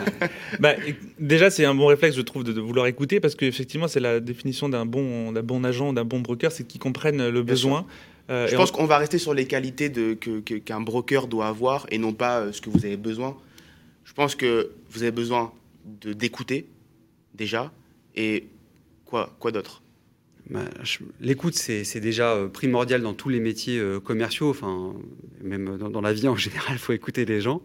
bah, 0.59 0.73
déjà, 1.19 1.49
c'est 1.49 1.65
un 1.65 1.75
bon 1.75 1.85
réflexe, 1.85 2.15
je 2.15 2.21
trouve, 2.21 2.43
de, 2.43 2.59
vouloir 2.59 2.87
écouter 2.87 3.19
parce 3.19 3.35
qu'effectivement, 3.35 3.87
c'est 3.87 3.99
la 3.99 4.19
définition 4.19 4.67
d'un 4.67 4.85
bon, 4.85 5.31
bon 5.31 5.63
agent, 5.63 5.93
d'un 5.93 6.05
bon 6.05 6.19
broker, 6.19 6.51
c'est 6.51 6.65
qu'ils 6.65 6.81
comprennent 6.81 7.26
le 7.31 7.43
besoin. 7.43 7.85
Euh, 8.29 8.47
je 8.47 8.55
pense 8.55 8.71
qu'on 8.71 8.85
va 8.85 8.97
rester 8.97 9.17
sur 9.17 9.33
les 9.33 9.45
qualités 9.45 9.89
de, 9.89 10.13
qu'un 10.13 10.81
broker 10.81 11.27
doit 11.27 11.47
avoir 11.47 11.85
et 11.91 11.97
non 11.97 12.13
pas 12.13 12.39
euh, 12.39 12.51
ce 12.51 12.61
que 12.61 12.69
vous 12.69 12.85
avez 12.85 12.97
besoin. 12.97 13.37
Je 14.03 14.13
pense 14.13 14.35
que 14.35 14.71
vous 14.89 15.03
avez 15.03 15.11
besoin 15.11 15.53
de, 16.01 16.13
d'écouter 16.13 16.67
déjà 17.33 17.71
et 18.15 18.47
quoi, 19.05 19.35
quoi 19.39 19.51
d'autre? 19.51 19.81
Bah, 20.49 20.61
L'écoute, 21.21 21.55
c'est, 21.55 21.99
déjà 21.99 22.33
euh, 22.33 22.47
primordial 22.47 23.01
dans 23.01 23.13
tous 23.13 23.29
les 23.29 23.39
métiers 23.39 23.81
commerciaux, 24.03 24.49
enfin, 24.49 24.93
même 25.41 25.77
dans, 25.77 26.01
la 26.01 26.13
vie 26.13 26.27
en 26.27 26.35
général, 26.37 26.73
il 26.73 26.79
faut 26.79 26.93
écouter 26.93 27.25
les 27.25 27.41
gens. 27.41 27.61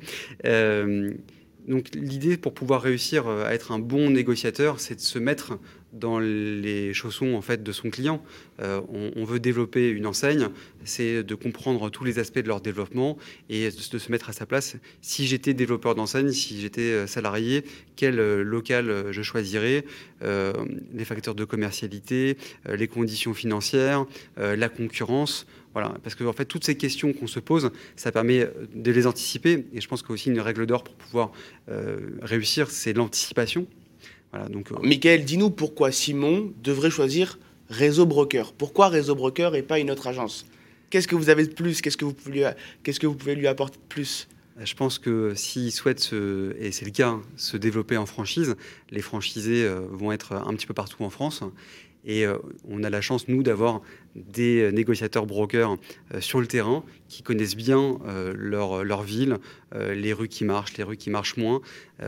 Donc 1.68 1.88
l'idée 1.94 2.36
pour 2.36 2.54
pouvoir 2.54 2.82
réussir 2.82 3.28
à 3.28 3.54
être 3.54 3.72
un 3.72 3.78
bon 3.78 4.10
négociateur, 4.10 4.80
c'est 4.80 4.96
de 4.96 5.00
se 5.00 5.18
mettre 5.18 5.58
dans 5.92 6.18
les 6.18 6.94
chaussons 6.94 7.34
en 7.34 7.42
fait 7.42 7.62
de 7.62 7.72
son 7.72 7.90
client. 7.90 8.22
Euh, 8.60 8.80
on, 8.88 9.24
veut 9.24 9.40
développer 9.40 9.90
une 9.90 10.06
enseigne, 10.06 10.48
c'est 10.84 11.22
de 11.22 11.34
comprendre 11.34 11.90
tous 11.90 12.04
les 12.04 12.18
aspects 12.18 12.38
de 12.38 12.48
leur 12.48 12.60
développement 12.60 13.18
et 13.50 13.70
de, 13.70 13.98
se 13.98 14.10
mettre 14.10 14.30
à 14.30 14.32
sa 14.32 14.46
place. 14.46 14.76
Si 15.00 15.26
j'étais 15.26 15.54
développeur 15.54 15.94
d'enseigne, 15.94 16.30
si 16.30 16.60
j'étais 16.60 16.80
euh, 16.92 17.06
salarié, 17.06 17.64
quel 17.96 18.18
euh, 18.18 18.42
local 18.42 19.06
je 19.10 19.22
choisirais, 19.22 19.84
les 20.22 21.04
facteurs 21.04 21.34
de 21.34 21.44
commercialité, 21.44 22.36
les 22.68 22.86
conditions 22.86 23.34
financières, 23.34 24.06
la 24.36 24.68
concurrence. 24.68 25.46
Voilà, 25.72 25.94
parce 26.02 26.14
que 26.14 26.24
en 26.24 26.32
fait, 26.32 26.44
toutes 26.44 26.64
ces 26.64 26.76
questions 26.76 27.12
qu'on 27.12 27.26
se 27.26 27.40
pose, 27.40 27.70
ça 27.96 28.12
permet 28.12 28.48
de 28.74 28.90
les 28.90 29.06
anticiper. 29.06 29.66
Et 29.72 29.80
je 29.80 29.88
pense 29.88 30.02
qu'aussi 30.02 30.28
une 30.30 30.40
règle 30.40 30.66
d'or 30.66 30.84
pour 30.84 30.94
pouvoir 30.94 31.32
réussir, 32.22 32.70
c'est 32.70 32.92
l'anticipation. 32.92 33.66
Donc, 34.50 34.72
euh, 34.72 34.76
Michael, 34.82 35.24
dis-nous 35.24 35.50
pourquoi 35.50 35.92
Simon 35.92 36.52
devrait 36.62 36.90
choisir 36.90 37.38
Réseau 37.68 38.06
Broker. 38.06 38.52
Pourquoi 38.52 38.88
Réseau 38.88 39.14
Broker 39.14 39.54
et 39.54 39.62
pas 39.62 39.78
une 39.78 39.90
autre 39.90 40.06
agence? 40.06 40.46
Qu'est-ce 40.90 41.08
que 41.08 41.16
vous 41.16 41.28
avez 41.28 41.46
de 41.46 41.52
plus? 41.52 41.80
Qu'est-ce 41.80 41.96
que 41.96 42.04
vous 42.04 42.14
pouvez 42.14 42.32
lui, 42.32 42.44
qu'est-ce 42.82 43.00
que 43.00 43.06
vous 43.06 43.14
pouvez 43.14 43.34
lui 43.34 43.46
apporter 43.46 43.76
de 43.76 43.88
plus? 43.88 44.28
Euh, 44.58 44.64
je 44.64 44.74
pense 44.74 44.98
que 44.98 45.34
s'il 45.34 45.70
souhaite, 45.70 46.00
se, 46.00 46.54
et 46.58 46.72
c'est 46.72 46.84
le 46.84 46.90
cas, 46.90 47.18
se 47.36 47.56
développer 47.56 47.96
en 47.96 48.06
franchise, 48.06 48.56
les 48.90 49.02
franchisés 49.02 49.64
euh, 49.64 49.80
vont 49.90 50.12
être 50.12 50.32
un 50.32 50.54
petit 50.54 50.66
peu 50.66 50.74
partout 50.74 51.02
en 51.04 51.10
France. 51.10 51.42
Et 52.04 52.26
euh, 52.26 52.38
on 52.68 52.82
a 52.82 52.90
la 52.90 53.00
chance, 53.00 53.28
nous, 53.28 53.42
d'avoir 53.42 53.80
des 54.16 54.70
négociateurs 54.72 55.26
brokers 55.26 55.76
euh, 56.14 56.20
sur 56.20 56.40
le 56.40 56.46
terrain 56.46 56.84
qui 57.08 57.22
connaissent 57.22 57.56
bien 57.56 57.98
euh, 58.06 58.34
leur, 58.36 58.84
leur, 58.84 59.02
ville, 59.02 59.38
les 59.74 60.12
rues 60.12 60.28
qui 60.28 60.44
marchent, 60.44 60.76
les 60.76 60.84
rues 60.84 60.98
qui 60.98 61.08
marchent 61.08 61.38
moins. 61.38 61.62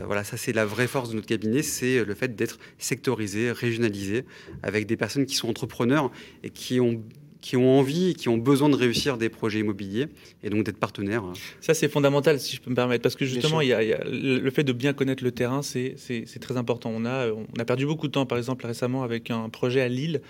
voilà, 0.05 0.23
ça, 0.23 0.37
c'est 0.37 0.53
la 0.53 0.65
vraie 0.65 0.87
force 0.87 1.09
de 1.09 1.15
notre 1.15 1.27
cabinet, 1.27 1.63
c'est 1.63 2.05
le 2.05 2.13
fait 2.13 2.35
d'être 2.35 2.59
sectorisé, 2.77 3.51
régionalisé, 3.51 4.23
avec 4.61 4.85
des 4.85 4.97
personnes 4.97 5.25
qui 5.25 5.35
sont 5.35 5.49
entrepreneurs 5.49 6.11
et 6.43 6.51
qui 6.51 6.79
ont 6.79 7.01
qui 7.45 7.57
ont 7.57 7.77
envie, 7.77 8.15
qui 8.15 8.27
ont 8.27 8.39
besoin 8.39 8.69
de 8.69 8.75
réussir 8.75 9.19
des 9.19 9.29
projets 9.29 9.59
immobiliers 9.59 10.07
et 10.41 10.49
donc 10.49 10.63
d'être 10.63 10.79
partenaires. 10.79 11.23
Ça, 11.61 11.75
c'est 11.75 11.87
fondamental, 11.87 12.39
si 12.39 12.55
je 12.55 12.61
peux 12.61 12.71
me 12.71 12.75
permettre, 12.75 13.03
parce 13.03 13.15
que 13.15 13.23
justement, 13.23 13.61
il 13.61 13.67
y, 13.67 13.73
a, 13.73 14.03
le 14.03 14.49
fait 14.49 14.63
de 14.63 14.73
bien 14.73 14.93
connaître 14.93 15.23
le 15.23 15.29
terrain, 15.29 15.61
c'est 15.61 15.95
très 16.41 16.57
important. 16.57 16.91
On 16.91 17.05
a, 17.05 17.27
on 17.29 17.59
a 17.59 17.63
perdu 17.63 17.85
beaucoup 17.85 18.07
de 18.07 18.13
temps, 18.13 18.25
par 18.25 18.39
exemple, 18.39 18.65
récemment, 18.65 19.03
avec 19.03 19.29
un 19.29 19.49
projet 19.49 19.81
à 19.81 19.87
Lille 19.87 20.21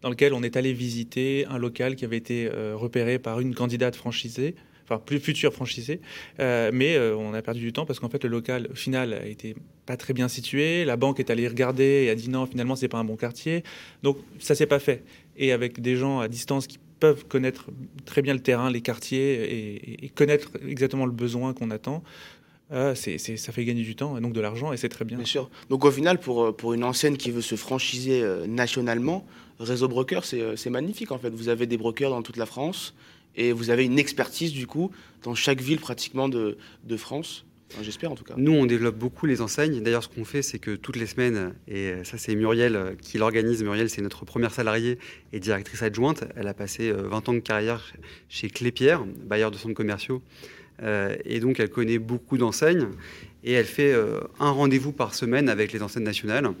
dans 0.00 0.08
lequel 0.08 0.32
on 0.32 0.42
est 0.42 0.56
allé 0.56 0.72
visiter 0.72 1.44
un 1.50 1.58
local 1.58 1.94
qui 1.94 2.06
avait 2.06 2.16
été 2.16 2.48
euh, 2.50 2.72
repéré 2.74 3.18
par 3.18 3.40
une 3.40 3.54
candidate 3.54 3.94
franchisée 3.94 4.54
enfin 4.84 5.02
plus 5.04 5.20
futur 5.20 5.52
franchisé. 5.52 6.00
Euh, 6.40 6.70
mais 6.72 6.96
euh, 6.96 7.16
on 7.16 7.34
a 7.34 7.42
perdu 7.42 7.60
du 7.60 7.72
temps 7.72 7.86
parce 7.86 8.00
qu'en 8.00 8.08
fait 8.08 8.24
le 8.24 8.30
local 8.30 8.68
final 8.74 9.12
a 9.14 9.26
été 9.26 9.54
pas 9.86 9.96
très 9.96 10.12
bien 10.12 10.28
situé. 10.28 10.84
La 10.84 10.96
banque 10.96 11.20
est 11.20 11.30
allée 11.30 11.48
regarder 11.48 12.04
et 12.04 12.10
a 12.10 12.14
dit 12.14 12.28
non 12.28 12.46
finalement 12.46 12.76
c'est 12.76 12.88
pas 12.88 12.98
un 12.98 13.04
bon 13.04 13.16
quartier. 13.16 13.62
Donc 14.02 14.18
ça 14.38 14.54
s'est 14.54 14.66
pas 14.66 14.78
fait. 14.78 15.04
Et 15.36 15.52
avec 15.52 15.80
des 15.80 15.96
gens 15.96 16.20
à 16.20 16.28
distance 16.28 16.66
qui 16.66 16.78
peuvent 17.00 17.26
connaître 17.26 17.66
très 18.04 18.22
bien 18.22 18.34
le 18.34 18.40
terrain, 18.40 18.70
les 18.70 18.80
quartiers 18.80 20.04
et, 20.04 20.08
connaître 20.10 20.50
exactement 20.66 21.06
le 21.06 21.12
besoin 21.12 21.52
qu'on 21.52 21.70
attend. 21.70 22.02
Euh, 22.70 22.94
c'est, 22.94 23.18
ça 23.18 23.52
fait 23.52 23.64
gagner 23.64 23.82
du 23.82 23.96
temps 23.96 24.16
et 24.16 24.20
donc 24.20 24.32
de 24.32 24.40
l'argent 24.40 24.72
et 24.72 24.76
c'est 24.76 24.88
très 24.88 25.04
bien. 25.04 25.16
Bien 25.16 25.26
sûr. 25.26 25.50
Donc 25.68 25.84
au 25.84 25.90
final, 25.90 26.18
pour, 26.18 26.56
pour 26.56 26.72
une 26.72 26.84
enseigne 26.84 27.16
qui 27.16 27.30
veut 27.30 27.42
se 27.42 27.54
franchiser 27.54 28.24
nationalement, 28.46 29.26
Réseau 29.58 29.88
Broker, 29.88 30.24
c'est, 30.24 30.56
c'est 30.56 30.70
magnifique 30.70 31.12
en 31.12 31.18
fait. 31.18 31.30
Vous 31.30 31.48
avez 31.48 31.66
des 31.66 31.76
brokers 31.76 32.10
dans 32.10 32.22
toute 32.22 32.36
la 32.36 32.46
France 32.46 32.94
et 33.36 33.52
vous 33.52 33.70
avez 33.70 33.84
une 33.84 33.98
expertise 33.98 34.52
du 34.52 34.66
coup 34.66 34.90
dans 35.22 35.34
chaque 35.34 35.60
ville 35.60 35.80
pratiquement 35.80 36.28
de, 36.28 36.56
de 36.84 36.96
France. 36.96 37.44
J'espère 37.80 38.12
en 38.12 38.14
tout 38.14 38.24
cas. 38.24 38.34
Nous, 38.36 38.52
on 38.52 38.66
développe 38.66 38.96
beaucoup 38.96 39.26
les 39.26 39.40
enseignes. 39.40 39.80
D'ailleurs, 39.80 40.04
ce 40.04 40.08
qu'on 40.08 40.24
fait, 40.24 40.42
c'est 40.42 40.58
que 40.58 40.76
toutes 40.76 40.96
les 40.96 41.06
semaines, 41.06 41.54
et 41.68 41.94
ça 42.04 42.18
c'est 42.18 42.34
Muriel 42.34 42.76
euh, 42.76 42.94
qui 43.00 43.18
l'organise, 43.18 43.62
Muriel 43.62 43.88
c'est 43.88 44.02
notre 44.02 44.24
première 44.24 44.52
salariée 44.52 44.98
et 45.32 45.40
directrice 45.40 45.82
adjointe, 45.82 46.24
elle 46.36 46.48
a 46.48 46.54
passé 46.54 46.92
20 46.92 46.98
euh, 46.98 47.30
ans 47.30 47.34
de 47.34 47.40
carrière 47.40 47.92
chez 48.28 48.50
Clépierre, 48.50 49.04
bailleur 49.04 49.50
de 49.50 49.56
centres 49.56 49.74
commerciaux, 49.74 50.22
euh, 50.82 51.16
et 51.24 51.40
donc 51.40 51.60
elle 51.60 51.70
connaît 51.70 51.98
beaucoup 51.98 52.38
d'enseignes, 52.38 52.88
et 53.44 53.52
elle 53.52 53.66
fait 53.66 53.92
un 54.38 54.50
rendez-vous 54.50 54.92
par 54.92 55.14
semaine 55.14 55.48
avec 55.48 55.72
les 55.72 55.82
enseignes 55.82 56.04
nationales 56.04 56.52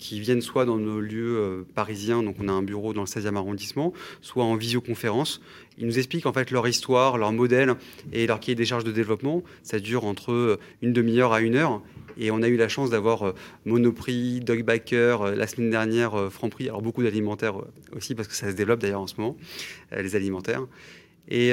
qui 0.00 0.18
viennent 0.18 0.40
soit 0.40 0.64
dans 0.64 0.78
nos 0.78 0.98
lieux 0.98 1.36
euh, 1.38 1.66
parisiens, 1.74 2.22
donc 2.22 2.36
on 2.40 2.48
a 2.48 2.52
un 2.52 2.62
bureau 2.62 2.94
dans 2.94 3.02
le 3.02 3.06
16e 3.06 3.36
arrondissement, 3.36 3.92
soit 4.22 4.44
en 4.44 4.56
visioconférence. 4.56 5.42
Ils 5.78 5.86
nous 5.86 5.98
expliquent 5.98 6.26
en 6.26 6.32
fait 6.32 6.50
leur 6.50 6.66
histoire, 6.66 7.18
leur 7.18 7.32
modèle 7.32 7.74
et 8.12 8.26
leur 8.26 8.40
cahier 8.40 8.54
des 8.54 8.64
charges 8.64 8.84
de 8.84 8.92
développement. 8.92 9.42
Ça 9.62 9.78
dure 9.78 10.06
entre 10.06 10.32
euh, 10.32 10.58
une 10.80 10.94
demi-heure 10.94 11.32
à 11.34 11.42
une 11.42 11.54
heure. 11.54 11.82
Et 12.16 12.30
on 12.30 12.42
a 12.42 12.48
eu 12.48 12.56
la 12.56 12.68
chance 12.68 12.90
d'avoir 12.90 13.22
euh, 13.22 13.34
Monoprix, 13.66 14.40
Dogbacker, 14.40 15.36
la 15.36 15.46
semaine 15.46 15.70
dernière 15.70 16.32
Franprix, 16.32 16.68
alors 16.68 16.82
beaucoup 16.82 17.02
d'alimentaires 17.02 17.56
aussi 17.94 18.14
parce 18.14 18.26
que 18.26 18.34
ça 18.34 18.50
se 18.50 18.56
développe 18.56 18.80
d'ailleurs 18.80 19.02
en 19.02 19.06
ce 19.06 19.14
moment, 19.18 19.36
les 19.92 20.16
alimentaires. 20.16 20.66
Et 21.28 21.52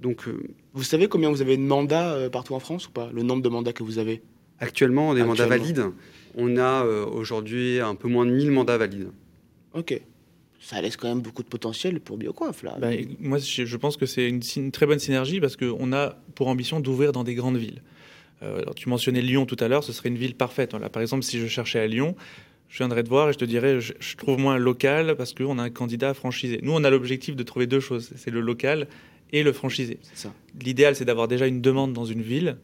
donc. 0.00 0.26
Vous 0.72 0.82
savez 0.82 1.08
combien 1.08 1.30
vous 1.30 1.42
avez 1.42 1.56
de 1.56 1.62
mandats 1.62 2.30
partout 2.30 2.54
en 2.54 2.60
France 2.60 2.88
ou 2.88 2.90
pas? 2.90 3.10
Le 3.12 3.22
nombre 3.22 3.42
de 3.42 3.48
mandats 3.48 3.72
que 3.72 3.82
vous 3.82 3.98
avez? 3.98 4.22
Actuellement, 4.58 5.14
des 5.14 5.22
mandats 5.22 5.46
valides 5.46 5.90
on 6.36 6.56
a 6.56 6.84
euh, 6.84 7.04
aujourd'hui 7.06 7.80
un 7.80 7.94
peu 7.94 8.08
moins 8.08 8.26
de 8.26 8.30
1000 8.30 8.50
mandats 8.50 8.78
valides. 8.78 9.10
Ok. 9.72 10.00
Ça 10.60 10.80
laisse 10.80 10.96
quand 10.96 11.08
même 11.08 11.20
beaucoup 11.20 11.42
de 11.42 11.48
potentiel 11.48 12.00
pour 12.00 12.16
BioCoif, 12.16 12.62
là. 12.62 12.76
Bah, 12.80 12.88
moi, 13.20 13.38
je 13.38 13.76
pense 13.76 13.96
que 13.96 14.06
c'est 14.06 14.28
une, 14.28 14.72
très 14.72 14.86
bonne 14.86 14.98
synergie 14.98 15.40
parce 15.40 15.56
qu'on 15.56 15.92
a 15.92 16.16
pour 16.34 16.48
ambition 16.48 16.80
d'ouvrir 16.80 17.12
dans 17.12 17.22
des 17.22 17.34
grandes 17.34 17.58
villes. 17.58 17.82
Euh, 18.42 18.62
tu 18.74 18.88
mentionnais 18.88 19.20
Lyon 19.20 19.46
tout 19.46 19.56
à 19.60 19.68
l'heure, 19.68 19.84
ce 19.84 19.92
serait 19.92 20.08
une 20.08 20.16
ville 20.16 20.34
parfaite. 20.34 20.72
Là, 20.74 20.88
par 20.88 21.02
exemple, 21.02 21.22
si 21.22 21.38
je 21.38 21.46
cherchais 21.46 21.80
à 21.80 21.86
Lyon, 21.86 22.16
je 22.68 22.78
viendrais 22.78 23.04
te 23.04 23.08
voir 23.08 23.28
et 23.28 23.32
je 23.32 23.38
te 23.38 23.44
dirais, 23.44 23.80
je, 23.80 24.16
trouve 24.16 24.38
moins 24.38 24.56
local 24.56 25.16
parce 25.16 25.34
qu'on 25.34 25.58
a 25.58 25.62
un 25.62 25.70
candidat 25.70 26.14
franchisé. 26.14 26.60
Nous, 26.62 26.72
on 26.72 26.82
a 26.82 26.90
l'objectif 26.90 27.36
de 27.36 27.42
trouver 27.42 27.66
deux 27.66 27.80
choses, 27.80 28.10
c'est 28.16 28.30
le 28.30 28.40
local 28.40 28.88
et 29.32 29.42
le 29.42 29.52
franchisé. 29.52 29.98
L'idéal, 30.60 30.96
c'est 30.96 31.04
d'avoir 31.04 31.28
déjà 31.28 31.46
une 31.46 31.60
demande 31.60 31.92
dans 31.92 32.04
une 32.04 32.22
ville 32.22 32.56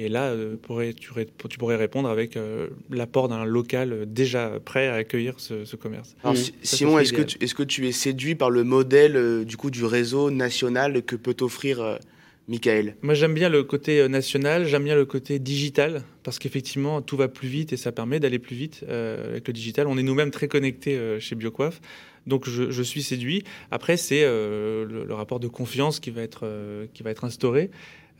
et 0.00 0.08
là, 0.08 0.26
euh, 0.26 0.54
tu, 0.96 1.58
pourrais 1.58 1.76
répondre 1.76 2.08
avec 2.08 2.36
euh, 2.36 2.68
l'apport 2.88 3.26
d'un 3.26 3.44
local 3.44 3.92
euh, 3.92 4.04
déjà 4.06 4.60
prêt 4.64 4.86
à 4.86 4.94
accueillir 4.94 5.34
ce, 5.38 5.74
commerce. 5.74 6.14
Simon, 6.62 7.00
est-ce 7.00 7.12
que, 7.12 7.22
tu, 7.22 7.36
est 7.42 7.52
que 7.52 7.64
tu 7.64 7.88
es 7.88 7.90
séduit 7.90 8.36
par 8.36 8.48
le 8.48 8.62
modèle 8.62 9.44
du, 9.44 9.56
coup, 9.56 9.72
du 9.72 9.84
réseau 9.84 10.30
national 10.30 11.02
que 11.02 11.16
peut 11.16 11.34
offrir 11.40 11.98
Michael? 12.46 12.94
Moi, 13.02 13.14
j'aime 13.14 13.34
bien 13.34 13.48
le 13.48 13.64
côté 13.64 14.08
national, 14.08 14.66
j'aime 14.66 14.84
bien 14.84 14.94
le 14.94 15.04
côté 15.04 15.40
digital, 15.40 16.04
parce 16.22 16.38
qu'effectivement, 16.38 17.02
tout 17.02 17.16
va 17.16 17.26
plus 17.26 17.48
vite 17.48 17.72
et 17.72 17.76
ça 17.76 17.90
permet 17.90 18.20
d'aller 18.20 18.38
plus 18.38 18.54
vite 18.54 18.84
avec 18.88 19.48
le 19.48 19.52
digital. 19.52 19.88
On 19.88 19.98
est 19.98 20.04
nous-mêmes 20.04 20.30
très 20.30 20.46
connectés 20.46 21.18
chez 21.18 21.34
BioQuaf. 21.34 21.80
Donc 22.28 22.48
je, 22.48 22.82
suis 22.82 23.02
séduit. 23.02 23.42
Après, 23.72 23.96
c'est 23.96 24.22
le, 24.22 25.06
rapport 25.10 25.40
de 25.40 25.48
confiance 25.48 25.98
qui 25.98 26.12
va 26.12 26.22
être, 26.22 26.46
qui 26.94 27.02
va 27.02 27.10
être 27.10 27.24
instauré. 27.24 27.70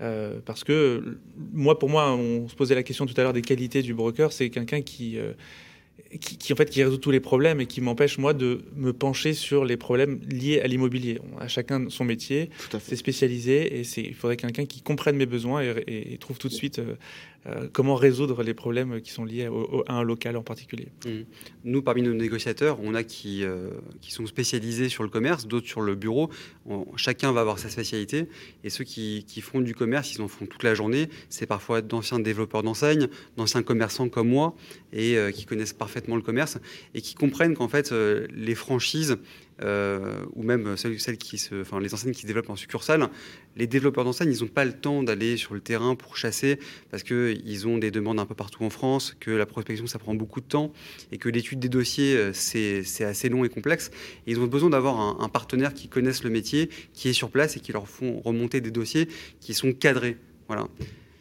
Euh, 0.01 0.39
parce 0.45 0.65
que 0.65 1.19
moi, 1.53 1.79
pour 1.79 1.89
moi, 1.89 2.13
on 2.13 2.49
se 2.49 2.55
posait 2.55 2.75
la 2.75 2.83
question 2.83 3.07
tout 3.07 3.15
à 3.17 3.23
l'heure 3.23 3.33
des 3.33 3.43
qualités 3.43 3.83
du 3.83 3.95
broker. 3.95 4.33
C'est 4.33 4.51
quelqu'un 4.51 4.81
qui, 4.81 5.19
euh, 5.19 5.33
qui, 6.21 6.53
en 6.53 6.57
fait, 6.57 6.71
qui 6.71 6.83
résout 6.83 6.99
tous 6.99 7.11
les 7.11 7.21
problèmes 7.21 7.61
et 7.61 7.67
qui 7.67 7.81
m'empêche 7.81 8.19
moi 8.19 8.33
de 8.33 8.63
me 8.77 8.93
pencher 8.93 9.35
sur 9.35 9.65
les 9.65 9.77
problèmes 9.77 10.21
liés 10.29 10.61
à 10.61 10.67
l'immobilier. 10.67 11.19
On 11.35 11.39
a 11.39 11.49
chacun 11.49 11.91
son 11.91 12.05
métier, 12.05 12.51
c'est 12.81 12.97
spécialisé 12.97 13.79
et 13.79 13.85
c'est 13.85 14.03
il 14.03 14.15
faudrait 14.15 14.37
quelqu'un 14.37 14.65
qui 14.65 14.81
comprenne 14.81 15.17
mes 15.17 15.27
besoins 15.27 15.63
et, 15.87 16.17
trouve 16.19 16.39
tout 16.39 16.49
de 16.49 16.55
suite 16.55 16.79
euh, 16.79 16.95
euh, 17.47 17.69
comment 17.73 17.95
résoudre 17.95 18.43
les 18.43 18.55
problèmes 18.55 19.01
qui 19.01 19.11
sont 19.11 19.25
liés 19.25 19.49
à 19.87 19.95
un 19.95 20.03
local 20.03 20.37
en 20.37 20.43
particulier? 20.43 20.89
Mmh. 21.07 21.11
Nous, 21.65 21.83
parmi 21.83 22.03
nos 22.03 22.13
négociateurs, 22.13 22.79
on 22.83 22.95
a 22.95 23.05
qui, 23.05 23.45
euh, 23.45 23.71
qui 24.01 24.13
sont 24.13 24.27
spécialisés 24.27 24.89
sur 24.89 25.03
le 25.03 25.09
commerce, 25.09 25.47
d'autres 25.47 25.69
sur 25.69 25.81
le 25.81 25.95
bureau. 25.95 26.31
chacun 26.97 27.33
va 27.33 27.41
avoir 27.41 27.59
sa 27.59 27.69
spécialité. 27.69 28.29
Et 28.65 28.71
ceux 28.71 28.85
qui, 28.85 29.25
qui, 29.27 29.41
font 29.41 29.61
du 29.61 29.75
commerce, 29.75 30.15
ils 30.15 30.21
en 30.21 30.29
font 30.29 30.47
toute 30.47 30.63
la 30.63 30.75
journée. 30.75 31.09
C'est 31.29 31.47
parfois 31.47 31.81
d'anciens 31.81 32.19
développeurs 32.19 32.63
d'enseignes, 32.63 33.09
d'anciens 33.37 33.63
commerçants 33.63 34.09
comme 34.09 34.29
moi, 34.29 34.55
et 34.93 35.17
euh, 35.17 35.31
qui 35.31 35.45
connaissent 35.45 35.73
parfaitement 35.73 36.17
le 36.17 36.23
commerce, 36.23 36.59
et 36.95 37.01
qui 37.01 37.15
comprennent 37.15 37.55
qu'en 37.55 37.69
fait, 37.69 37.93
les 37.93 38.55
franchises, 38.55 39.17
euh, 39.63 40.25
ou 40.35 40.43
même 40.43 40.77
celles, 40.77 41.19
qui 41.19 41.39
se, 41.39 41.61
enfin, 41.61 41.81
les 41.81 41.93
enseignes 41.95 42.13
qui 42.13 42.23
se 42.23 42.27
développent 42.27 42.51
en 42.51 42.57
succursale, 42.57 43.09
les 43.57 43.67
développeurs 43.67 44.05
d'enseignes, 44.05 44.33
ils 44.33 44.43
n'ont 44.43 44.49
pas 44.49 44.65
le 44.65 44.73
temps 44.73 45.03
d'aller 45.03 45.37
sur 45.37 45.55
le 45.55 45.61
terrain 45.61 45.95
pour 45.95 46.17
chasser 46.17 46.59
parce 46.91 47.03
qu'ils 47.03 47.67
ont 47.67 47.79
des 47.79 47.91
demandes 47.91 48.21
un 48.21 48.27
peu 48.27 48.35
partout 48.35 48.65
en 48.65 48.71
France, 48.71 49.17
que 49.19 49.31
la 49.31 49.47
prospection, 49.47 49.87
ça 49.87 49.99
prend 49.99 50.15
beaucoup 50.15 50.41
de 50.41 50.47
temps 50.47 50.73
et 51.13 51.19
que 51.19 51.29
l'étude 51.29 51.59
des 51.59 51.69
dossiers, 51.69 52.17
euh, 52.17 52.33
c'est 52.33 53.05
assez 53.05 53.29
long 53.29 53.45
et 53.45 53.49
complexe. 53.49 53.91
ils 54.27 54.39
ont 54.41 54.47
besoin 54.47 54.71
d'avoir 54.71 55.01
un, 55.01 55.19
un, 55.21 55.29
partenaire 55.29 55.75
qui 55.75 55.89
connaisse 55.89 56.25
le 56.25 56.31
métier, 56.31 56.71
qui 56.93 57.09
est 57.09 57.13
sur 57.13 57.31
place 57.31 57.57
et 57.57 57.61
qui 57.61 57.73
leur 57.73 57.89
font 57.89 58.21
remonter 58.21 58.61
des 58.61 58.71
dossiers 58.71 59.09
qui 59.41 59.55
sont 59.55 59.73
cadrés. 59.73 60.17
Voilà. 60.47 60.69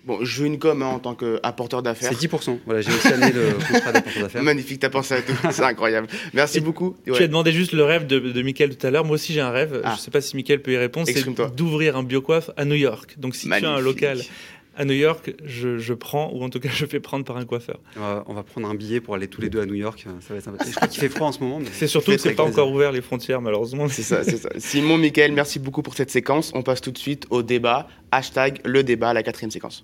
Bon, 0.08 0.20
je 0.22 0.26
joue 0.26 0.46
une 0.46 0.58
com 0.58 0.82
hein, 0.82 0.86
en 0.86 1.00
tant 1.00 1.15
qu'apporteur 1.15 1.84
d'affaires. 1.84 2.13
C'est 2.17 2.28
10%. 2.28 2.60
Voilà, 2.65 2.80
j'ai 2.80 2.93
aussi 2.93 3.08
amené 3.10 3.34
le 3.34 3.52
contrat 3.74 3.91
d'apporteur 3.91 4.24
d'affaires. 4.24 4.41
Magnifique, 4.41 4.80
t'as 4.80 4.89
pensé 4.89 5.15
à 5.15 5.22
tout. 5.22 5.34
C'est 5.52 5.63
incroyable. 5.63 6.08
Merci 6.34 6.62
beaucoup. 6.62 6.96
Tu 7.06 7.13
as 7.22 7.28
demandé 7.28 7.52
juste 7.52 7.74
le 7.74 7.84
rêve 7.84 8.08
de, 8.08 8.17
de 8.17 8.41
Mickaël 8.41 8.76
tout 8.76 8.88
à 8.88 8.89
l'heure. 8.89 9.04
Moi 9.04 9.15
aussi, 9.15 9.34
j'ai 9.34 9.41
un 9.41 9.52
rêve. 9.52 9.82
Ah. 9.84 9.89
Je 9.91 9.96
ne 9.96 10.00
sais 10.00 10.12
pas 10.12 10.22
si 10.22 10.38
Mickaël 10.38 10.62
peut 10.62 10.72
y 10.72 10.78
répondre. 10.78 11.08
C'est 11.08 11.26
d'ouvrir 11.56 11.98
un 11.98 12.04
biocoiffe 12.04 12.52
à 12.56 12.63
New 12.63 12.76
York. 12.76 13.15
Donc, 13.17 13.36
si 13.36 13.50
tu 13.50 13.54
as 13.54 13.70
un 13.70 13.82
local 13.82 14.22
à 14.78 14.86
New 14.86 14.93
York, 14.93 15.36
je, 15.43 15.93
prends, 15.93 16.32
ou 16.34 16.41
en 16.41 16.50
tout 16.50 16.62
cas, 16.62 16.70
je 16.72 16.86
fais 16.86 17.02
prendre 17.02 17.26
par 17.26 17.36
un 17.36 17.43
coiffeur. 17.43 17.82
On 18.28 18.34
va, 18.34 18.43
prendre 18.43 18.70
un 18.70 18.76
billet 18.76 19.02
pour 19.02 19.15
aller 19.15 19.28
tous 19.28 19.41
les 19.41 19.50
deux 19.50 19.60
à 19.60 19.65
New 19.65 19.74
York. 19.74 20.08
Ça 20.22 20.34
va 20.34 20.38
être 20.38 20.65
Je 20.65 20.74
crois 20.74 20.88
qu'il 20.88 21.02
fait 21.02 21.10
froid 21.10 21.28
en 21.28 21.32
ce 21.34 21.39
moment. 21.39 21.60
C'est 21.74 21.88
surtout 21.88 22.12
que 22.12 22.17
c'est 22.17 22.34
pas 22.34 22.43
encore 22.43 22.72
ouvert 22.72 22.93
les 22.93 23.02
frontières, 23.02 23.41
malheureusement. 23.41 23.89
C'est 23.89 24.04
ça, 24.04 24.24
c'est 24.24 24.38
ça. 24.38 24.50
Simon, 24.58 24.98
Mickaël, 24.98 25.34
merci 25.34 25.60
beaucoup 25.60 25.82
pour 25.82 25.96
cette 25.96 26.12
séquence. 26.12 26.54
On 26.56 26.63
passe 26.63 26.80
tout 26.80 26.91
de 26.91 26.98
suite 26.98 27.26
au 27.30 27.43
débat. 27.43 27.89
Hashtag 28.12 28.62
le 28.63 28.84
débat, 28.84 29.13
la 29.13 29.22
quatrième 29.22 29.52
séquence. 29.52 29.84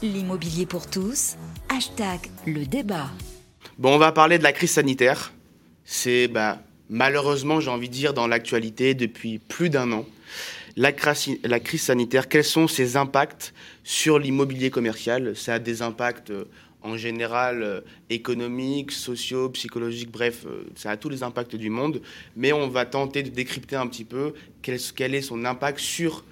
L'immobilier 0.00 0.64
pour 0.64 0.88
tous, 0.88 1.36
hashtag 1.68 2.20
le 2.46 2.66
débat. 2.66 3.10
Bon, 3.78 3.96
on 3.96 3.98
va 3.98 4.12
parler 4.12 4.38
de 4.38 4.44
la 4.44 4.52
crise 4.52 4.70
sanitaire. 4.70 5.32
C'est 5.84 6.28
bah, 6.28 6.62
malheureusement, 6.88 7.58
j'ai 7.58 7.70
envie 7.70 7.88
de 7.88 7.94
dire, 7.94 8.14
dans 8.14 8.28
l'actualité 8.28 8.94
depuis 8.94 9.38
plus 9.38 9.70
d'un 9.70 9.90
an. 9.90 10.06
La, 10.76 10.92
crise 10.92 11.82
sanitaire, 11.82 12.28
quels 12.28 12.44
sont 12.44 12.68
ses 12.68 12.96
impacts 12.96 13.52
sur 13.82 14.20
l'immobilier 14.20 14.70
commercial? 14.70 15.34
Ça 15.34 15.54
a 15.54 15.58
des 15.58 15.82
impacts 15.82 16.30
euh, 16.30 16.44
en 16.82 16.96
général 16.96 17.64
euh, 17.64 17.80
économiques, 18.08 18.92
sociaux, 18.92 19.48
psychologiques, 19.50 20.12
bref, 20.12 20.44
euh, 20.46 20.62
ça 20.76 20.92
a 20.92 20.96
tous 20.96 21.08
les 21.08 21.24
impacts 21.24 21.56
du 21.56 21.70
monde. 21.70 22.00
Mais 22.36 22.52
on 22.52 22.68
va 22.68 22.86
tenter 22.86 23.24
de 23.24 23.30
décrypter 23.30 23.74
un 23.74 23.88
petit 23.88 24.04
peu 24.04 24.34
quel, 24.62 25.14
est 25.16 25.22
son 25.22 25.44
impact 25.44 25.80
sur 25.80 26.24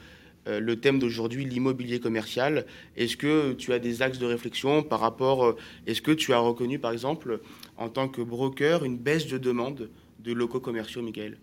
le 0.47 0.77
thème 0.77 0.99
d'aujourd'hui, 0.99 1.45
l'immobilier 1.45 2.01
commercial. 2.01 2.67
Est-ce 2.97 3.17
que 3.17 3.53
tu 3.53 3.73
as 3.73 3.79
des 3.79 4.03
axes 4.03 4.19
de 4.19 4.27
réflexion 4.27 4.83
par 4.83 5.01
rapport, 5.01 5.45
euh, 5.45 5.57
est-ce 5.87 6.03
que 6.03 6.13
tu 6.13 6.33
as 6.33 6.39
reconnu 6.39 6.79
par 6.79 6.93
exemple 6.93 7.41
en 7.77 7.89
tant 7.89 8.09
que 8.09 8.23
broker 8.23 8.85
une 8.85 8.97
baisse 8.97 9.27
de 9.27 9.39
demande 9.39 9.91
de 10.21 10.33
locaux 10.33 10.61
commerciaux, 10.61 11.03
Michael? 11.03 11.39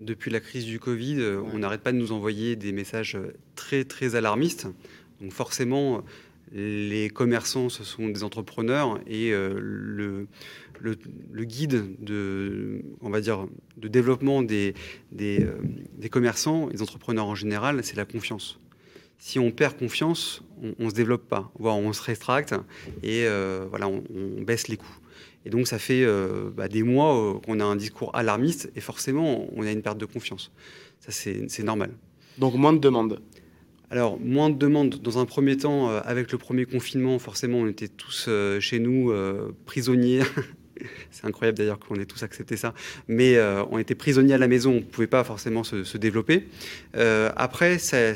Depuis 0.00 0.30
la 0.30 0.40
crise 0.40 0.66
du 0.66 0.78
Covid, 0.78 1.20
euh, 1.20 1.40
on 1.52 1.58
n'arrête 1.58 1.80
pas 1.80 1.92
de 1.92 1.96
nous 1.96 2.12
envoyer 2.12 2.56
des 2.56 2.72
messages 2.72 3.18
très 3.54 3.84
très 3.84 4.14
alarmistes. 4.14 4.68
Donc 5.20 5.32
forcément, 5.32 6.02
les 6.52 7.10
commerçants, 7.10 7.68
ce 7.68 7.84
sont 7.84 8.08
des 8.08 8.22
entrepreneurs 8.22 9.00
et 9.06 9.30
le, 9.30 10.28
le, 10.80 11.44
guide 11.44 11.96
de, 11.98 12.82
on 13.00 13.10
va 13.10 13.20
dire, 13.20 13.46
de 13.76 13.88
développement 13.88 14.42
des, 14.42 14.74
des, 15.12 15.48
commerçants, 16.10 16.68
des 16.68 16.82
entrepreneurs 16.82 17.26
en 17.26 17.34
général, 17.34 17.82
c'est 17.82 17.96
la 17.96 18.04
confiance. 18.04 18.58
Si 19.18 19.38
on 19.38 19.50
perd 19.50 19.78
confiance, 19.78 20.42
on 20.78 20.84
ne 20.84 20.90
se 20.90 20.94
développe 20.94 21.26
pas, 21.28 21.50
voire 21.58 21.76
on 21.76 21.92
se 21.92 22.02
rétracte 22.02 22.54
et 23.02 23.26
voilà, 23.70 23.88
on, 23.88 24.42
baisse 24.42 24.68
les 24.68 24.76
coûts. 24.76 24.98
Et 25.44 25.50
donc, 25.50 25.66
ça 25.66 25.78
fait 25.78 26.06
bah, 26.54 26.68
des 26.68 26.82
mois 26.82 27.40
qu'on 27.44 27.60
a 27.60 27.64
un 27.64 27.76
discours 27.76 28.14
alarmiste 28.14 28.70
et 28.76 28.80
forcément, 28.80 29.48
on 29.54 29.62
a 29.62 29.72
une 29.72 29.82
perte 29.82 29.98
de 29.98 30.06
confiance. 30.06 30.52
Ça, 31.00 31.12
c'est 31.12 31.62
normal. 31.62 31.90
Donc, 32.38 32.54
moins 32.54 32.72
de 32.72 32.78
demandes 32.78 33.20
alors, 33.90 34.18
moins 34.18 34.50
de 34.50 34.56
demandes. 34.56 35.00
Dans 35.00 35.18
un 35.18 35.26
premier 35.26 35.56
temps, 35.56 35.90
euh, 35.90 36.00
avec 36.04 36.32
le 36.32 36.38
premier 36.38 36.64
confinement, 36.64 37.18
forcément, 37.18 37.58
on 37.58 37.68
était 37.68 37.88
tous 37.88 38.26
euh, 38.28 38.58
chez 38.58 38.80
nous 38.80 39.10
euh, 39.10 39.52
prisonniers. 39.64 40.22
C'est 41.10 41.24
incroyable 41.24 41.56
d'ailleurs 41.56 41.78
qu'on 41.78 41.94
ait 41.96 42.04
tous 42.04 42.22
accepté 42.22 42.56
ça. 42.56 42.74
Mais 43.08 43.38
on 43.70 43.78
était 43.78 43.94
prisonniers 43.94 44.34
à 44.34 44.38
la 44.38 44.46
maison, 44.46 44.72
on 44.72 44.74
ne 44.74 44.80
pouvait 44.80 45.06
pas 45.06 45.24
forcément 45.24 45.64
se, 45.64 45.96
développer. 45.96 46.48
après, 46.92 47.78
c'est 47.78 48.12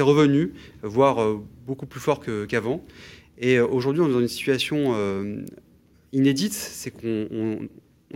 revenu, 0.00 0.54
voire 0.82 1.38
beaucoup 1.66 1.84
plus 1.84 2.00
fort 2.00 2.24
qu'avant. 2.48 2.82
Et 3.36 3.60
aujourd'hui, 3.60 4.00
on 4.00 4.08
est 4.08 4.12
dans 4.12 4.20
une 4.20 4.28
situation 4.28 4.96
inédite, 6.14 6.54
c'est 6.54 6.90
qu'on 6.90 7.68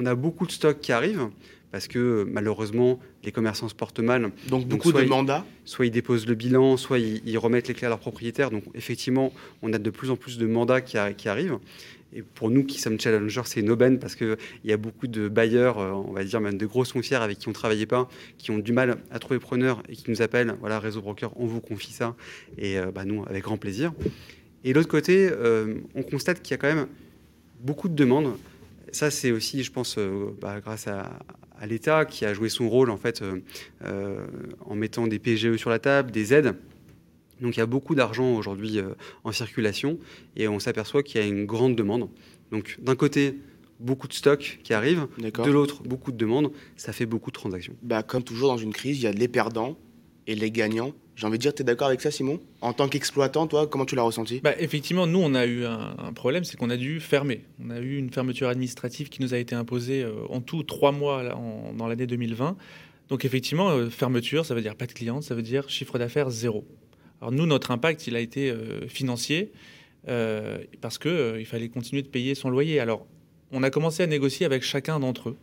a 0.06 0.14
beaucoup 0.14 0.46
de 0.46 0.52
stocks 0.52 0.80
qui 0.80 0.92
arrivent 0.92 1.28
parce 1.70 1.88
que 1.88 2.26
malheureusement, 2.28 2.98
les 3.28 3.32
commerçants 3.32 3.68
se 3.68 3.74
portent 3.74 4.00
mal. 4.00 4.30
Donc 4.48 4.66
beaucoup 4.66 4.90
de 4.90 5.02
mandats 5.02 5.44
Soit 5.66 5.84
ils 5.84 5.90
déposent 5.90 6.26
le 6.26 6.34
bilan, 6.34 6.78
soit 6.78 6.98
ils, 6.98 7.36
remettent 7.36 7.68
les 7.68 7.74
clés 7.74 7.84
à 7.84 7.90
leurs 7.90 7.98
propriétaires. 7.98 8.50
Donc 8.50 8.64
effectivement, 8.74 9.34
on 9.60 9.70
a 9.74 9.78
de 9.78 9.90
plus 9.90 10.10
en 10.10 10.16
plus 10.16 10.38
de 10.38 10.46
mandats 10.46 10.80
qui, 10.80 10.96
arrivent. 10.96 11.58
Et 12.14 12.22
pour 12.22 12.48
nous 12.48 12.64
qui 12.64 12.80
sommes 12.80 12.98
challengers, 12.98 13.42
c'est 13.44 13.60
une 13.60 13.68
aubaine 13.68 13.98
parce 13.98 14.14
qu'il 14.14 14.38
y 14.64 14.72
a 14.72 14.78
beaucoup 14.78 15.08
de 15.08 15.28
bailleurs, 15.28 15.78
euh, 15.78 15.90
on 15.90 16.12
va 16.12 16.24
dire 16.24 16.40
même 16.40 16.56
de 16.56 16.64
grosses 16.64 16.92
foncières 16.92 17.20
avec 17.20 17.38
qui 17.38 17.48
on 17.48 17.50
ne 17.50 17.54
travaillait 17.54 17.84
pas, 17.84 18.08
qui 18.38 18.50
ont 18.50 18.56
du 18.56 18.72
mal 18.72 18.96
à 19.10 19.18
trouver 19.18 19.38
preneur 19.38 19.82
et 19.90 19.94
qui 19.94 20.10
nous 20.10 20.22
appellent, 20.22 20.56
voilà, 20.60 20.78
Réseau 20.78 21.02
Broker, 21.02 21.30
on 21.36 21.44
vous 21.44 21.60
confie 21.60 21.92
ça. 21.92 22.16
Et 22.56 22.78
euh, 22.78 22.90
bah, 22.90 23.04
nous, 23.04 23.24
avec 23.28 23.44
grand 23.44 23.58
plaisir. 23.58 23.92
Et 24.64 24.72
l'autre 24.72 24.88
côté, 24.88 25.28
euh, 25.30 25.74
on 25.94 26.02
constate 26.02 26.40
qu'il 26.40 26.52
y 26.52 26.54
a 26.54 26.56
quand 26.56 26.74
même 26.74 26.86
beaucoup 27.60 27.90
de 27.90 27.94
demandes. 27.94 28.38
Ça, 28.90 29.10
c'est 29.10 29.32
aussi, 29.32 29.62
je 29.62 29.70
pense, 29.70 29.98
bah, 30.40 30.60
grâce 30.60 30.88
à, 30.88 31.20
à 31.60 31.66
l'État 31.66 32.04
qui 32.04 32.24
a 32.24 32.34
joué 32.34 32.48
son 32.48 32.68
rôle 32.68 32.90
en 32.90 32.96
fait 32.96 33.22
euh, 33.22 33.40
euh, 33.84 34.26
en 34.64 34.74
mettant 34.74 35.06
des 35.06 35.18
PGE 35.18 35.56
sur 35.56 35.70
la 35.70 35.78
table, 35.78 36.10
des 36.10 36.34
aides. 36.34 36.54
Donc 37.40 37.56
il 37.56 37.60
y 37.60 37.62
a 37.62 37.66
beaucoup 37.66 37.94
d'argent 37.94 38.34
aujourd'hui 38.34 38.78
euh, 38.78 38.94
en 39.24 39.32
circulation 39.32 39.98
et 40.36 40.48
on 40.48 40.58
s'aperçoit 40.58 41.02
qu'il 41.02 41.20
y 41.20 41.24
a 41.24 41.26
une 41.26 41.46
grande 41.46 41.76
demande. 41.76 42.08
Donc 42.50 42.78
d'un 42.80 42.96
côté, 42.96 43.38
beaucoup 43.80 44.08
de 44.08 44.12
stocks 44.12 44.58
qui 44.62 44.74
arrivent, 44.74 45.06
de 45.18 45.50
l'autre, 45.50 45.82
beaucoup 45.82 46.12
de 46.12 46.16
demandes, 46.16 46.50
ça 46.76 46.92
fait 46.92 47.06
beaucoup 47.06 47.30
de 47.30 47.36
transactions. 47.36 47.74
Bah, 47.82 48.02
comme 48.02 48.22
toujours 48.22 48.48
dans 48.48 48.56
une 48.56 48.72
crise, 48.72 48.98
il 48.98 49.04
y 49.04 49.06
a 49.06 49.12
les 49.12 49.28
perdants 49.28 49.76
et 50.28 50.34
les 50.34 50.52
gagnants. 50.52 50.92
J'ai 51.16 51.26
envie 51.26 51.38
de 51.38 51.42
dire, 51.42 51.52
tu 51.52 51.62
es 51.62 51.64
d'accord 51.64 51.88
avec 51.88 52.00
ça, 52.00 52.12
Simon? 52.12 52.38
En 52.60 52.72
tant 52.72 52.86
qu'exploitant, 52.86 53.48
toi, 53.48 53.66
comment 53.66 53.86
tu 53.86 53.96
l'as 53.96 54.02
ressenti? 54.02 54.40
Bah, 54.40 54.54
Effectivement, 54.60 55.06
nous, 55.08 55.18
on 55.18 55.34
a 55.34 55.46
eu 55.46 55.64
un, 55.64 56.12
problème, 56.14 56.44
c'est 56.44 56.56
qu'on 56.56 56.70
a 56.70 56.76
dû 56.76 57.00
fermer. 57.00 57.44
On 57.64 57.70
a 57.70 57.80
eu 57.80 57.96
une 57.96 58.10
fermeture 58.10 58.48
administrative 58.48 59.08
qui 59.08 59.20
nous 59.22 59.34
a 59.34 59.38
été 59.38 59.56
imposée 59.56 60.04
euh, 60.04 60.12
en 60.28 60.40
tout 60.40 60.62
trois 60.62 60.92
mois 60.92 61.24
dans 61.76 61.88
l'année 61.88 62.06
2020. 62.06 62.56
Donc, 63.08 63.24
effectivement, 63.24 63.70
euh, 63.70 63.88
fermeture, 63.88 64.44
ça 64.46 64.54
veut 64.54 64.60
dire 64.60 64.76
pas 64.76 64.86
de 64.86 64.92
clients, 64.92 65.22
ça 65.22 65.34
veut 65.34 65.42
dire 65.42 65.68
chiffre 65.70 65.98
d'affaires 65.98 66.30
zéro. 66.30 66.64
Alors, 67.20 67.32
nous, 67.32 67.46
notre 67.46 67.72
impact, 67.72 68.06
il 68.06 68.14
a 68.14 68.20
été 68.20 68.50
euh, 68.50 68.86
financier 68.86 69.50
parce 70.80 70.96
qu'il 70.96 71.44
fallait 71.44 71.68
continuer 71.68 72.00
de 72.00 72.08
payer 72.08 72.34
son 72.34 72.48
loyer. 72.48 72.80
Alors, 72.80 73.06
on 73.52 73.62
a 73.62 73.68
commencé 73.68 74.02
à 74.02 74.06
négocier 74.06 74.46
avec 74.46 74.62
chacun 74.62 75.00
d'entre 75.00 75.30
eux. 75.30 75.36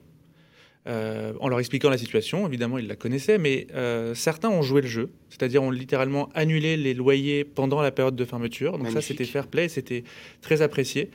Euh, 0.88 1.34
en 1.40 1.50
leur 1.50 1.60
expliquant 1.60 1.90
la 1.90 1.98
situation. 1.98 2.46
Évidemment, 2.48 2.78
ils 2.78 2.86
la 2.86 2.96
connaissaient, 2.96 3.40
mais 3.40 3.66
euh, 3.74 4.14
certains 4.14 4.50
ont 4.50 4.62
joué 4.62 4.82
le 4.82 4.88
jeu, 4.88 5.10
c'est-à-dire 5.30 5.64
ont 5.64 5.72
littéralement 5.72 6.30
annulé 6.36 6.78
les 6.78 6.94
loyers 6.94 7.44
pendant 7.44 7.82
la 7.82 7.90
période 7.90 8.16
de 8.16 8.24
fermeture. 8.24 8.78
Donc 8.78 8.92
ça, 8.92 9.02
c'était 9.02 9.26
fair 9.26 9.48
play, 9.48 9.68
c'était 9.68 10.04
très 10.42 10.62
apprécié. 10.62 11.10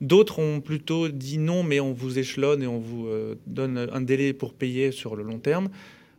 D'autres 0.00 0.40
ont 0.40 0.60
plutôt 0.60 1.06
dit 1.06 1.38
non, 1.38 1.62
mais 1.62 1.78
on 1.78 1.92
vous 1.92 2.18
échelonne 2.18 2.64
et 2.64 2.66
on 2.66 2.80
vous 2.80 3.06
euh, 3.06 3.36
donne 3.46 3.88
un 3.92 4.00
délai 4.00 4.32
pour 4.32 4.54
payer 4.54 4.90
sur 4.90 5.14
le 5.14 5.22
long 5.22 5.38
terme. 5.38 5.68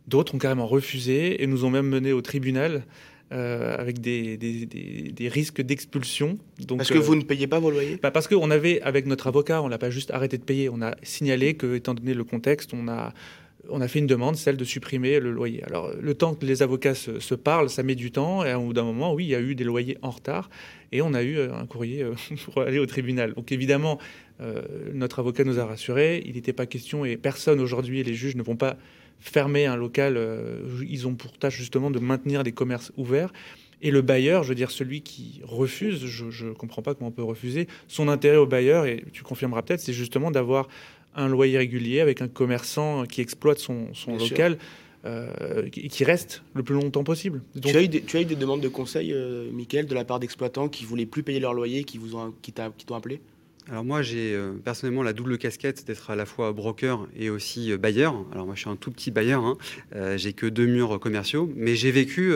D'autres 0.08 0.34
ont 0.34 0.38
carrément 0.38 0.66
refusé 0.66 1.42
et 1.42 1.46
nous 1.46 1.66
ont 1.66 1.70
même 1.70 1.88
menés 1.88 2.14
au 2.14 2.22
tribunal 2.22 2.84
euh, 3.32 3.74
avec 3.78 4.00
des, 4.00 4.36
des, 4.36 5.28
risques 5.28 5.62
d'expulsion. 5.62 6.38
Parce 6.68 6.90
que 6.90 6.98
vous 6.98 7.14
ne 7.14 7.22
payez 7.22 7.46
pas 7.46 7.58
vos 7.58 7.70
loyers 7.70 7.98
bah 8.00 8.10
Parce 8.10 8.28
qu'on 8.28 8.50
avait, 8.50 8.82
avec 8.82 9.06
notre 9.06 9.26
avocat, 9.26 9.62
on 9.62 9.68
l'a 9.68 9.78
pas 9.78 9.88
juste 9.88 10.10
arrêté 10.10 10.36
de 10.36 10.42
payer, 10.44 10.68
on 10.68 10.82
a 10.82 10.94
signalé 11.02 11.54
que, 11.54 11.74
étant 11.74 11.94
donné 11.94 12.12
le 12.12 12.22
contexte, 12.22 12.74
on 12.74 12.86
a, 12.86 13.14
on 13.70 13.80
a 13.80 13.88
fait 13.88 13.98
une 13.98 14.06
demande, 14.06 14.36
celle 14.36 14.58
de 14.58 14.64
supprimer 14.64 15.20
le 15.20 15.32
loyer. 15.32 15.64
Alors, 15.64 15.90
le 15.98 16.14
temps 16.14 16.34
que 16.34 16.44
les 16.44 16.62
avocats 16.62 16.94
se, 16.94 17.34
parlent, 17.34 17.70
ça 17.70 17.82
met 17.82 17.94
du 17.94 18.12
temps, 18.12 18.44
et 18.44 18.52
au 18.52 18.66
bout 18.66 18.72
d'un 18.74 18.84
moment, 18.84 19.14
oui, 19.14 19.24
il 19.24 19.30
y 19.30 19.34
a 19.34 19.40
eu 19.40 19.54
des 19.54 19.64
loyers 19.64 19.96
en 20.02 20.10
retard, 20.10 20.50
et 20.92 21.00
on 21.00 21.14
a 21.14 21.22
eu 21.22 21.38
euh, 21.38 21.54
un 21.54 21.64
courrier 21.64 22.02
euh, 22.02 22.14
pour 22.44 22.60
aller 22.60 22.78
au 22.78 22.86
tribunal. 22.86 23.32
Donc, 23.32 23.52
évidemment, 23.52 23.98
notre 24.92 25.20
avocat 25.20 25.44
nous 25.44 25.60
a 25.60 25.64
rassurés, 25.64 26.22
il 26.26 26.34
n'était 26.34 26.52
pas 26.52 26.66
question, 26.66 27.04
et 27.04 27.16
personne 27.16 27.60
aujourd'hui, 27.60 28.02
les 28.02 28.14
juges 28.14 28.36
ne 28.36 28.42
vont 28.42 28.56
pas 28.56 28.76
fermer 29.24 29.64
un 29.64 29.74
local, 29.74 30.16
euh, 30.18 30.60
ils 30.86 31.08
ont 31.08 31.14
pour 31.14 31.32
tâche 31.32 31.56
justement 31.56 31.90
de 31.90 31.98
maintenir 31.98 32.44
des 32.44 32.52
commerces 32.52 32.92
ouverts. 32.98 33.32
Et 33.80 33.90
le 33.90 34.02
bailleur, 34.02 34.42
je 34.44 34.50
veux 34.50 34.54
dire 34.54 34.70
celui 34.70 35.00
qui 35.00 35.40
refuse, 35.42 36.06
je 36.06 36.46
ne 36.46 36.52
comprends 36.52 36.82
pas 36.82 36.94
comment 36.94 37.08
on 37.08 37.12
peut 37.12 37.22
refuser, 37.22 37.66
son 37.88 38.08
intérêt 38.08 38.36
au 38.36 38.46
bailleur, 38.46 38.86
et 38.86 39.02
tu 39.12 39.22
confirmeras 39.22 39.62
peut-être, 39.62 39.80
c'est 39.80 39.94
justement 39.94 40.30
d'avoir 40.30 40.68
un 41.16 41.28
loyer 41.28 41.56
régulier 41.58 42.00
avec 42.00 42.20
un 42.20 42.28
commerçant 42.28 43.04
qui 43.06 43.22
exploite 43.22 43.58
son, 43.58 43.88
local. 44.18 44.58
Euh, 45.06 45.68
qui 45.68 46.02
reste 46.02 46.42
le 46.54 46.62
plus 46.62 46.74
longtemps 46.74 47.04
possible. 47.04 47.42
tu, 47.60 47.76
as 47.76 47.82
eu 47.82 47.88
des, 47.88 48.00
tu 48.00 48.16
as 48.16 48.22
eu 48.22 48.24
des 48.24 48.36
demandes 48.36 48.62
de 48.62 48.68
conseil, 48.68 49.12
euh, 49.12 49.50
Mickaël, 49.52 49.86
de 49.86 49.94
la 49.94 50.06
part 50.06 50.18
d'exploitants 50.18 50.70
qui 50.70 50.86
voulaient 50.86 51.04
plus 51.04 51.22
payer 51.22 51.40
leur 51.40 51.52
loyer, 51.52 51.84
qui 51.84 51.98
vous 51.98 52.16
ont, 52.16 52.32
qui 52.40 52.52
t'ont 52.52 52.94
appelé? 52.94 53.20
Alors 53.70 53.82
moi, 53.82 54.02
j'ai 54.02 54.34
euh, 54.34 54.52
personnellement 54.62 55.02
la 55.02 55.14
double 55.14 55.38
casquette 55.38 55.86
d'être 55.86 56.10
à 56.10 56.16
la 56.16 56.26
fois 56.26 56.52
broker 56.52 57.08
et 57.16 57.30
aussi 57.30 57.72
euh, 57.72 57.78
bailleur. 57.78 58.14
Alors 58.30 58.44
moi, 58.44 58.54
je 58.54 58.60
suis 58.60 58.68
un 58.68 58.76
tout 58.76 58.90
petit 58.90 59.10
bailleur. 59.10 59.42
Hein. 59.42 59.56
Euh, 59.96 60.18
j'ai 60.18 60.34
que 60.34 60.44
deux 60.44 60.66
murs 60.66 61.00
commerciaux, 61.00 61.50
mais 61.56 61.74
j'ai 61.74 61.90
vécu 61.90 62.32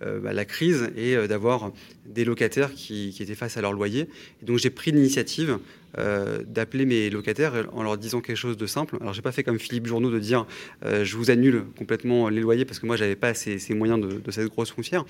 bah, 0.00 0.32
la 0.32 0.44
crise 0.44 0.90
et 0.96 1.16
d'avoir 1.28 1.72
des 2.06 2.24
locataires 2.24 2.72
qui, 2.74 3.14
étaient 3.20 3.34
face 3.34 3.56
à 3.56 3.60
leur 3.60 3.72
loyer. 3.72 4.08
Et 4.42 4.44
donc 4.44 4.58
j'ai 4.58 4.70
pris 4.70 4.92
l'initiative 4.92 5.58
euh, 5.98 6.42
d'appeler 6.46 6.86
mes 6.86 7.10
locataires 7.10 7.66
en 7.72 7.82
leur 7.82 7.98
disant 7.98 8.20
quelque 8.20 8.36
chose 8.36 8.56
de 8.56 8.66
simple. 8.66 8.96
Alors, 9.00 9.12
j'ai 9.12 9.20
pas 9.20 9.32
fait 9.32 9.42
comme 9.42 9.58
Philippe 9.58 9.86
Journeau 9.86 10.10
de 10.10 10.18
dire 10.18 10.46
euh, 10.84 11.04
je 11.04 11.16
vous 11.16 11.30
annule 11.30 11.64
complètement 11.76 12.30
les 12.30 12.40
loyers 12.40 12.64
parce 12.64 12.78
que 12.78 12.86
moi, 12.86 12.96
j'avais 12.96 13.16
pas 13.16 13.34
ces, 13.34 13.58
moyens 13.74 14.00
de, 14.00 14.30
cette 14.30 14.48
grosse 14.48 14.70
foncière. 14.70 15.04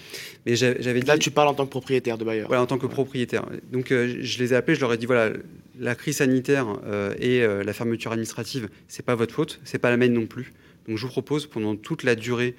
Mais 0.45 0.57
j'avais 0.57 1.01
dit. 1.01 1.07
Là, 1.07 1.19
tu 1.19 1.31
parles 1.31 1.49
en 1.49 1.55
tant 1.55 1.67
que 1.67 1.71
propriétaire 1.71 2.19
de 2.19 2.25
bailleur. 2.25 2.49
Voilà, 2.49 2.63
en 2.63 2.67
tant 2.67 2.79
que 2.79 2.87
propriétaire. 2.87 3.47
Donc, 3.71 3.93
euh, 3.93 4.19
je 4.21 4.39
les 4.39 4.53
ai 4.53 4.57
appelés, 4.57 4.75
je 4.75 4.81
leur 4.81 4.93
ai 4.93 4.97
dit 4.97 5.07
voilà, 5.07 5.33
la 5.79 5.95
crise 5.95 6.17
sanitaire 6.17 6.67
et 7.19 7.41
la 7.47 7.73
fermeture 7.73 8.13
administrative, 8.13 8.69
c'est 8.89 9.05
pas 9.05 9.15
votre 9.15 9.35
faute, 9.35 9.61
c'est 9.65 9.79
pas 9.79 9.91
la 9.91 9.97
mienne 9.97 10.13
non 10.13 10.27
plus. 10.27 10.53
Donc 10.87 10.99
je 10.99 11.07
vous 11.07 11.13
propose 11.13 11.47
pendant 11.47 11.77
toute 11.77 12.03
la 12.03 12.15
durée 12.15 12.55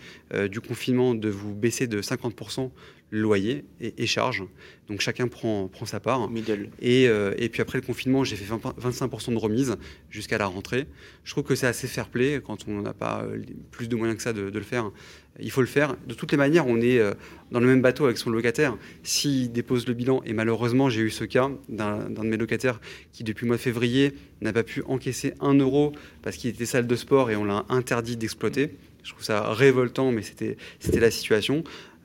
du 0.49 0.61
confinement 0.61 1.13
de 1.13 1.29
vous 1.29 1.53
baisser 1.53 1.87
de 1.87 2.01
50% 2.01 2.71
loyer 3.13 3.63
et, 3.79 3.93
et 3.97 4.07
charges. 4.07 4.43
Donc 4.89 4.99
chacun 4.99 5.27
prend, 5.27 5.67
prend 5.67 5.85
sa 5.85 5.99
part. 5.99 6.29
Middle. 6.29 6.69
Et, 6.81 7.07
euh, 7.07 7.33
et 7.37 7.47
puis 7.47 7.61
après 7.61 7.77
le 7.77 7.85
confinement, 7.85 8.23
j'ai 8.23 8.35
fait 8.35 8.51
25% 8.53 9.31
de 9.31 9.37
remise 9.37 9.77
jusqu'à 10.09 10.37
la 10.37 10.47
rentrée. 10.47 10.87
Je 11.23 11.31
trouve 11.31 11.43
que 11.43 11.55
c'est 11.55 11.67
assez 11.67 11.87
fair 11.87 12.09
play 12.09 12.41
quand 12.45 12.67
on 12.67 12.81
n'a 12.81 12.93
pas 12.93 13.23
euh, 13.23 13.41
plus 13.71 13.87
de 13.87 13.95
moyens 13.95 14.17
que 14.17 14.23
ça 14.23 14.33
de, 14.33 14.41
le 14.41 14.61
faire. 14.61 14.91
Il 15.39 15.51
faut 15.51 15.61
le 15.61 15.67
faire. 15.67 15.95
De 16.07 16.13
toutes 16.13 16.31
les 16.31 16.37
manières, 16.37 16.67
on 16.67 16.81
est 16.81 16.99
euh, 16.99 17.13
dans 17.51 17.59
le 17.59 17.67
même 17.67 17.81
bateau 17.81 18.05
avec 18.05 18.17
son 18.17 18.31
locataire. 18.31 18.77
S'il 19.03 19.51
dépose 19.51 19.87
le 19.87 19.93
bilan, 19.93 20.21
et 20.25 20.33
malheureusement, 20.33 20.89
j'ai 20.89 21.01
eu 21.01 21.11
ce 21.11 21.23
cas 21.23 21.49
d'un 21.69 22.09
de 22.09 22.21
mes 22.21 22.37
locataires 22.37 22.81
qui, 23.11 23.23
depuis 23.23 23.45
le 23.45 23.49
mois 23.49 23.57
de 23.57 23.61
février, 23.61 24.13
n'a 24.41 24.53
pas 24.53 24.63
pu 24.63 24.83
encaisser 24.87 25.33
un 25.39 25.53
euro 25.53 25.93
parce 26.23 26.35
qu'il 26.35 26.49
était 26.49 26.65
salle 26.65 26.87
de 26.87 26.95
sport 26.95 27.29
et 27.29 27.35
on 27.35 27.45
l'a 27.45 27.65
interdit 27.69 28.17
d'exploiter. 28.17 28.75
Je 29.03 29.11
trouve 29.11 29.23
ça 29.23 29.51
révoltant, 29.51 30.11
mais 30.11 30.21
c'était 30.21 30.57
la 30.99 31.11
situation. 31.11 31.63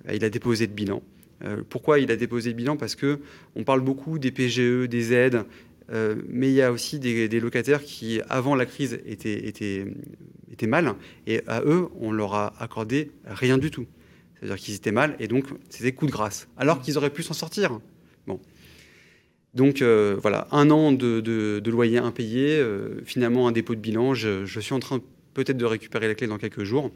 Euh, 0.08 0.14
il 0.14 0.24
a 0.24 0.30
déposé 0.30 0.66
le 0.66 0.72
bilan. 0.72 1.02
Euh, 1.44 1.62
pourquoi 1.68 1.98
il 2.00 2.10
a 2.10 2.16
déposé 2.16 2.50
le 2.50 2.56
bilan? 2.56 2.76
Parce 2.76 2.94
que 2.94 3.20
on 3.54 3.64
parle 3.64 3.80
beaucoup 3.80 4.18
des 4.18 4.30
PGE, 4.30 4.88
des 4.88 5.12
aides, 5.12 5.44
euh, 5.90 6.16
mais 6.28 6.48
il 6.48 6.54
y 6.54 6.62
a 6.62 6.72
aussi 6.72 6.98
des, 6.98 7.40
locataires 7.40 7.82
qui, 7.82 8.20
avant 8.28 8.54
la 8.54 8.66
crise, 8.66 9.00
étaient, 9.06 9.86
mal, 10.66 10.94
et 11.26 11.40
à 11.46 11.62
eux, 11.62 11.88
on 12.00 12.12
leur 12.12 12.34
a 12.34 12.54
accordé 12.58 13.12
rien 13.24 13.58
du 13.58 13.70
tout. 13.70 13.86
C'est-à-dire 14.34 14.56
qu'ils 14.56 14.74
étaient 14.74 14.92
mal, 14.92 15.16
et 15.18 15.28
donc 15.28 15.46
c'était 15.68 15.92
coup 15.92 16.06
de 16.06 16.12
grâce, 16.12 16.48
alors 16.56 16.80
qu'ils 16.80 16.98
auraient 16.98 17.10
pu 17.10 17.22
s'en 17.22 17.34
sortir. 17.34 17.80
Bon. 18.26 18.40
Donc 19.54 19.82
voilà, 19.82 20.46
un 20.50 20.70
an 20.70 20.92
de, 20.92 21.62
loyer 21.70 21.98
impayé, 21.98 22.62
finalement 23.04 23.48
un 23.48 23.52
dépôt 23.52 23.74
de 23.74 23.80
bilan. 23.80 24.14
Je, 24.14 24.44
je 24.44 24.60
suis 24.60 24.74
en 24.74 24.80
train 24.80 25.00
peut-être 25.44 25.56
de 25.56 25.64
récupérer 25.64 26.08
la 26.08 26.14
clé 26.14 26.26
dans 26.26 26.38
quelques 26.38 26.64
jours. 26.64 26.90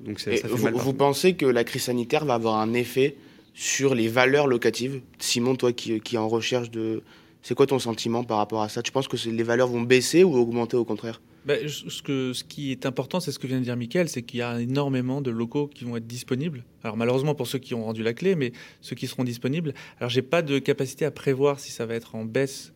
donc 0.00 0.18
ça, 0.18 0.30
vous, 0.48 0.68
vous 0.72 0.94
pensez 0.94 1.34
que 1.34 1.44
la 1.44 1.64
crise 1.64 1.82
sanitaire 1.82 2.24
va 2.24 2.34
avoir 2.34 2.56
un 2.56 2.72
effet 2.72 3.16
sur 3.54 3.94
les 3.94 4.08
valeurs 4.08 4.46
locatives? 4.46 5.02
Simon, 5.18 5.56
toi 5.56 5.72
qui, 5.72 6.00
qui 6.00 6.14
es 6.16 6.18
en 6.18 6.28
recherche 6.28 6.70
de... 6.70 7.02
C'est 7.42 7.54
quoi 7.54 7.66
ton 7.66 7.78
sentiment 7.78 8.24
par 8.24 8.38
rapport 8.38 8.62
à 8.62 8.68
ça? 8.68 8.82
Tu 8.82 8.92
penses 8.92 9.08
que 9.08 9.16
les 9.28 9.42
valeurs 9.42 9.68
vont 9.68 9.82
baisser 9.82 10.24
ou 10.24 10.36
augmenter 10.36 10.76
au 10.76 10.84
contraire? 10.84 11.20
Bah, 11.44 11.54
ce, 11.66 12.02
que, 12.02 12.32
ce 12.34 12.44
qui 12.44 12.70
est 12.70 12.84
important, 12.84 13.18
c'est 13.18 13.32
ce 13.32 13.38
que 13.38 13.46
vient 13.46 13.58
de 13.58 13.64
dire 13.64 13.76
Mickaël, 13.76 14.08
c'est 14.08 14.22
qu'il 14.22 14.40
y 14.40 14.42
a 14.42 14.60
énormément 14.60 15.22
de 15.22 15.30
locaux 15.30 15.66
qui 15.66 15.84
vont 15.84 15.96
être 15.96 16.06
disponibles. 16.06 16.64
Alors 16.82 16.96
malheureusement 16.98 17.34
pour 17.34 17.46
ceux 17.46 17.58
qui 17.58 17.74
ont 17.74 17.84
rendu 17.84 18.02
la 18.02 18.12
clé, 18.12 18.34
mais 18.34 18.52
ceux 18.82 18.94
qui 18.94 19.06
seront 19.06 19.24
disponibles. 19.24 19.72
Alors 19.98 20.10
j'ai 20.10 20.22
pas 20.22 20.42
de 20.42 20.58
capacité 20.58 21.04
à 21.06 21.10
prévoir 21.10 21.58
si 21.58 21.72
ça 21.72 21.86
va 21.86 21.94
être 21.94 22.14
en 22.14 22.24
baisse 22.24 22.72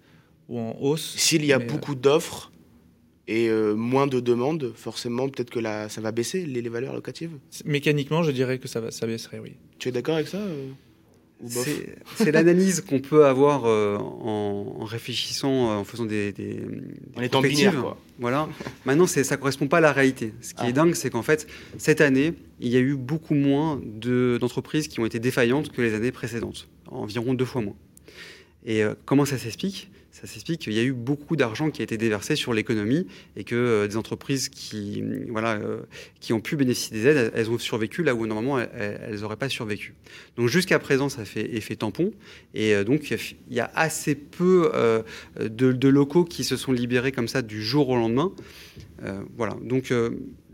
ou 0.48 0.58
en 0.58 0.76
hausse. 0.80 1.14
S'il 1.16 1.44
y 1.44 1.52
a 1.52 1.58
beaucoup 1.58 1.94
d'offres, 1.94 2.52
et 3.26 3.48
euh, 3.48 3.74
moins 3.74 4.06
de 4.06 4.20
demandes, 4.20 4.72
forcément, 4.74 5.28
peut-être 5.28 5.50
que 5.50 5.58
là, 5.58 5.88
ça 5.88 6.00
va 6.00 6.12
baisser 6.12 6.44
les, 6.44 6.68
valeurs 6.68 6.94
locatives? 6.94 7.30
Mécaniquement, 7.64 8.22
je 8.22 8.30
dirais 8.30 8.58
que 8.58 8.68
ça, 8.68 8.80
va, 8.80 8.90
ça 8.90 9.06
baisserait, 9.06 9.38
oui. 9.38 9.52
Tu 9.78 9.88
es 9.88 9.92
d'accord 9.92 10.16
avec 10.16 10.28
ça 10.28 10.38
euh, 10.38 10.68
C'est 12.16 12.32
l'analyse 12.32 12.82
qu'on 12.82 13.00
peut 13.00 13.24
avoir 13.24 13.64
euh, 13.64 13.96
en, 13.96 14.84
réfléchissant, 14.84 15.78
en 15.78 15.84
faisant 15.84 16.04
des. 16.04 16.32
des, 16.32 16.60
en 17.16 17.22
étant 17.22 17.40
binaire, 17.40 17.80
quoi. 17.80 17.98
Voilà. 18.18 18.46
Maintenant, 18.84 19.06
ça 19.06 19.20
ne 19.20 19.36
correspond 19.36 19.68
pas 19.68 19.78
à 19.78 19.80
la 19.80 19.92
réalité. 19.92 20.34
Ce 20.42 20.52
qui 20.52 20.64
est 20.64 20.68
ah. 20.68 20.72
dingue, 20.72 20.94
c'est 20.94 21.08
qu'en 21.08 21.22
fait, 21.22 21.46
cette 21.78 22.02
année, 22.02 22.34
il 22.60 22.68
y 22.68 22.76
a 22.76 22.80
eu 22.80 22.94
beaucoup 22.94 23.34
moins 23.34 23.80
d'entreprises 23.82 24.86
qui 24.86 25.00
ont 25.00 25.06
été 25.06 25.18
défaillantes 25.18 25.72
que 25.72 25.80
les 25.80 25.94
années 25.94 26.12
précédentes, 26.12 26.68
environ 26.90 27.32
deux 27.32 27.46
fois 27.46 27.62
moins. 27.62 27.76
Et 28.64 28.82
comment 29.04 29.24
ça 29.24 29.38
s'explique? 29.38 29.90
Ça 30.14 30.28
s'explique 30.28 30.60
qu'il 30.60 30.74
y 30.74 30.78
a 30.78 30.84
eu 30.84 30.92
beaucoup 30.92 31.34
d'argent 31.34 31.72
qui 31.72 31.82
a 31.82 31.84
été 31.84 31.96
déversé 31.96 32.36
sur 32.36 32.54
l'économie 32.54 33.08
et 33.36 33.42
que 33.42 33.56
euh, 33.56 33.88
des 33.88 33.96
entreprises 33.96 34.48
qui, 34.48 35.02
voilà, 35.28 35.54
euh, 35.54 35.80
qui 36.20 36.32
ont 36.32 36.40
pu 36.40 36.54
bénéficier 36.54 36.96
des 36.96 37.08
aides, 37.08 37.32
elles 37.34 37.50
ont 37.50 37.58
survécu 37.58 38.04
là 38.04 38.14
où 38.14 38.24
normalement 38.24 38.60
elles 38.60 39.18
n'auraient 39.22 39.34
pas 39.34 39.48
survécu. 39.48 39.94
Donc 40.36 40.46
jusqu'à 40.46 40.78
présent, 40.78 41.08
ça 41.08 41.24
fait 41.24 41.56
effet 41.56 41.74
tampon. 41.74 42.12
Et 42.54 42.76
euh, 42.76 42.84
donc 42.84 43.10
il 43.10 43.54
y 43.56 43.58
a 43.58 43.72
assez 43.74 44.14
peu 44.14 44.70
de, 45.40 45.88
locaux 45.88 46.24
qui 46.24 46.44
se 46.44 46.56
sont 46.56 46.70
libérés 46.70 47.10
comme 47.10 47.26
ça 47.26 47.42
du 47.42 47.60
jour 47.60 47.88
au 47.88 47.96
lendemain. 47.96 48.30
voilà. 49.36 49.56
Donc 49.62 49.92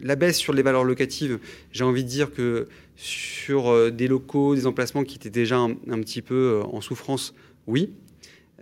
la 0.01 0.17
baisse 0.17 0.39
sur 0.39 0.55
les 0.55 0.63
valeurs 0.63 0.85
locatives, 0.85 1.39
j'ai 1.71 1.85
envie 1.85 2.03
de 2.03 2.09
dire 2.09 2.33
que 2.33 2.67
sur 2.97 3.93
des 3.93 4.09
locaux, 4.09 4.55
des 4.55 4.67
emplacements 4.67 5.05
qui 5.05 5.17
étaient 5.17 5.31
déjà 5.31 5.59
un 5.59 6.01
petit 6.01 6.23
peu 6.23 6.63
en 6.65 6.81
souffrance, 6.81 7.35
oui. 7.71 7.91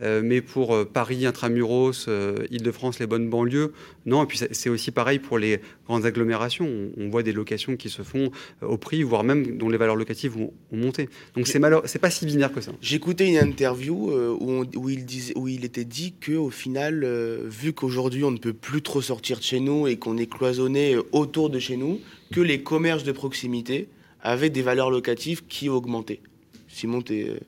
Euh, 0.03 0.23
mais 0.25 0.41
pour 0.41 0.75
euh, 0.75 0.85
Paris, 0.85 1.27
Intramuros, 1.27 2.07
euh, 2.07 2.47
Île-de-France, 2.51 3.01
les 3.01 3.07
bonnes 3.07 3.29
banlieues, 3.29 3.73
non. 4.07 4.23
Et 4.23 4.27
puis 4.27 4.39
c'est 4.51 4.69
aussi 4.69 4.91
pareil 4.91 5.19
pour 5.19 5.39
les 5.39 5.61
grandes 5.87 6.07
agglomérations. 6.07 6.69
On, 6.97 7.09
voit 7.09 7.23
des 7.23 7.33
locations 7.33 7.77
qui 7.77 7.89
se 7.89 8.03
font 8.03 8.31
au 8.63 8.77
prix, 8.77 9.03
voire 9.03 9.25
même 9.25 9.57
dont 9.57 9.69
les 9.69 9.79
valeurs 9.79 9.97
locatives 9.97 10.37
ont, 10.37 10.53
monté. 10.71 11.09
Donc 11.35 11.49
c'est 11.49 11.61
c'est 11.87 11.99
pas 11.99 12.11
si 12.11 12.27
binaire 12.27 12.53
que 12.53 12.61
ça. 12.61 12.73
J'écoutais 12.81 13.29
une 13.29 13.39
interview 13.39 14.13
où, 14.41 14.65
où, 14.77 14.89
il 14.91 15.05
disait, 15.05 15.33
où 15.37 15.49
il 15.49 15.65
était 15.65 15.85
dit 15.85 16.15
que 16.21 16.33
au 16.33 16.51
final, 16.51 17.05
vu 17.47 17.73
qu'aujourd'hui 17.73 18.25
on 18.25 18.31
ne 18.31 18.39
peut 18.39 18.53
plus 18.53 18.83
trop 18.83 19.01
sortir 19.01 19.39
de 19.39 19.43
chez 19.43 19.61
nous 19.61 19.87
et 19.89 19.97
qu'on 19.97 20.19
est 20.19 20.31
cloisonné 20.31 20.97
autour 21.13 21.51
de 21.51 21.59
chez 21.59 21.77
nous, 21.77 22.01
que 22.31 22.41
les 22.41 22.63
commerces 22.63 23.05
de 23.05 23.13
proximité 23.13 23.89
avaient 24.21 24.51
des 24.51 24.63
valeurs 24.63 24.91
locatives 24.91 25.45
qui 25.49 25.69
augmentaient. 25.69 26.21
Simon, 26.69 27.01
tu 27.01 27.15
es 27.15 27.41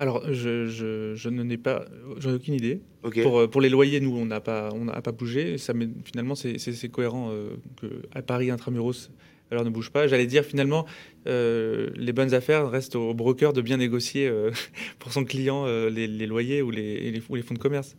alors, 0.00 0.22
je, 0.32 0.66
je, 0.66 1.14
je 1.14 1.28
n'en 1.28 1.46
ai 1.50 1.58
pas, 1.58 1.84
j'en 2.16 2.30
ai 2.30 2.34
aucune 2.34 2.54
idée. 2.54 2.80
Pour, 3.22 3.38
euh, 3.38 3.46
pour, 3.46 3.60
les 3.60 3.68
loyers, 3.68 4.00
nous, 4.00 4.16
on 4.16 4.24
n'a 4.24 4.40
pas, 4.40 4.70
on 4.72 4.86
n'a 4.86 5.02
pas 5.02 5.12
bougé. 5.12 5.58
Ça, 5.58 5.74
finalement, 6.04 6.34
c'est 6.34 6.88
cohérent 6.88 7.28
euh, 7.30 7.50
que 7.76 7.86
à 8.14 8.22
Paris 8.22 8.50
intramuros, 8.50 9.10
alors 9.50 9.64
ne 9.64 9.70
bouge 9.70 9.90
pas. 9.90 10.06
J'allais 10.06 10.26
dire 10.26 10.44
finalement, 10.44 10.86
euh, 11.26 11.90
les 11.96 12.12
bonnes 12.12 12.34
affaires 12.34 12.70
restent 12.70 12.96
au 12.96 13.14
broker 13.14 13.52
de 13.52 13.60
bien 13.60 13.76
négocier 13.76 14.28
euh, 14.28 14.50
pour 14.98 15.12
son 15.12 15.24
client 15.24 15.64
euh, 15.66 15.90
les, 15.90 16.26
loyers 16.26 16.62
ou 16.62 16.70
les, 16.70 17.10
les, 17.10 17.20
fonds 17.20 17.54
de 17.54 17.58
commerce. 17.58 17.96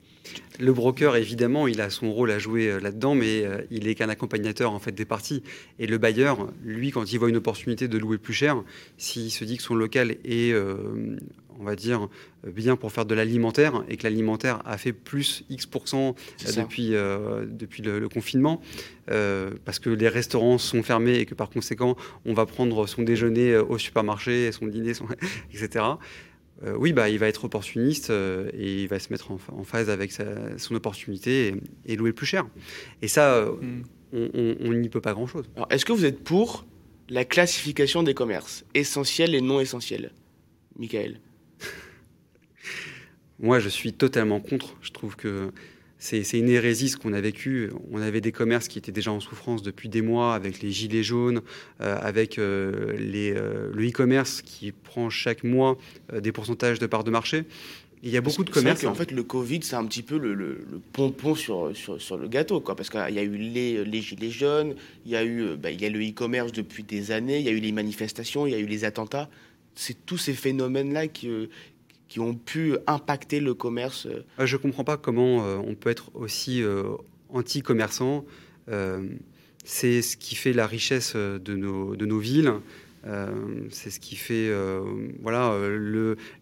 Le 0.60 0.72
broker, 0.72 1.16
évidemment, 1.16 1.68
il 1.68 1.82
a 1.82 1.90
son 1.90 2.14
rôle 2.14 2.32
à 2.32 2.40
jouer 2.40 2.80
là-dedans, 2.80 3.16
mais 3.16 3.44
il 3.72 3.88
est 3.88 3.96
qu'un 3.96 4.10
accompagnateur 4.10 4.72
en 4.72 4.80
fait 4.80 4.92
des 4.92 5.06
parties. 5.06 5.44
Et 5.80 5.88
le 5.88 5.98
bailleur, 5.98 6.48
lui, 6.64 6.92
quand 6.92 7.12
il 7.12 7.18
voit 7.18 7.30
une 7.30 7.38
opportunité 7.38 7.88
de 7.88 7.98
louer 7.98 8.18
plus 8.18 8.34
cher, 8.34 8.64
s'il 8.98 9.32
se 9.32 9.44
dit 9.44 9.58
que 9.58 9.64
son 9.64 9.76
local 9.76 10.18
est 10.24 10.54
on 11.60 11.64
va 11.64 11.76
dire, 11.76 12.08
bien 12.46 12.76
pour 12.76 12.92
faire 12.92 13.06
de 13.06 13.14
l'alimentaire 13.14 13.84
et 13.88 13.98
que 13.98 14.04
l'alimentaire 14.04 14.62
a 14.66 14.78
fait 14.78 14.94
plus 14.94 15.44
X% 15.50 16.16
depuis, 16.56 16.90
depuis 16.90 17.82
le, 17.82 18.08
confinement, 18.10 18.62
parce 19.08 19.80
que 19.80 19.90
les 19.90 20.10
restaurants 20.10 20.58
sont 20.58 20.84
fermés 20.84 21.16
et 21.16 21.26
que 21.26 21.36
par 21.36 21.50
conséquent, 21.50 21.96
on 22.26 22.34
va 22.34 22.46
prendre 22.46 22.88
son 22.88 23.04
déjeuner 23.04 23.52
euh, 23.52 23.64
au 23.64 23.78
supermarché, 23.78 24.52
son 24.52 24.68
dîner, 24.68 24.94
son... 24.94 25.08
etc. 25.54 25.86
Euh, 26.64 26.76
oui, 26.78 26.94
bah, 26.94 27.10
il 27.10 27.18
va 27.18 27.28
être 27.28 27.46
opportuniste 27.46 28.10
euh, 28.10 28.50
et 28.54 28.84
il 28.84 28.88
va 28.88 29.00
se 29.00 29.12
mettre 29.12 29.32
en, 29.32 29.64
phase 29.64 29.90
avec 29.90 30.12
son 30.12 30.76
opportunité 30.76 31.56
et, 31.86 31.96
louer 31.96 32.14
plus 32.14 32.26
cher. 32.26 32.48
Et 33.02 33.08
ça, 33.08 33.46
hmm. 33.46 33.82
on 34.14 34.74
n'y 34.74 34.90
peut 34.90 35.02
pas 35.02 35.14
grand-chose. 35.14 35.46
Est-ce 35.70 35.86
que 35.86 35.94
vous 35.94 36.06
êtes 36.06 36.24
pour 36.24 36.66
la 37.10 37.26
classification 37.26 38.04
des 38.04 38.14
commerces, 38.14 38.64
essentiels 38.74 39.34
et 39.34 39.42
non 39.42 39.60
essentiels? 39.60 40.12
Michael 40.78 41.20
Moi, 43.42 43.60
je 43.60 43.70
suis 43.70 43.92
totalement 43.92 44.40
contre. 44.40 44.76
Je 44.82 44.92
trouve 44.92 45.16
que 45.16 45.52
c'est 45.98 46.40
une 46.40 46.50
hérésie 46.50 46.90
ce 46.90 46.98
qu'on 46.98 47.14
a 47.14 47.22
vécu. 47.22 47.70
On 47.92 48.02
avait 48.02 48.22
des 48.22 48.32
commerces 48.32 48.68
qui 48.68 48.80
étaient 48.80 48.92
déjà 48.92 49.12
en 49.12 49.20
souffrance 49.20 49.62
depuis 49.62 49.88
des 49.90 50.02
mois, 50.02 50.34
avec 50.34 50.62
les 50.62 50.72
gilets 50.72 51.04
jaunes, 51.04 51.42
euh, 51.80 51.98
avec 52.02 52.40
euh, 52.40 52.96
les, 52.98 53.34
euh, 53.36 53.72
le 53.74 53.88
e-commerce 53.88 54.42
qui 54.42 54.72
prend 54.72 55.10
chaque 55.10 55.44
mois 55.44 55.78
des 56.12 56.32
pourcentages 56.32 56.80
de 56.80 56.88
parts 56.88 57.04
de 57.04 57.12
marché. 57.12 57.44
il 58.02 58.10
y 58.10 58.18
a 58.18 58.22
beaucoup 58.22 58.44
de 58.44 58.50
commerces. 58.50 58.84
En 58.84 58.96
fait, 58.96 59.12
le 59.12 59.24
Covid, 59.24 59.62
c'est 59.62 59.76
un 59.76 59.86
petit 59.86 60.02
peu 60.02 60.18
le, 60.18 60.34
le, 60.34 60.58
pompon 60.94 61.36
sur, 61.36 61.76
sur, 61.76 62.02
sur, 62.02 62.18
le 62.18 62.28
gâteau, 62.28 62.62
quoi. 62.62 62.76
Parce 62.76 62.90
qu'il 62.90 63.14
y 63.14 63.20
a 63.20 63.24
eu 63.24 63.38
les, 63.38 63.86
les 63.86 64.02
gilets 64.02 64.32
jaunes, 64.32 64.76
il 65.06 65.12
y 65.12 65.16
a 65.16 65.24
eu, 65.24 65.56
bah, 65.56 65.70
il 65.70 65.82
y 65.82 65.86
a 65.86 65.90
le 65.90 66.00
e-commerce 66.00 66.52
depuis 66.52 66.84
des 66.84 67.12
années, 67.12 67.40
il 67.40 67.46
y 67.46 67.50
a 67.50 67.54
eu 67.54 67.60
les 67.60 67.72
manifestations, 67.72 68.48
il 68.48 68.54
y 68.54 68.56
a 68.56 68.60
eu 68.60 68.66
les 68.66 68.86
attentats. 68.86 69.30
C'est 69.76 70.06
tous 70.06 70.18
ces 70.18 70.34
phénomènes-là 70.34 71.08
qui, 71.08 71.30
qui 72.12 72.20
ont 72.20 72.34
pu 72.34 72.76
impacter 72.88 73.40
le 73.40 73.54
commerce 73.54 74.06
euh, 74.06 74.46
Je 74.46 74.58
ne 74.58 74.62
comprends 74.62 74.84
pas 74.84 74.98
comment 74.98 75.46
euh, 75.46 75.56
on 75.66 75.76
peut 75.76 75.90
être 75.90 76.14
aussi 76.14 76.62
euh, 76.62 76.84
anti-commerçant. 77.30 78.26
c'est 79.64 80.02
ce 80.02 80.18
qui 80.18 80.36
fait 80.36 80.52
la 80.52 80.68
richesse 80.68 81.16
de 81.16 81.56
nos, 81.56 82.20
villes. 82.20 82.52
c'est 83.70 83.90
ce 83.90 84.02
qui 84.02 84.18
fait 84.18 84.52
voilà, 85.22 85.56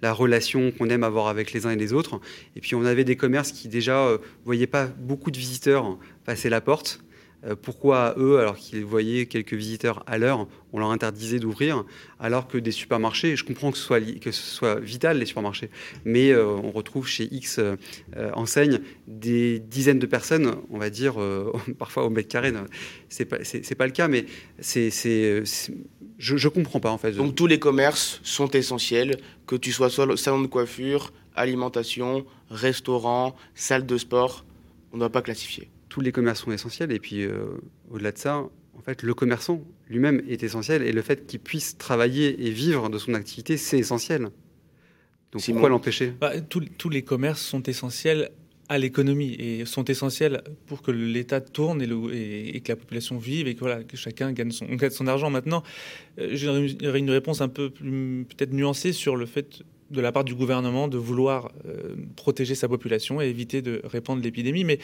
la 0.01 0.11
relation 0.11 0.71
qu'on 0.71 0.89
aime 0.89 1.03
avoir 1.03 1.27
avec 1.27 1.53
les 1.53 1.67
uns 1.67 1.71
et 1.71 1.75
les 1.75 1.93
autres. 1.93 2.19
Et 2.55 2.61
puis 2.61 2.73
on 2.73 2.83
avait 2.83 3.03
des 3.03 3.15
commerces 3.15 3.51
qui 3.51 3.67
déjà 3.67 4.13
ne 4.13 4.17
voyaient 4.45 4.67
pas 4.67 4.87
beaucoup 4.87 5.29
de 5.29 5.37
visiteurs 5.37 5.99
passer 6.25 6.49
la 6.49 6.61
porte. 6.61 7.03
Euh, 7.45 7.55
pourquoi 7.59 8.15
eux, 8.17 8.39
alors 8.39 8.57
qu'ils 8.57 8.83
voyaient 8.83 9.25
quelques 9.25 9.53
visiteurs 9.53 10.03
à 10.07 10.17
l'heure, 10.17 10.47
on 10.73 10.79
leur 10.79 10.91
interdisait 10.91 11.39
d'ouvrir, 11.39 11.85
alors 12.19 12.47
que 12.47 12.57
des 12.57 12.71
supermarchés, 12.71 13.35
je 13.35 13.45
comprends 13.45 13.71
que 13.71 13.77
ce 13.77 14.31
soit, 14.31 14.79
vital 14.79 15.19
les 15.19 15.25
supermarchés, 15.25 15.69
mais 16.03 16.31
euh, 16.31 16.45
on 16.45 16.71
retrouve 16.71 17.07
chez 17.07 17.33
X 17.33 17.59
euh, 17.59 17.77
enseignes 18.33 18.79
des 19.07 19.59
dizaines 19.59 19.99
de 19.99 20.05
personnes, 20.05 20.55
on 20.69 20.77
va 20.77 20.89
dire 20.89 21.15
parfois 21.79 22.05
au 22.05 22.09
mètre 22.09 22.27
carré. 22.27 22.51
C'est 23.07 23.25
pas, 23.25 23.37
pas 23.77 23.85
le 23.85 23.93
cas, 23.93 24.07
mais 24.07 24.25
je, 24.59 25.43
je 26.17 26.47
comprends 26.49 26.79
pas 26.79 26.91
en 26.91 26.97
fait. 26.97 27.13
Donc 27.13 27.35
tous 27.35 27.47
les 27.47 27.59
commerces 27.59 28.19
sont 28.23 28.49
essentiels, 28.49 29.17
que 29.47 29.55
tu 29.55 29.71
sois 29.71 29.89
salon 29.89 30.41
de 30.41 30.47
coiffure, 30.47 31.13
alimentation, 31.35 32.25
restaurant, 32.49 33.35
salle 33.55 33.85
de 33.85 33.97
sport, 33.97 34.45
on 34.91 34.97
ne 34.97 34.99
doit 34.99 35.09
pas 35.09 35.21
classifier 35.21 35.69
tous 35.89 36.01
les 36.01 36.11
commerces 36.11 36.41
sont 36.41 36.51
essentiels. 36.51 36.91
Et 36.91 36.99
puis, 36.99 37.23
euh, 37.23 37.45
au-delà 37.89 38.11
de 38.11 38.17
ça, 38.17 38.37
en 38.37 38.81
fait, 38.81 39.03
le 39.03 39.13
commerçant 39.13 39.63
lui-même 39.89 40.21
est 40.27 40.43
essentiel. 40.43 40.83
Et 40.83 40.91
le 40.91 41.01
fait 41.01 41.27
qu'il 41.27 41.39
puisse 41.39 41.77
travailler 41.77 42.47
et 42.47 42.51
vivre 42.51 42.89
de 42.89 42.97
son 42.97 43.13
activité, 43.13 43.57
c'est 43.57 43.79
essentiel. 43.79 44.29
Donc, 45.31 45.45
pourquoi 45.45 45.69
l'empêcher? 45.69 46.13
Bah, 46.19 46.39
tous, 46.41 46.89
les 46.89 47.03
commerces 47.03 47.41
sont 47.41 47.63
essentiels 47.63 48.31
à 48.67 48.77
l'économie 48.77 49.33
et 49.33 49.65
sont 49.65 49.85
essentiels 49.85 50.43
pour 50.67 50.83
que 50.83 50.91
l'État 50.91 51.41
tourne 51.41 51.81
et, 51.81 52.55
et, 52.55 52.61
que 52.61 52.71
la 52.71 52.75
population 52.75 53.17
vive 53.17 53.47
et 53.47 53.55
que, 53.55 53.61
voilà, 53.61 53.83
que 53.83 53.97
chacun 53.97 54.31
gagne 54.31 54.51
son, 54.51 54.65
gagne 54.75 54.91
son 54.91 55.07
argent. 55.07 55.29
Maintenant, 55.31 55.63
euh, 56.19 56.29
j'aurais 56.33 56.99
une 56.99 57.09
réponse 57.09 57.41
un 57.41 57.47
peu 57.47 57.71
peut-être 57.71 58.53
nuancée 58.53 58.93
sur 58.93 59.15
le 59.15 59.25
fait 59.25 59.63
de 59.91 60.01
la 60.01 60.11
part 60.11 60.23
du 60.23 60.35
gouvernement 60.35 60.87
de 60.87 60.97
vouloir 60.97 61.51
euh, 61.65 61.95
protéger 62.15 62.55
sa 62.55 62.67
population 62.67 63.21
et 63.21 63.25
éviter 63.25 63.61
de 63.61 63.81
répandre 63.83 64.21
l'épidémie. 64.21 64.63
Mais 64.63 64.79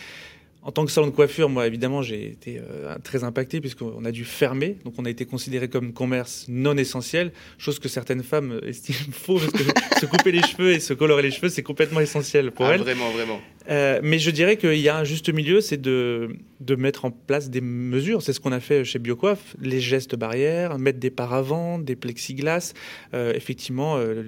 en 0.65 0.71
tant 0.71 0.83
que 0.83 0.91
salon 0.91 1.05
de 1.05 1.11
coiffure, 1.11 1.47
moi, 1.47 1.67
évidemment, 1.67 2.01
j'ai 2.01 2.25
été 2.25 2.59
euh, 2.59 2.95
très 3.03 3.23
impacté 3.23 3.61
puisqu'on 3.61 4.03
a 4.03 4.11
dû 4.11 4.25
fermer. 4.25 4.77
Donc, 4.83 4.95
on 4.97 5.05
a 5.05 5.09
été 5.11 5.25
considéré 5.25 5.69
comme 5.69 5.93
commerce 5.93 6.47
non 6.49 6.75
essentiel, 6.75 7.31
chose 7.59 7.77
que 7.77 7.87
certaines 7.87 8.23
femmes 8.23 8.59
estiment 8.65 9.11
faux 9.11 9.37
parce 9.37 9.51
que 9.51 9.99
se 9.99 10.07
couper 10.07 10.31
les 10.31 10.41
cheveux 10.41 10.71
et 10.71 10.79
se 10.79 10.95
colorer 10.95 11.21
les 11.21 11.29
cheveux, 11.29 11.49
c'est 11.49 11.61
complètement 11.61 11.99
essentiel 11.99 12.51
pour 12.51 12.65
ah, 12.65 12.73
elles. 12.73 12.81
Vraiment, 12.81 13.11
vraiment. 13.11 13.39
Euh, 13.69 13.99
mais 14.03 14.19
je 14.19 14.31
dirais 14.31 14.57
qu'il 14.57 14.79
y 14.79 14.89
a 14.89 14.97
un 14.97 15.03
juste 15.03 15.33
milieu, 15.33 15.61
c'est 15.61 15.81
de, 15.81 16.35
de 16.59 16.75
mettre 16.75 17.05
en 17.05 17.11
place 17.11 17.49
des 17.49 17.61
mesures. 17.61 18.21
C'est 18.21 18.33
ce 18.33 18.39
qu'on 18.39 18.51
a 18.51 18.59
fait 18.59 18.83
chez 18.83 18.99
Biocoif, 18.99 19.55
les 19.61 19.79
gestes 19.79 20.15
barrières, 20.15 20.77
mettre 20.77 20.99
des 20.99 21.09
paravents, 21.09 21.79
des 21.79 21.95
plexiglas, 21.95 22.73
euh, 23.13 23.33
effectivement, 23.33 23.97
euh, 23.97 24.23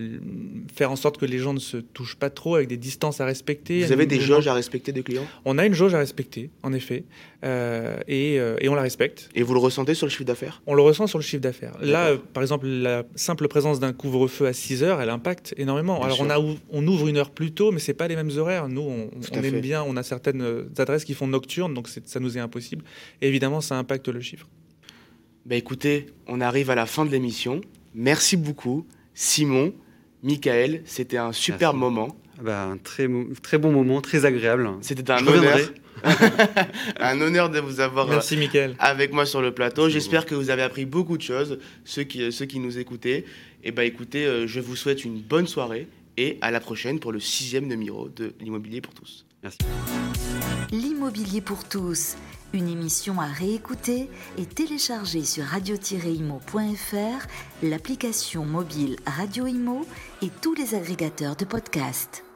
faire 0.75 0.91
en 0.91 0.95
sorte 0.95 1.17
que 1.17 1.25
les 1.25 1.37
gens 1.37 1.53
ne 1.53 1.59
se 1.59 1.77
touchent 1.77 2.15
pas 2.15 2.29
trop 2.29 2.55
avec 2.55 2.67
des 2.67 2.77
distances 2.77 3.21
à 3.21 3.25
respecter. 3.25 3.83
Vous 3.83 3.91
avez 3.91 4.05
des 4.05 4.19
jauges 4.19 4.47
à 4.47 4.53
respecter 4.53 4.91
des 4.91 5.03
clients? 5.03 5.27
On 5.45 5.57
a 5.57 5.65
une 5.65 5.73
jauge 5.73 5.93
à 5.93 5.99
respecter, 5.99 6.49
en 6.63 6.73
effet, 6.73 7.03
et, 7.43 8.35
et, 8.35 8.69
on 8.69 8.75
la 8.75 8.81
respecte. 8.81 9.29
Et 9.35 9.43
vous 9.43 9.53
le 9.53 9.59
ressentez 9.59 9.93
sur 9.93 10.05
le 10.05 10.11
chiffre 10.11 10.23
d'affaires? 10.23 10.61
On 10.65 10.73
le 10.73 10.81
ressent 10.81 11.07
sur 11.07 11.19
le 11.19 11.23
chiffre 11.23 11.41
d'affaires. 11.41 11.77
Là, 11.81 12.15
par 12.33 12.43
exemple, 12.43 12.67
la 12.67 13.03
simple 13.15 13.47
présence 13.47 13.79
d'un 13.79 13.93
couvre-feu 13.93 14.47
à 14.47 14.53
6 14.53 14.83
heures, 14.83 15.01
elle 15.01 15.09
impacte 15.09 15.53
énormément. 15.57 16.03
Alors 16.03 16.21
on, 16.21 16.29
a, 16.29 16.39
on 16.39 16.87
ouvre 16.87 17.07
une 17.07 17.17
heure 17.17 17.31
plus 17.31 17.51
tôt, 17.51 17.71
mais 17.71 17.79
c'est 17.79 17.93
pas 17.93 18.07
les 18.07 18.15
mêmes 18.15 18.31
horaires. 18.37 18.67
Nous, 18.67 18.81
on, 18.81 19.09
on 19.31 19.43
aime 19.43 19.61
bien, 19.61 19.83
on 19.83 19.95
a 19.97 20.03
certaines 20.03 20.65
adresses 20.77 21.05
qui 21.05 21.13
font 21.13 21.27
nocturne, 21.27 21.73
donc 21.73 21.87
ça 21.87 22.19
nous 22.19 22.37
est 22.37 22.41
impossible. 22.41 22.83
Et 23.21 23.27
évidemment, 23.27 23.61
ça 23.61 23.75
impacte 23.75 24.07
le 24.07 24.19
chiffre. 24.19 24.47
Bah 25.47 25.55
écoutez, 25.55 26.07
on 26.27 26.41
arrive 26.41 26.69
à 26.69 26.75
la 26.75 26.85
fin 26.85 27.05
de 27.05 27.09
l'émission. 27.09 27.61
Merci 27.95 28.35
beaucoup, 28.35 28.85
Simon, 29.13 29.73
Michael. 30.21 30.81
C'était 30.83 31.15
un 31.15 31.31
super 31.31 31.73
moment. 31.73 32.17
Bah, 32.41 32.65
un 32.65 32.77
très, 32.77 33.07
très 33.41 33.57
bon 33.57 33.71
moment, 33.71 34.01
très 34.01 34.25
agréable. 34.25 34.69
C'était 34.81 35.09
un 35.09 35.25
honneur. 35.25 35.57
un 36.99 37.21
honneur 37.21 37.49
de 37.49 37.59
vous 37.59 37.79
avoir 37.79 38.07
Merci, 38.07 38.37
avec 38.79 39.13
moi 39.13 39.25
sur 39.25 39.41
le 39.41 39.51
plateau. 39.53 39.89
J'espère 39.89 40.25
que 40.25 40.35
vous 40.35 40.49
avez 40.49 40.61
appris 40.61 40.85
beaucoup 40.85 41.17
de 41.17 41.23
choses, 41.23 41.59
ceux 41.85 42.03
qui, 42.03 42.31
ceux 42.31 42.45
qui 42.45 42.59
nous 42.59 42.77
écoutaient. 42.77 43.25
Et 43.63 43.71
bah 43.71 43.83
écoutez, 43.83 44.25
euh, 44.25 44.47
je 44.47 44.59
vous 44.59 44.75
souhaite 44.75 45.03
une 45.03 45.19
bonne 45.19 45.47
soirée 45.47 45.87
et 46.17 46.37
à 46.41 46.51
la 46.51 46.59
prochaine 46.59 46.99
pour 46.99 47.11
le 47.11 47.19
sixième 47.19 47.67
numéro 47.67 48.09
de 48.09 48.33
l'immobilier 48.39 48.81
pour 48.81 48.93
tous. 48.93 49.25
Merci. 49.43 49.59
L'immobilier 50.71 51.41
pour 51.41 51.67
tous, 51.67 52.15
une 52.53 52.67
émission 52.67 53.19
à 53.19 53.27
réécouter 53.27 54.09
et 54.37 54.45
télécharger 54.45 55.23
sur 55.23 55.45
radio-imo.fr, 55.45 57.27
l'application 57.63 58.45
mobile 58.45 58.97
Radio 59.05 59.47
Imo 59.47 59.85
et 60.21 60.29
tous 60.41 60.55
les 60.55 60.75
agrégateurs 60.75 61.35
de 61.35 61.45
podcasts. 61.45 62.26